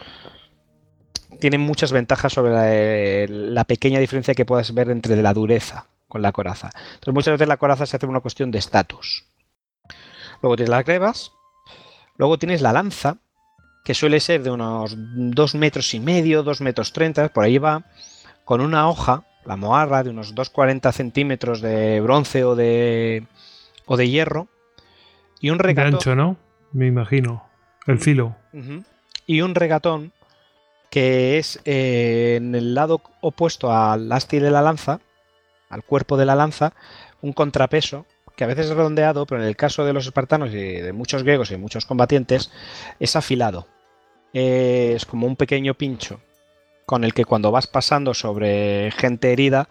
[1.40, 5.91] tiene muchas ventajas sobre la, eh, la pequeña diferencia que puedas ver entre la dureza
[6.12, 6.68] con la coraza.
[6.74, 9.24] Entonces muchas veces la coraza se hace una cuestión de estatus.
[10.42, 11.32] Luego tienes las grebas,
[12.18, 13.16] luego tienes la lanza,
[13.82, 17.86] que suele ser de unos 2 metros y medio, 2 metros 30, por ahí va,
[18.44, 23.26] con una hoja, la moarra, de unos 2,40 centímetros de bronce o de,
[23.86, 24.48] o de hierro,
[25.40, 25.94] y un regatón.
[25.94, 26.36] ancho, ¿no?
[26.72, 27.48] Me imagino.
[27.86, 28.36] El filo.
[29.24, 30.12] Y un regatón
[30.90, 35.00] que es eh, en el lado opuesto al asti de la lanza,
[35.72, 36.74] al cuerpo de la lanza,
[37.22, 40.56] un contrapeso que a veces es redondeado, pero en el caso de los espartanos y
[40.56, 42.50] de muchos griegos y muchos combatientes,
[43.00, 43.66] es afilado.
[44.32, 46.20] Es como un pequeño pincho
[46.86, 49.68] con el que cuando vas pasando sobre gente herida,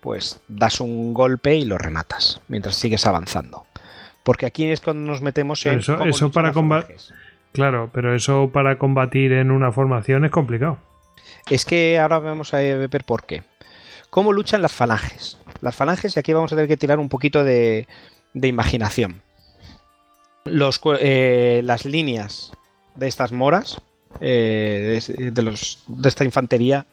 [0.00, 3.66] pues das un golpe y lo rematas mientras sigues avanzando.
[4.22, 5.80] Porque aquí es cuando nos metemos en...
[5.80, 6.96] Eso, eso para combatir...
[7.52, 10.78] Claro, pero eso para combatir en una formación es complicado.
[11.50, 13.42] Es que ahora vamos a ver por qué.
[14.12, 15.38] ¿Cómo luchan las falanges?
[15.62, 17.88] Las falanges, y aquí vamos a tener que tirar un poquito de,
[18.34, 19.22] imaginación.
[20.44, 22.52] Eh, las líneas
[22.94, 23.80] de estas moras,
[24.20, 25.00] eh,
[25.32, 26.84] de, esta infantería,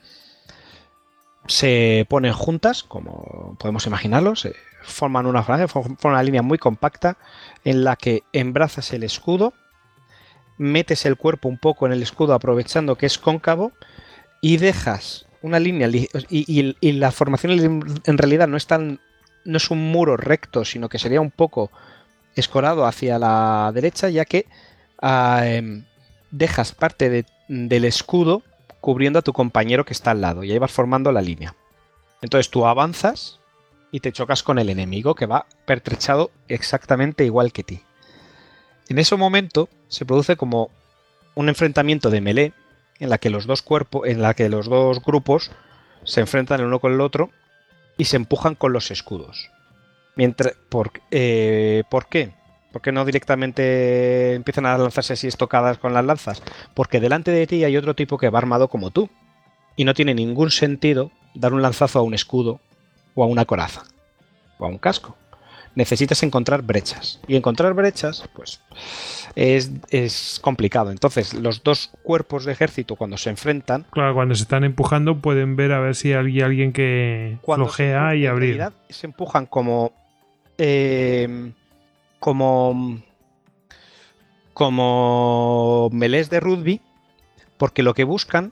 [1.45, 7.17] se ponen juntas, como podemos imaginarlo, se forman una falange, forman una línea muy compacta
[7.65, 9.51] en la que embrazas el escudo,
[10.57, 13.73] metes el cuerpo un poco en el escudo aprovechando que es cóncavo
[14.39, 15.89] y dejas una línea
[16.29, 18.99] y, la formación en realidad no es tan
[19.45, 21.71] no es un muro recto sino que sería un poco
[22.35, 24.45] escorado hacia la derecha ya que
[25.01, 25.85] ah, em,
[26.31, 28.43] dejas parte del escudo
[28.81, 31.55] cubriendo a tu compañero que está al lado y ahí vas formando la línea.
[32.21, 33.39] Entonces tú avanzas
[33.91, 37.81] y te chocas con el enemigo que va pertrechado exactamente igual que ti.
[38.87, 40.69] En ese momento se produce como
[41.35, 42.53] un enfrentamiento de melee
[42.99, 45.51] en la que los dos cuerpos, en la que los dos grupos
[46.03, 47.30] se enfrentan el uno con el otro
[47.97, 49.51] y se empujan con los escudos.
[50.15, 52.34] Mientras, por, eh, ¿Por qué?
[52.71, 56.43] ¿Por qué no directamente empiezan a lanzarse así estocadas con las lanzas?
[56.73, 59.09] Porque delante de ti hay otro tipo que va armado como tú.
[59.76, 62.59] Y no tiene ningún sentido dar un lanzazo a un escudo
[63.15, 63.84] o a una coraza
[64.57, 65.15] o a un casco
[65.75, 67.19] necesitas encontrar brechas.
[67.27, 68.61] Y encontrar brechas, pues,
[69.35, 70.91] es, complicado.
[70.91, 73.85] Entonces, los dos cuerpos de ejército, cuando se enfrentan.
[73.91, 78.25] Claro, cuando se están empujando, pueden ver a ver si hay alguien que flojea y
[78.25, 78.51] abrir.
[78.51, 79.93] En realidad, se empujan como.
[80.57, 81.51] Eh,
[82.19, 83.01] como.
[84.53, 86.81] Como melés de rugby,
[87.57, 88.51] porque lo que buscan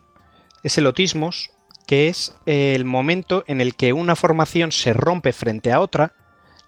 [0.64, 1.52] es el otismos,
[1.86, 6.14] que es el momento en el que una formación se rompe frente a otra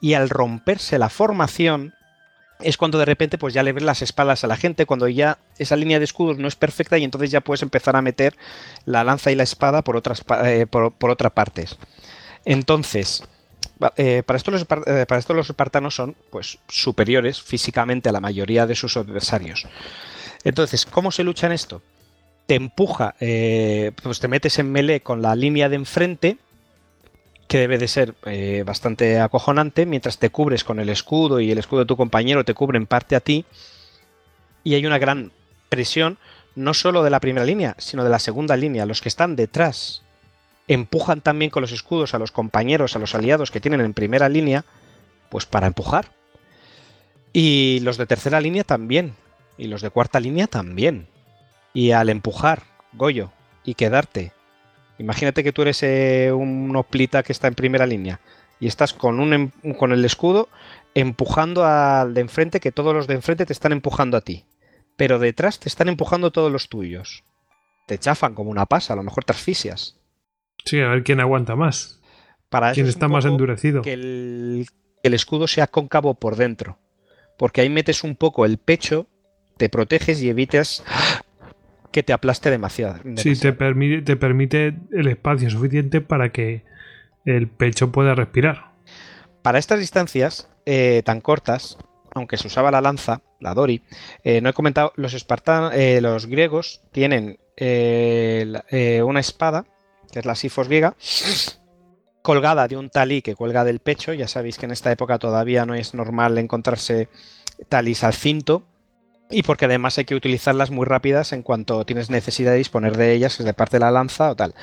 [0.02, 1.94] y al romperse la formación
[2.60, 5.40] es cuando de repente pues ya le ves las espaldas a la gente, cuando ya
[5.58, 8.36] esa línea de escudos no es perfecta y entonces ya puedes empezar a meter
[8.86, 11.78] la lanza y la espada por otras, eh, por, otras partes.
[12.44, 13.24] Entonces,
[13.96, 18.20] eh, para, esto los, eh, para esto los espartanos son pues superiores físicamente a la
[18.20, 19.66] mayoría de sus adversarios.
[20.44, 21.82] Entonces, ¿cómo se lucha en esto?
[22.46, 26.38] Te empuja, pues te metes en melee con la línea de enfrente
[27.50, 31.58] que debe de ser eh, bastante acojonante, mientras te cubres con el escudo y el
[31.58, 33.44] escudo de tu compañero te cubre en parte a ti,
[34.64, 35.32] y hay una gran
[35.68, 36.20] presión,
[36.56, 38.86] no solo de la primera línea, sino de la segunda línea.
[38.86, 40.04] Los que están detrás
[40.68, 44.30] empujan también con los escudos a los compañeros, a los aliados que tienen en primera
[44.30, 44.64] línea,
[45.30, 46.12] pues para empujar.
[47.34, 49.16] Y los de tercera línea también,
[49.58, 51.08] y los de cuarta línea también.
[51.74, 52.62] Y al empujar,
[52.94, 53.32] Goyo,
[53.64, 54.34] y quedarte
[55.00, 58.20] Imagínate que tú eres eh, un oplita que está en primera línea
[58.60, 60.50] y estás con, un, em, con el escudo
[60.94, 64.46] empujando al de enfrente, que todos los de enfrente te están empujando a ti.
[64.98, 67.24] Pero detrás te están empujando todos los tuyos.
[67.88, 69.98] Te chafan como una pasa, a lo mejor te asfixias.
[70.66, 72.02] Sí, a ver quién aguanta más.
[72.50, 73.82] Para ¿Quién está más endurecido?
[73.82, 76.78] Que el escudo sea cóncavo por dentro.
[77.38, 79.08] Porque ahí metes un poco el pecho,
[79.56, 80.84] te proteges y evitas
[81.92, 83.00] que te aplaste demasiado.
[83.16, 86.64] Sí, te permite, te permite el espacio suficiente para que
[87.26, 88.72] el pecho pueda respirar.
[89.42, 91.78] Para estas distancias eh, tan cortas,
[92.14, 93.82] aunque se usaba la lanza, la Dori,
[94.24, 99.66] eh, no he comentado, los espartanos, eh, los griegos tienen una espada,
[100.12, 100.96] que es la Sifos griega,
[102.22, 104.14] colgada de un talí que cuelga del pecho.
[104.14, 107.10] Ya sabéis que en esta época todavía no es normal encontrarse
[107.68, 108.64] talís al cinto.
[109.30, 113.14] Y porque además hay que utilizarlas muy rápidas en cuanto tienes necesidad de disponer de
[113.14, 114.56] ellas, que es de parte de la lanza o tal.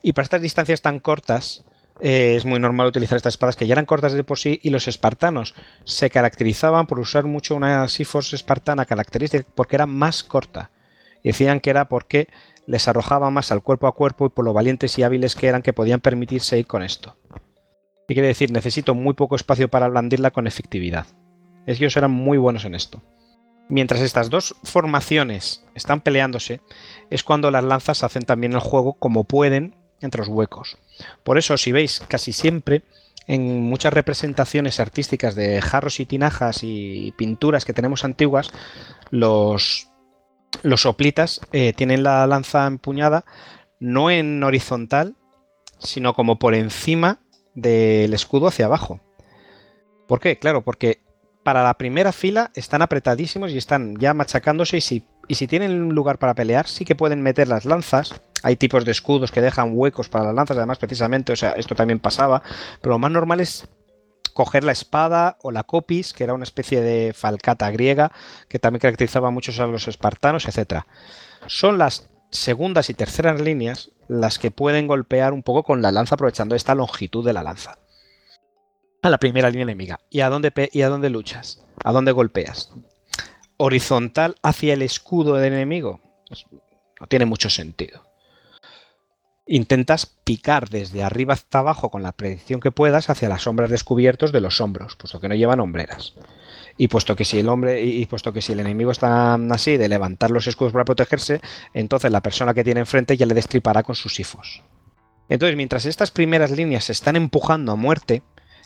[0.00, 1.64] Y para estas distancias tan cortas,
[2.00, 4.70] eh, es muy normal utilizar estas espadas que ya eran cortas de por sí y
[4.70, 5.54] los espartanos
[5.84, 10.70] se caracterizaban por usar mucho una Sifos espartana característica porque era más corta.
[11.24, 12.28] Decían que era porque
[12.66, 15.62] les arrojaba más al cuerpo a cuerpo y por lo valientes y hábiles que eran
[15.62, 17.16] que podían permitirse ir con esto.
[18.08, 21.06] Y quiere decir, necesito muy poco espacio para blandirla con efectividad.
[21.66, 23.00] Ellos eran muy buenos en esto.
[23.72, 26.60] Mientras estas dos formaciones están peleándose,
[27.08, 30.76] es cuando las lanzas hacen también el juego como pueden entre los huecos.
[31.22, 32.82] Por eso, si veis, casi siempre
[33.26, 38.50] en muchas representaciones artísticas de jarros y tinajas y pinturas que tenemos antiguas,
[39.08, 39.88] los,
[40.62, 43.24] los soplitas eh, tienen la lanza empuñada
[43.80, 45.16] no en horizontal,
[45.78, 47.20] sino como por encima
[47.54, 49.00] del escudo hacia abajo.
[50.06, 50.38] ¿Por qué?
[50.38, 51.00] Claro, porque
[51.42, 55.90] para la primera fila están apretadísimos y están ya machacándose y si, y si tienen
[55.90, 58.20] lugar para pelear sí que pueden meter las lanzas.
[58.42, 61.74] Hay tipos de escudos que dejan huecos para las lanzas, además precisamente, o sea, esto
[61.74, 62.42] también pasaba,
[62.80, 63.68] pero lo más normal es
[64.32, 68.12] coger la espada o la copis, que era una especie de falcata griega
[68.48, 70.82] que también caracterizaba mucho a los espartanos, etc.
[71.46, 76.14] Son las segundas y terceras líneas las que pueden golpear un poco con la lanza
[76.14, 77.78] aprovechando esta longitud de la lanza.
[79.02, 80.00] A la primera línea enemiga.
[80.10, 81.64] ¿Y a dónde, y a dónde luchas?
[81.84, 82.72] ¿A dónde golpeas?
[83.56, 86.00] ¿Horizontal hacia el escudo del enemigo?
[86.28, 86.46] Pues
[87.00, 88.12] no tiene mucho sentido
[89.46, 94.32] intentas picar desde arriba hasta abajo con la predicción que puedas hacia las sombras descubiertos
[94.32, 96.14] de los hombros, puesto que no llevan hombreras.
[96.78, 99.88] Y puesto que si el hombre y puesto que si el enemigo está así de
[99.88, 101.40] levantar los escudos para protegerse,
[101.74, 104.62] entonces la persona que tiene enfrente ya le destripará con sus sifos.
[105.28, 108.22] Entonces, mientras estas primeras líneas se están empujando a muerte,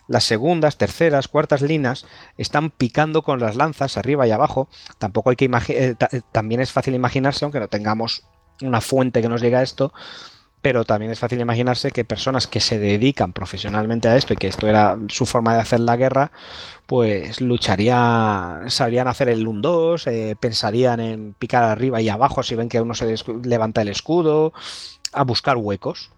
[0.09, 2.07] las segundas, terceras, cuartas líneas
[2.37, 4.69] están picando con las lanzas arriba y abajo.
[4.99, 5.95] Tampoco hay que eh,
[6.33, 8.25] también es fácil imaginarse, aunque no tengamos
[8.63, 9.93] una fuente que nos diga esto,
[10.63, 14.49] pero también es fácil imaginarse que personas que se dedican profesionalmente a esto y que
[14.49, 16.33] esto era su forma de hacer la guerra,
[16.87, 22.69] pues lucharían, sabrían hacer el 1-2, eh, pensarían en picar arriba y abajo si ven
[22.69, 23.15] que uno se
[23.45, 24.53] levanta el escudo,
[25.13, 26.11] a buscar huecos.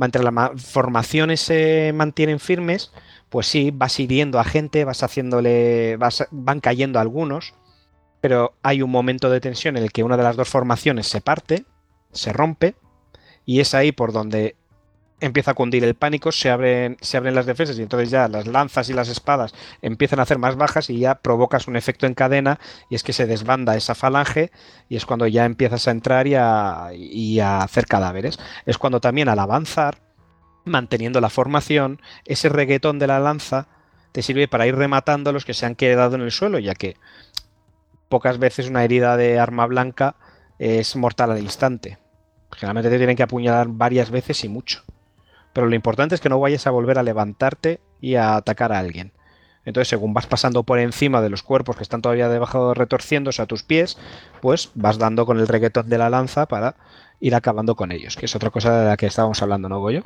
[0.00, 2.90] Entre las formaciones se mantienen firmes,
[3.28, 5.98] pues sí, vas hiriendo a gente, vas haciéndole,
[6.30, 7.54] van cayendo algunos,
[8.20, 11.20] pero hay un momento de tensión en el que una de las dos formaciones se
[11.20, 11.64] parte,
[12.12, 12.74] se rompe,
[13.44, 14.56] y es ahí por donde
[15.20, 18.46] empieza a cundir el pánico, se abren, se abren las defensas y entonces ya las
[18.46, 22.14] lanzas y las espadas empiezan a hacer más bajas y ya provocas un efecto en
[22.14, 24.50] cadena y es que se desbanda esa falange
[24.88, 28.38] y es cuando ya empiezas a entrar y a, hacer cadáveres.
[28.66, 29.98] Es cuando también al avanzar,
[30.66, 33.68] manteniendo la formación, ese reguetón de la lanza
[34.12, 36.74] te sirve para ir rematando a los que se han quedado en el suelo, ya
[36.74, 36.96] que
[38.08, 40.16] pocas veces una herida de arma blanca
[40.58, 41.98] es mortal al instante.
[42.52, 44.82] Generalmente te tienen que apuñalar varias veces y mucho.
[45.52, 48.78] Pero lo importante es que no vayas a volver a levantarte y a atacar a
[48.78, 49.12] alguien.
[49.64, 53.46] Entonces, según vas pasando por encima de los cuerpos que están todavía debajo retorciéndose a
[53.46, 53.98] tus pies,
[54.40, 56.76] pues vas dando con el reguetón de la lanza para
[57.20, 60.04] ir acabando con ellos, que es otra cosa de la que estábamos hablando, ¿no, Goyo?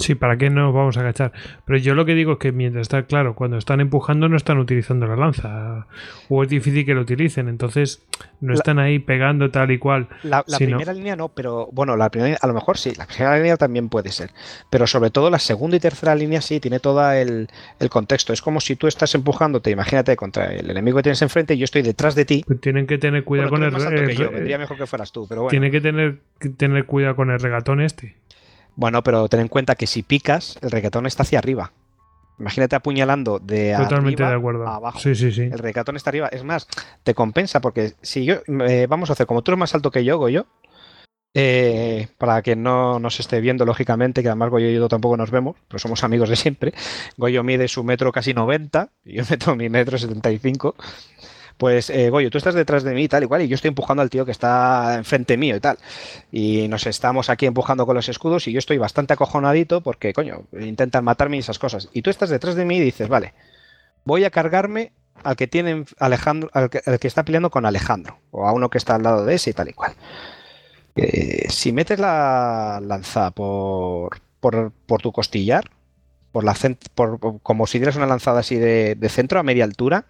[0.00, 1.32] Sí, ¿para qué nos vamos a agachar?
[1.66, 4.58] Pero yo lo que digo es que mientras está claro, cuando están empujando no están
[4.58, 5.86] utilizando la lanza.
[6.30, 8.02] O es difícil que lo utilicen, entonces
[8.40, 10.08] no están ahí pegando tal y cual.
[10.22, 13.56] La, primera línea no, pero bueno, la primera a lo mejor sí, la primera línea
[13.58, 14.30] también puede ser.
[14.70, 17.48] Pero sobre todo la segunda y tercera línea sí, tiene todo el,
[17.90, 18.32] contexto.
[18.32, 21.64] Es como si tú estás empujándote, imagínate, contra el enemigo que tienes enfrente y yo
[21.64, 22.42] estoy detrás de ti.
[22.60, 23.70] Tienen que tener cuidado con el...
[23.70, 25.50] vendría mejor que fueras tú, pero bueno.
[25.50, 28.16] Tienen que tener, que tener cuidado con el regatón este.
[28.76, 31.72] Bueno, pero ten en cuenta que si picas, el reggaetón está hacia arriba.
[32.38, 34.66] Imagínate apuñalando de Totalmente arriba de acuerdo.
[34.66, 34.98] a abajo.
[34.98, 35.42] Sí, sí, sí.
[35.42, 36.28] El reggaetón está arriba.
[36.28, 36.66] Es más,
[37.02, 38.36] te compensa porque si yo.
[38.66, 40.46] Eh, vamos a hacer, como tú eres más alto que yo, Goyo.
[41.32, 45.30] Eh, para que no nos esté viendo, lógicamente, que además Goyo y yo tampoco nos
[45.30, 46.72] vemos, pero somos amigos de siempre.
[47.18, 50.74] Goyo mide su metro casi 90 y yo meto mi metro 75
[51.60, 54.02] pues eh, Goyo, tú estás detrás de mí y tal, igual, y yo estoy empujando
[54.02, 55.76] al tío que está enfrente mío y tal.
[56.32, 60.44] Y nos estamos aquí empujando con los escudos y yo estoy bastante acojonadito porque, coño,
[60.58, 61.90] intentan matarme y esas cosas.
[61.92, 63.34] Y tú estás detrás de mí y dices, vale,
[64.06, 64.92] voy a cargarme
[65.22, 68.94] al que tiene Alejandro, al que, está peleando con Alejandro, o a uno que está
[68.94, 69.92] al lado de ese y tal y cual.
[70.96, 74.72] Eh, si metes la lanza por, por,
[75.02, 75.70] tu costillar,
[76.32, 76.56] por la
[76.94, 80.06] por, como si dieras una lanzada así de, de, centro a media altura,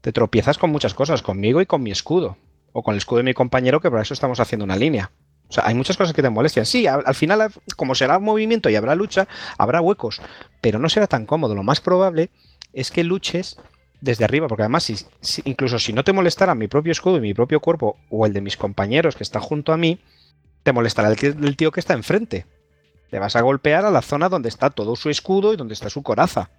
[0.00, 2.36] te tropiezas con muchas cosas, conmigo y con mi escudo,
[2.72, 5.10] o con el escudo de mi compañero, que por eso estamos haciendo una línea.
[5.48, 6.66] O sea, hay muchas cosas que te molestan.
[6.66, 9.26] Sí, al, final, como será movimiento y habrá lucha,
[9.56, 10.20] habrá huecos,
[10.60, 11.54] pero no será tan cómodo.
[11.54, 12.30] Lo más probable
[12.72, 13.58] es que luches
[14.00, 14.92] desde arriba, porque además,
[15.44, 18.42] incluso si no te molestara mi propio escudo y mi propio cuerpo, o el de
[18.42, 20.00] mis compañeros que está junto a mí,
[20.62, 22.46] te molestará el, tío que está enfrente.
[23.10, 25.88] Te vas a golpear a la zona donde está todo su escudo y donde está
[25.88, 26.50] su coraza.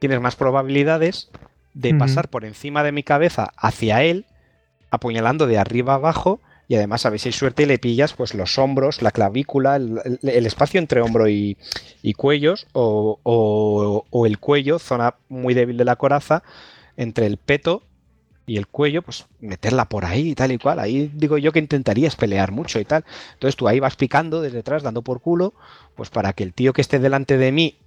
[0.00, 1.30] Tienes más probabilidades
[1.74, 4.26] de pasar por encima de mi cabeza hacia él,
[4.90, 8.34] apuñalando de arriba abajo y además a ver si hay suerte y le pillas pues
[8.34, 11.56] los hombros, la clavícula, el, espacio entre hombro y,
[12.16, 16.42] cuellos o, el cuello, zona muy débil de la coraza,
[16.96, 17.82] entre el peto
[18.46, 20.78] y el cuello, pues meterla por ahí y tal y cual.
[20.78, 23.04] Ahí digo yo que intentarías pelear mucho y tal.
[23.34, 25.54] Entonces tú ahí vas picando desde detrás, dando por culo,
[25.96, 27.78] pues para que el tío que esté delante de mí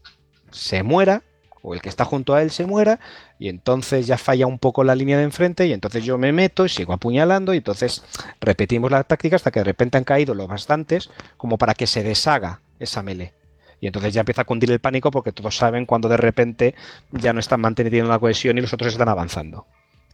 [0.52, 1.24] se muera
[1.62, 3.00] o el que está junto a él se muera
[3.40, 6.66] y entonces ya falla un poco la línea de enfrente y entonces yo me meto
[6.66, 8.04] y sigo apuñalando y entonces
[8.40, 12.04] repetimos la táctica hasta que de repente han caído los bastantes como para que se
[12.04, 13.34] deshaga esa melee.
[13.80, 16.74] Y entonces ya empieza a cundir el pánico porque todos saben cuando de repente
[17.12, 19.68] ya no están manteniendo la cohesión y los otros están avanzando.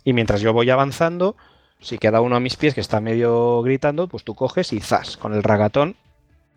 [0.03, 1.37] Y mientras yo voy avanzando,
[1.79, 5.15] si queda uno a mis pies que está medio gritando, pues tú coges y zas,
[5.15, 5.95] con el ragatón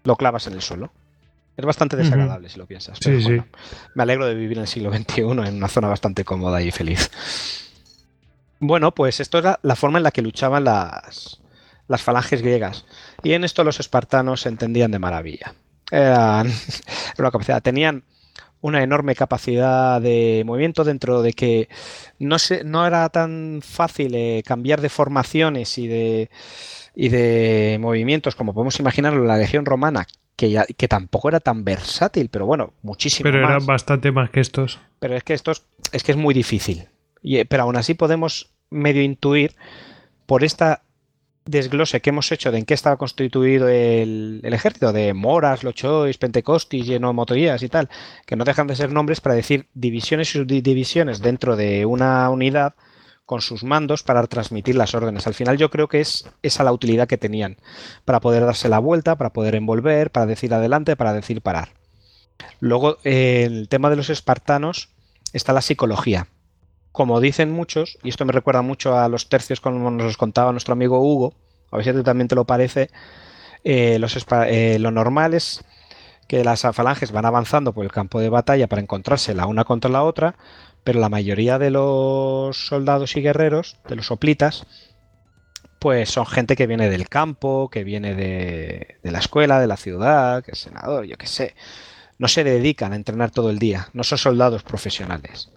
[0.03, 0.91] lo clavas en el suelo.
[1.57, 2.99] Es bastante desagradable si lo piensas.
[3.01, 3.41] sí, sí.
[3.95, 7.11] Me alegro de vivir en el siglo XXI en una zona bastante cómoda y feliz.
[8.59, 11.41] Bueno, pues esto era la forma en la que luchaban las,
[11.89, 12.85] las falanges griegas.
[13.23, 15.55] Y en esto los espartanos se entendían de maravilla.
[15.91, 16.51] Eran
[17.19, 18.05] una capacidad, tenían
[18.61, 21.69] una enorme capacidad de movimiento dentro de que
[22.19, 26.31] no, se, no era tan fácil eh, cambiar de formaciones y de,
[26.95, 30.07] y de movimientos como podemos imaginarlo en la legión romana,
[30.37, 33.49] que, tampoco era tan versátil, pero bueno, muchísimo pero más.
[33.49, 34.79] Pero eran bastante más que estos.
[34.99, 36.89] Pero es que estos es que es muy difícil.
[37.23, 39.55] Y, pero aún así podemos medio intuir
[40.27, 40.83] por esta
[41.47, 46.87] desglose que hemos hecho de en qué estaba constituido el, ejército, de moras, lochois, pentecostis,
[46.87, 47.89] lleno motorías y tal,
[48.27, 52.75] que no dejan de ser nombres para decir divisiones y subdivisiones dentro de una unidad
[53.27, 55.27] con sus mandos para transmitir las órdenes.
[55.27, 57.57] Al final yo creo que es esa la utilidad que tenían,
[58.05, 61.70] para poder darse la vuelta, para poder envolver, para decir adelante, para decir parar.
[62.61, 64.90] Luego, el tema de los espartanos
[65.32, 66.28] está la psicología.
[66.93, 70.73] Como dicen muchos, y esto me recuerda mucho a los tercios como nos contaba nuestro
[70.73, 71.35] amigo Hugo,
[71.70, 72.90] a ver si a ti también te lo parece,
[73.65, 75.65] eh, eh, lo normal es
[76.28, 79.90] que las falanges van avanzando por el campo de batalla para encontrarse la una contra
[79.90, 80.36] la otra,
[80.87, 84.67] pero la mayoría de los soldados y guerreros, de los soplitas,
[85.81, 90.45] pues son gente que viene del campo, que viene de, la escuela, de la ciudad,
[90.45, 91.57] que es senador, yo qué sé.
[92.19, 95.51] No se dedican a entrenar todo el día, no son soldados profesionales.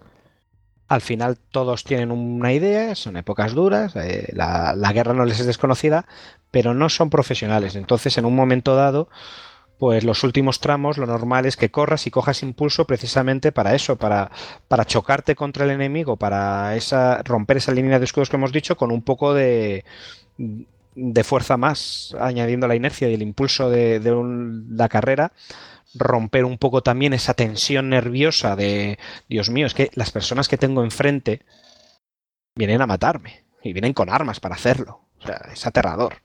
[0.88, 5.38] Al final todos tienen una idea, son épocas duras, eh, la, la guerra no les
[5.38, 6.06] es desconocida,
[6.50, 7.76] pero no son profesionales.
[7.76, 9.08] Entonces en un momento dado
[9.80, 13.96] pues los últimos tramos lo normal es que corras y cojas impulso precisamente para eso,
[13.96, 14.30] para,
[14.68, 18.76] para chocarte contra el enemigo, para esa, romper esa línea de escudos que hemos dicho
[18.76, 19.86] con un poco de,
[20.94, 24.02] de fuerza más, añadiendo la inercia y el impulso de,
[24.68, 25.32] la carrera,
[25.94, 28.98] romper un poco también esa tensión nerviosa de,
[29.30, 31.40] Dios mío, es que las personas que tengo enfrente
[32.54, 35.00] vienen a matarme y vienen con armas para hacerlo.
[35.20, 36.16] O sea, es aterrador.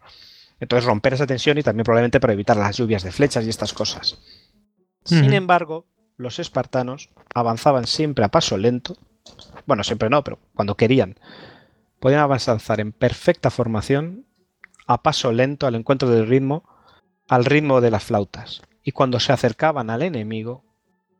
[0.59, 3.73] Entonces romper esa tensión y también probablemente para evitar las lluvias de flechas y estas
[3.73, 4.19] cosas.
[5.03, 5.85] Sin embargo,
[6.17, 8.97] los espartanos avanzaban siempre a paso lento.
[9.65, 11.19] Bueno, siempre no, pero cuando querían,
[11.99, 14.25] podían avanzar en perfecta formación,
[14.87, 16.63] a paso lento al encuentro del ritmo,
[17.27, 18.61] al ritmo de las flautas.
[18.83, 20.63] Y cuando se acercaban al enemigo,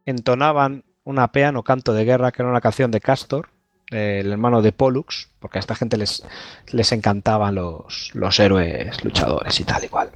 [0.06, 3.50] entonaban una peano canto de guerra, que era una canción de Castor,
[3.90, 6.24] el hermano de Pollux, porque a esta gente les,
[6.72, 10.12] les encantaban los, los héroes luchadores y tal y cual.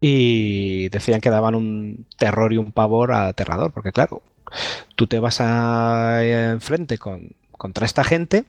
[0.00, 4.22] Y decían que daban un terror y un pavor aterrador, porque claro,
[4.96, 8.44] tú te vas a, enfrente con, contra esta gente,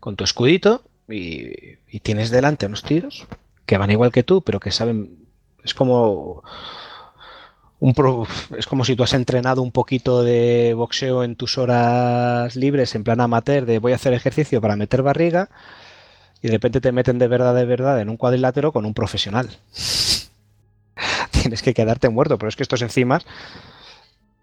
[0.00, 3.26] con tu escudito, y, y tienes delante unos tiros
[3.66, 5.26] que van igual que tú, pero que saben,
[5.62, 6.42] es como
[7.80, 13.04] es como si tú has entrenado un poquito de boxeo en tus horas libres, en
[13.04, 15.48] plan amateur, de voy a hacer ejercicio para meter barriga,
[16.42, 19.48] y de repente te meten de verdad, de verdad, en un cuadrilátero con un profesional.
[21.30, 23.24] Tienes que quedarte muerto, pero es que estos enzimas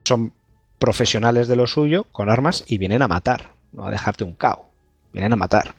[0.05, 0.33] son
[0.79, 4.69] profesionales de lo suyo con armas y vienen a matar, no a dejarte un cao,
[5.11, 5.75] vienen a matar.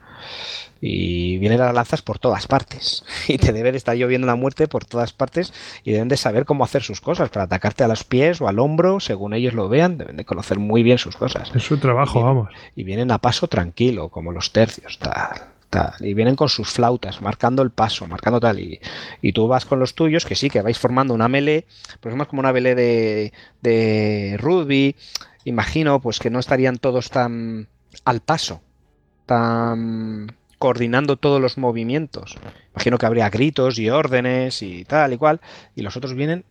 [0.81, 3.03] Y vienen las lanzas por todas partes.
[3.27, 6.45] Y te debe de estar lloviendo la muerte por todas partes y deben de saber
[6.45, 9.69] cómo hacer sus cosas, para atacarte a los pies o al hombro, según ellos lo
[9.69, 11.51] vean, deben de conocer muy bien sus cosas.
[11.53, 12.49] Es su trabajo, Y vamos.
[12.75, 15.93] Y vienen a paso tranquilo, como los tercios, tal, tal.
[15.99, 18.59] Y vienen con sus flautas, marcando el paso, marcando tal.
[18.59, 18.79] Y,
[19.21, 21.65] y tú vas con los tuyos, que sí, que vais formando una melee,
[21.99, 24.95] pues es más como una melee de, de rugby.
[25.45, 27.67] Imagino, pues que no estarían todos tan
[28.05, 28.61] al paso,
[29.25, 32.37] tan coordinando todos los movimientos.
[32.75, 35.41] Imagino que habría gritos y órdenes y tal y cual.
[35.75, 36.45] Y los otros vienen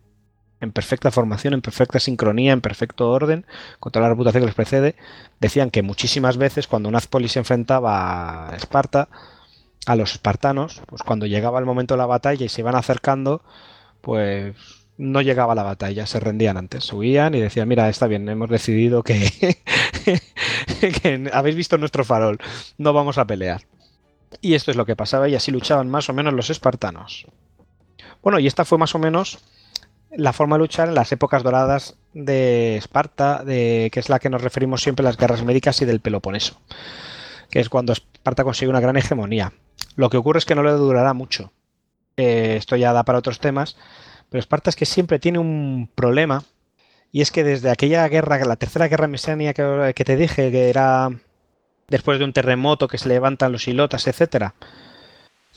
[0.59, 3.45] en perfecta formación, en perfecta sincronía, en perfecto orden,
[3.79, 4.95] con toda la reputación que les precede.
[5.39, 9.09] Decían que muchísimas veces cuando Nazpoli se enfrentaba a Esparta,
[9.85, 13.41] a los espartanos, pues cuando llegaba el momento de la batalla y se iban acercando,
[14.01, 14.55] pues
[14.97, 19.03] no llegaba la batalla, se rendían antes, huían y decían, mira, está bien, hemos decidido
[19.03, 19.29] que,
[20.81, 22.39] que habéis visto nuestro farol,
[22.77, 23.61] no vamos a pelear.
[24.41, 27.25] Y esto es lo que pasaba y así luchaban más o menos los espartanos.
[28.21, 29.39] Bueno, y esta fue más o menos
[30.11, 34.29] la forma de luchar en las épocas doradas de Esparta, de, que es la que
[34.29, 36.59] nos referimos siempre a las guerras médicas y del Peloponeso,
[37.49, 39.53] que es cuando Esparta consigue una gran hegemonía.
[39.95, 41.51] Lo que ocurre es que no le durará mucho.
[42.15, 43.77] Eh, esto ya da para otros temas,
[44.29, 46.43] pero Esparta es que siempre tiene un problema,
[47.11, 50.69] y es que desde aquella guerra, la tercera guerra mesánica que, que te dije, que
[50.69, 51.09] era
[51.87, 54.55] después de un terremoto que se levantan los hilotas, etcétera,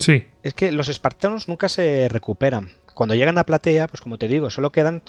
[0.01, 2.71] Sí, es que los espartanos nunca se recuperan.
[2.95, 5.03] Cuando llegan a Platea, pues como te digo, solo quedan.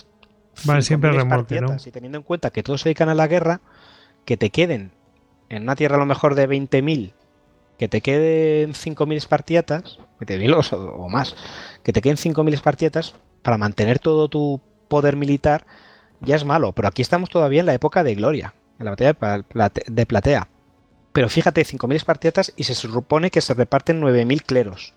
[0.66, 1.68] Van siempre a 5.000 remolque, ¿no?
[1.68, 3.62] espartiatas, Y teniendo en cuenta que todos se dedican a la guerra,
[4.26, 4.92] que te queden
[5.48, 7.14] en una tierra a lo mejor de 20.000,
[7.80, 11.38] que te queden 5.000 espartiatas, 20.000 o, o más,
[11.84, 15.66] que te queden 5.000 espartiatas para mantener todo tu poder militar,
[16.20, 16.74] ya es malo.
[16.74, 19.16] Pero aquí estamos todavía en la época de gloria, en la batalla
[19.88, 20.50] de Platea.
[21.14, 24.94] Pero fíjate, 5.000 espartiatas y se supone que se reparten 9.000 cleros.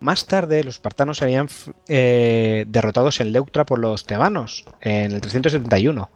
[0.00, 1.48] Más tarde, los espartanos serían
[1.88, 6.10] eh, derrotados en Leuctra por los tebanos, en el 371.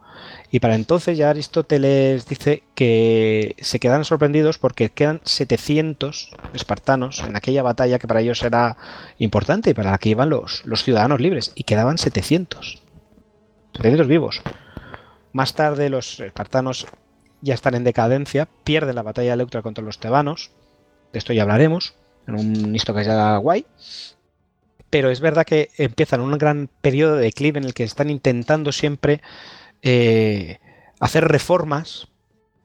[0.51, 7.35] Y para entonces ya Aristóteles dice que se quedan sorprendidos porque quedan 700 espartanos en
[7.35, 8.77] aquella batalla que para ellos era
[9.17, 11.51] importante y para la que iban los, los ciudadanos libres.
[11.55, 12.81] Y quedaban 700.
[13.73, 14.41] 700 vivos.
[15.33, 16.87] Más tarde los espartanos
[17.43, 20.51] ya están en decadencia, pierden la batalla de Leuctra contra los tebanos.
[21.11, 21.93] De esto ya hablaremos
[22.25, 23.03] en un esto que
[23.41, 23.65] guay.
[24.89, 28.71] Pero es verdad que empiezan un gran periodo de declive en el que están intentando
[28.71, 29.21] siempre
[29.81, 30.59] eh,
[30.99, 32.07] hacer reformas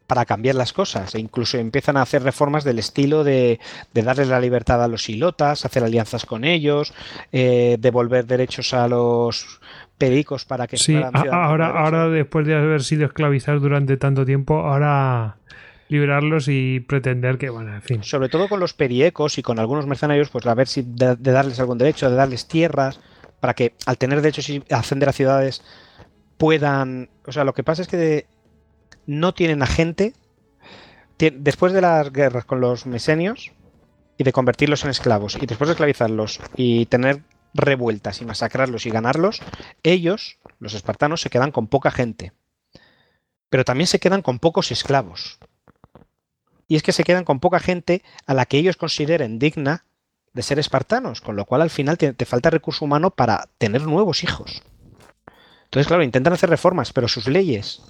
[0.06, 1.14] para cambiar las cosas.
[1.14, 3.59] E incluso empiezan a hacer reformas del estilo de,
[3.92, 6.94] de darles la libertad a los ilotas, hacer alianzas con ellos,
[7.32, 9.60] eh, devolver derechos a los
[9.99, 10.95] pericos para que sí.
[10.97, 15.37] ahora, ahora, después de haber sido esclavizados durante tanto tiempo, ahora
[15.89, 18.03] liberarlos y pretender que, bueno, en fin.
[18.05, 21.33] sobre todo con los periecos y con algunos mercenarios, pues a ver si de, de
[21.33, 23.01] darles algún derecho, de darles tierras,
[23.41, 25.62] para que al tener derechos y ascender a ciudades
[26.37, 27.09] puedan...
[27.27, 28.27] O sea, lo que pasa es que de-
[29.07, 30.12] no tienen a gente.
[31.19, 33.53] Tien- Después de las guerras con los mesenios
[34.19, 37.23] y de convertirlos en esclavos y después de esclavizarlos y tener
[37.55, 39.41] revueltas y masacrarlos y ganarlos,
[39.83, 42.33] ellos, los espartanos, se quedan con poca gente.
[43.51, 45.39] Pero también se quedan con pocos esclavos.
[46.66, 49.85] Y es que se quedan con poca gente a la que ellos consideren digna
[50.35, 54.23] de ser espartanos, con lo cual al final te, falta recurso humano para tener nuevos
[54.23, 54.62] hijos.
[55.65, 57.83] Entonces, claro, intentan hacer reformas, pero sus leyes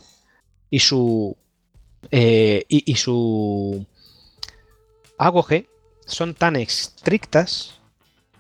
[0.71, 1.37] y su
[2.11, 3.85] eh, y, y su
[5.19, 5.69] agoge
[6.07, 7.78] son tan estrictas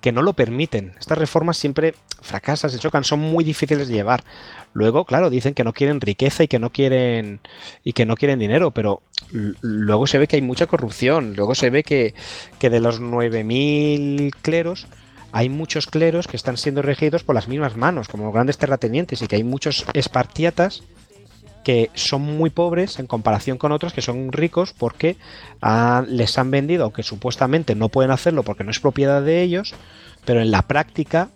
[0.00, 0.94] que no lo permiten.
[0.98, 4.24] Estas reformas siempre fracasan, se chocan, son muy difíciles de llevar.
[4.72, 7.40] Luego, claro, dicen que no quieren riqueza y que no quieren
[7.84, 9.02] y que no quieren dinero, pero
[9.32, 11.34] luego se ve que hay mucha corrupción.
[11.36, 12.14] Luego se ve que,
[12.58, 14.86] que de los 9.000 cleros
[15.32, 19.26] hay muchos cleros que están siendo regidos por las mismas manos, como grandes terratenientes, y
[19.26, 20.82] que hay muchos espartiatas
[21.68, 25.18] que son muy pobres en comparación con otros que son ricos porque
[25.60, 29.74] ah, les han vendido, aunque supuestamente no pueden hacerlo porque no es propiedad de ellos,
[30.24, 31.28] pero en la práctica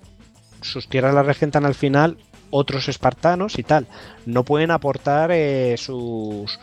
[0.62, 2.16] sus tierras las regentan al final
[2.48, 3.86] otros espartanos y tal.
[4.24, 6.58] No pueden aportar eh, sus,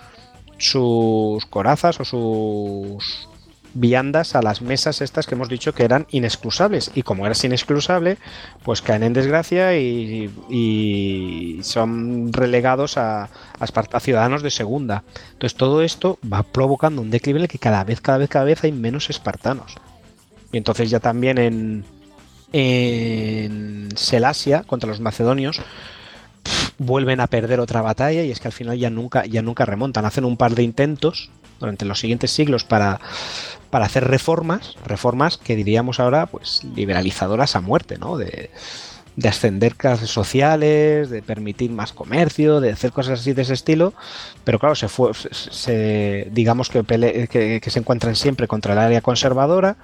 [0.58, 3.29] sus corazas o sus
[3.74, 6.92] viandas a las mesas estas que hemos dicho que eran inexcusables.
[6.96, 8.18] Y como eras inexcusable,
[8.64, 13.30] pues caen en desgracia y, y son relegados a,
[13.60, 15.04] a ciudadanos de segunda.
[15.34, 18.64] Entonces todo esto va provocando un declive en que cada vez, cada vez, cada vez
[18.64, 19.76] hay menos espartanos.
[20.52, 21.86] Y entonces ya también en,
[22.54, 25.62] en Selasia, contra los macedonios,
[26.80, 30.06] vuelven a perder otra batalla y es que al final ya nunca, ya nunca remontan.
[30.06, 31.30] Hacen un par de intentos
[31.60, 33.00] durante los siguientes siglos para,
[33.70, 38.18] para hacer reformas, reformas que diríamos ahora pues liberalizadoras a muerte, ¿no?
[38.18, 38.50] De,
[39.20, 43.94] de ascender clases sociales, de permitir más comercio, de hacer cosas así de ese estilo,
[44.46, 46.84] pero claro, se fue, se, digamos que,
[47.30, 49.76] que, que, se encuentran siempre contra el área conservadora.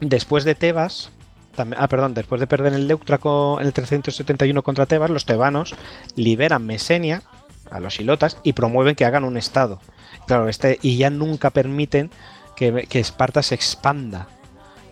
[0.00, 1.10] Después de Tebas,
[1.56, 5.76] ah, perdón, después de perder el Leuctra en el 371 contra Tebas, los tebanos
[6.16, 7.22] liberan Mesenia
[7.70, 9.80] a los ilotas y promueven que hagan un estado.
[10.26, 12.10] Claro, este, y ya nunca permiten
[12.56, 14.28] que, que Esparta se expanda.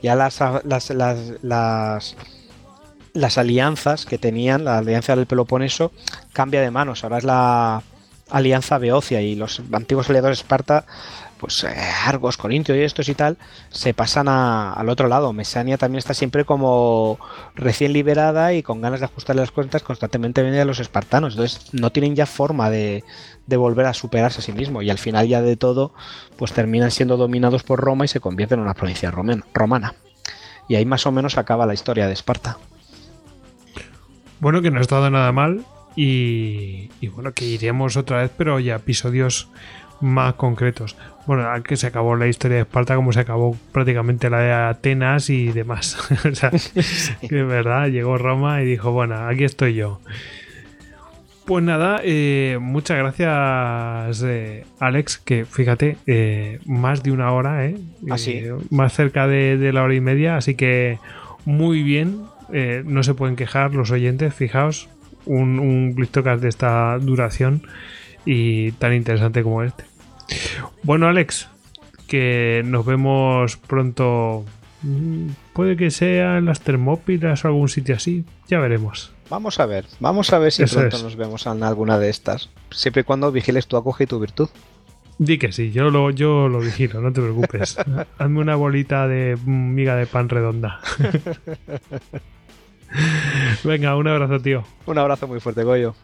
[0.03, 2.17] Ya las, las, las, las
[3.19, 5.93] las alianzas que tenían, la alianza del Peloponeso,
[6.33, 7.05] cambia de manos.
[7.05, 7.83] Ahora es la
[8.31, 10.87] alianza Beocia y los antiguos aliados de Esparta,
[11.39, 11.75] pues eh,
[12.05, 13.39] Argos, Corintio y estos y tal,
[13.71, 15.33] se pasan al otro lado.
[15.33, 17.19] Mesania también está siempre como
[17.55, 21.35] recién liberada y con ganas de ajustar las cuentas constantemente viene a los espartanos.
[21.35, 23.05] Entonces no tienen ya forma de,
[23.47, 25.93] de volver a superarse a sí mismo y al final ya de todo,
[26.37, 29.95] pues terminan siendo dominados por Roma y se convierten en una provincia romana.
[30.69, 32.59] Y ahí más o menos acaba la historia de Esparta.
[34.41, 35.65] Bueno, que no ha estado nada mal
[35.97, 39.49] y, bueno, que iremos otra vez, pero ya episodios
[40.01, 40.97] más concretos.
[41.29, 45.29] Bueno, que se acabó la historia de Esparta como se acabó prácticamente la de Atenas
[45.29, 45.99] y demás.
[46.25, 46.51] o sea,
[47.29, 50.01] que verdad, llegó Roma y dijo, bueno, aquí estoy yo.
[51.45, 57.77] Pues nada, eh, muchas gracias eh, Alex, que fíjate, eh, más de una hora, ¿eh?
[58.09, 58.45] Así.
[58.71, 60.99] más cerca de, de la hora y media, así que
[61.45, 62.23] muy bien,
[62.87, 64.89] no se pueden quejar los oyentes, fijaos,
[65.27, 67.67] un, un de esta duración
[68.25, 69.88] y tan interesante como este.
[70.83, 71.49] Bueno, Alex,
[72.07, 74.45] que nos vemos pronto.
[74.83, 79.13] Mm, puede que sea en las Termópilas o algún sitio así, ya veremos.
[79.31, 82.49] Vamos a ver, vamos a ver si pronto nos vemos en alguna de estas.
[82.71, 84.49] Siempre y cuando vigiles tu acoge y tu virtud.
[85.19, 87.77] Di que sí, yo lo, yo lo vigilo, no te preocupes.
[88.19, 90.81] Hazme una bolita de miga de pan redonda.
[93.65, 94.65] Venga, un abrazo, tío.
[94.87, 95.95] Un abrazo muy fuerte, Goyo.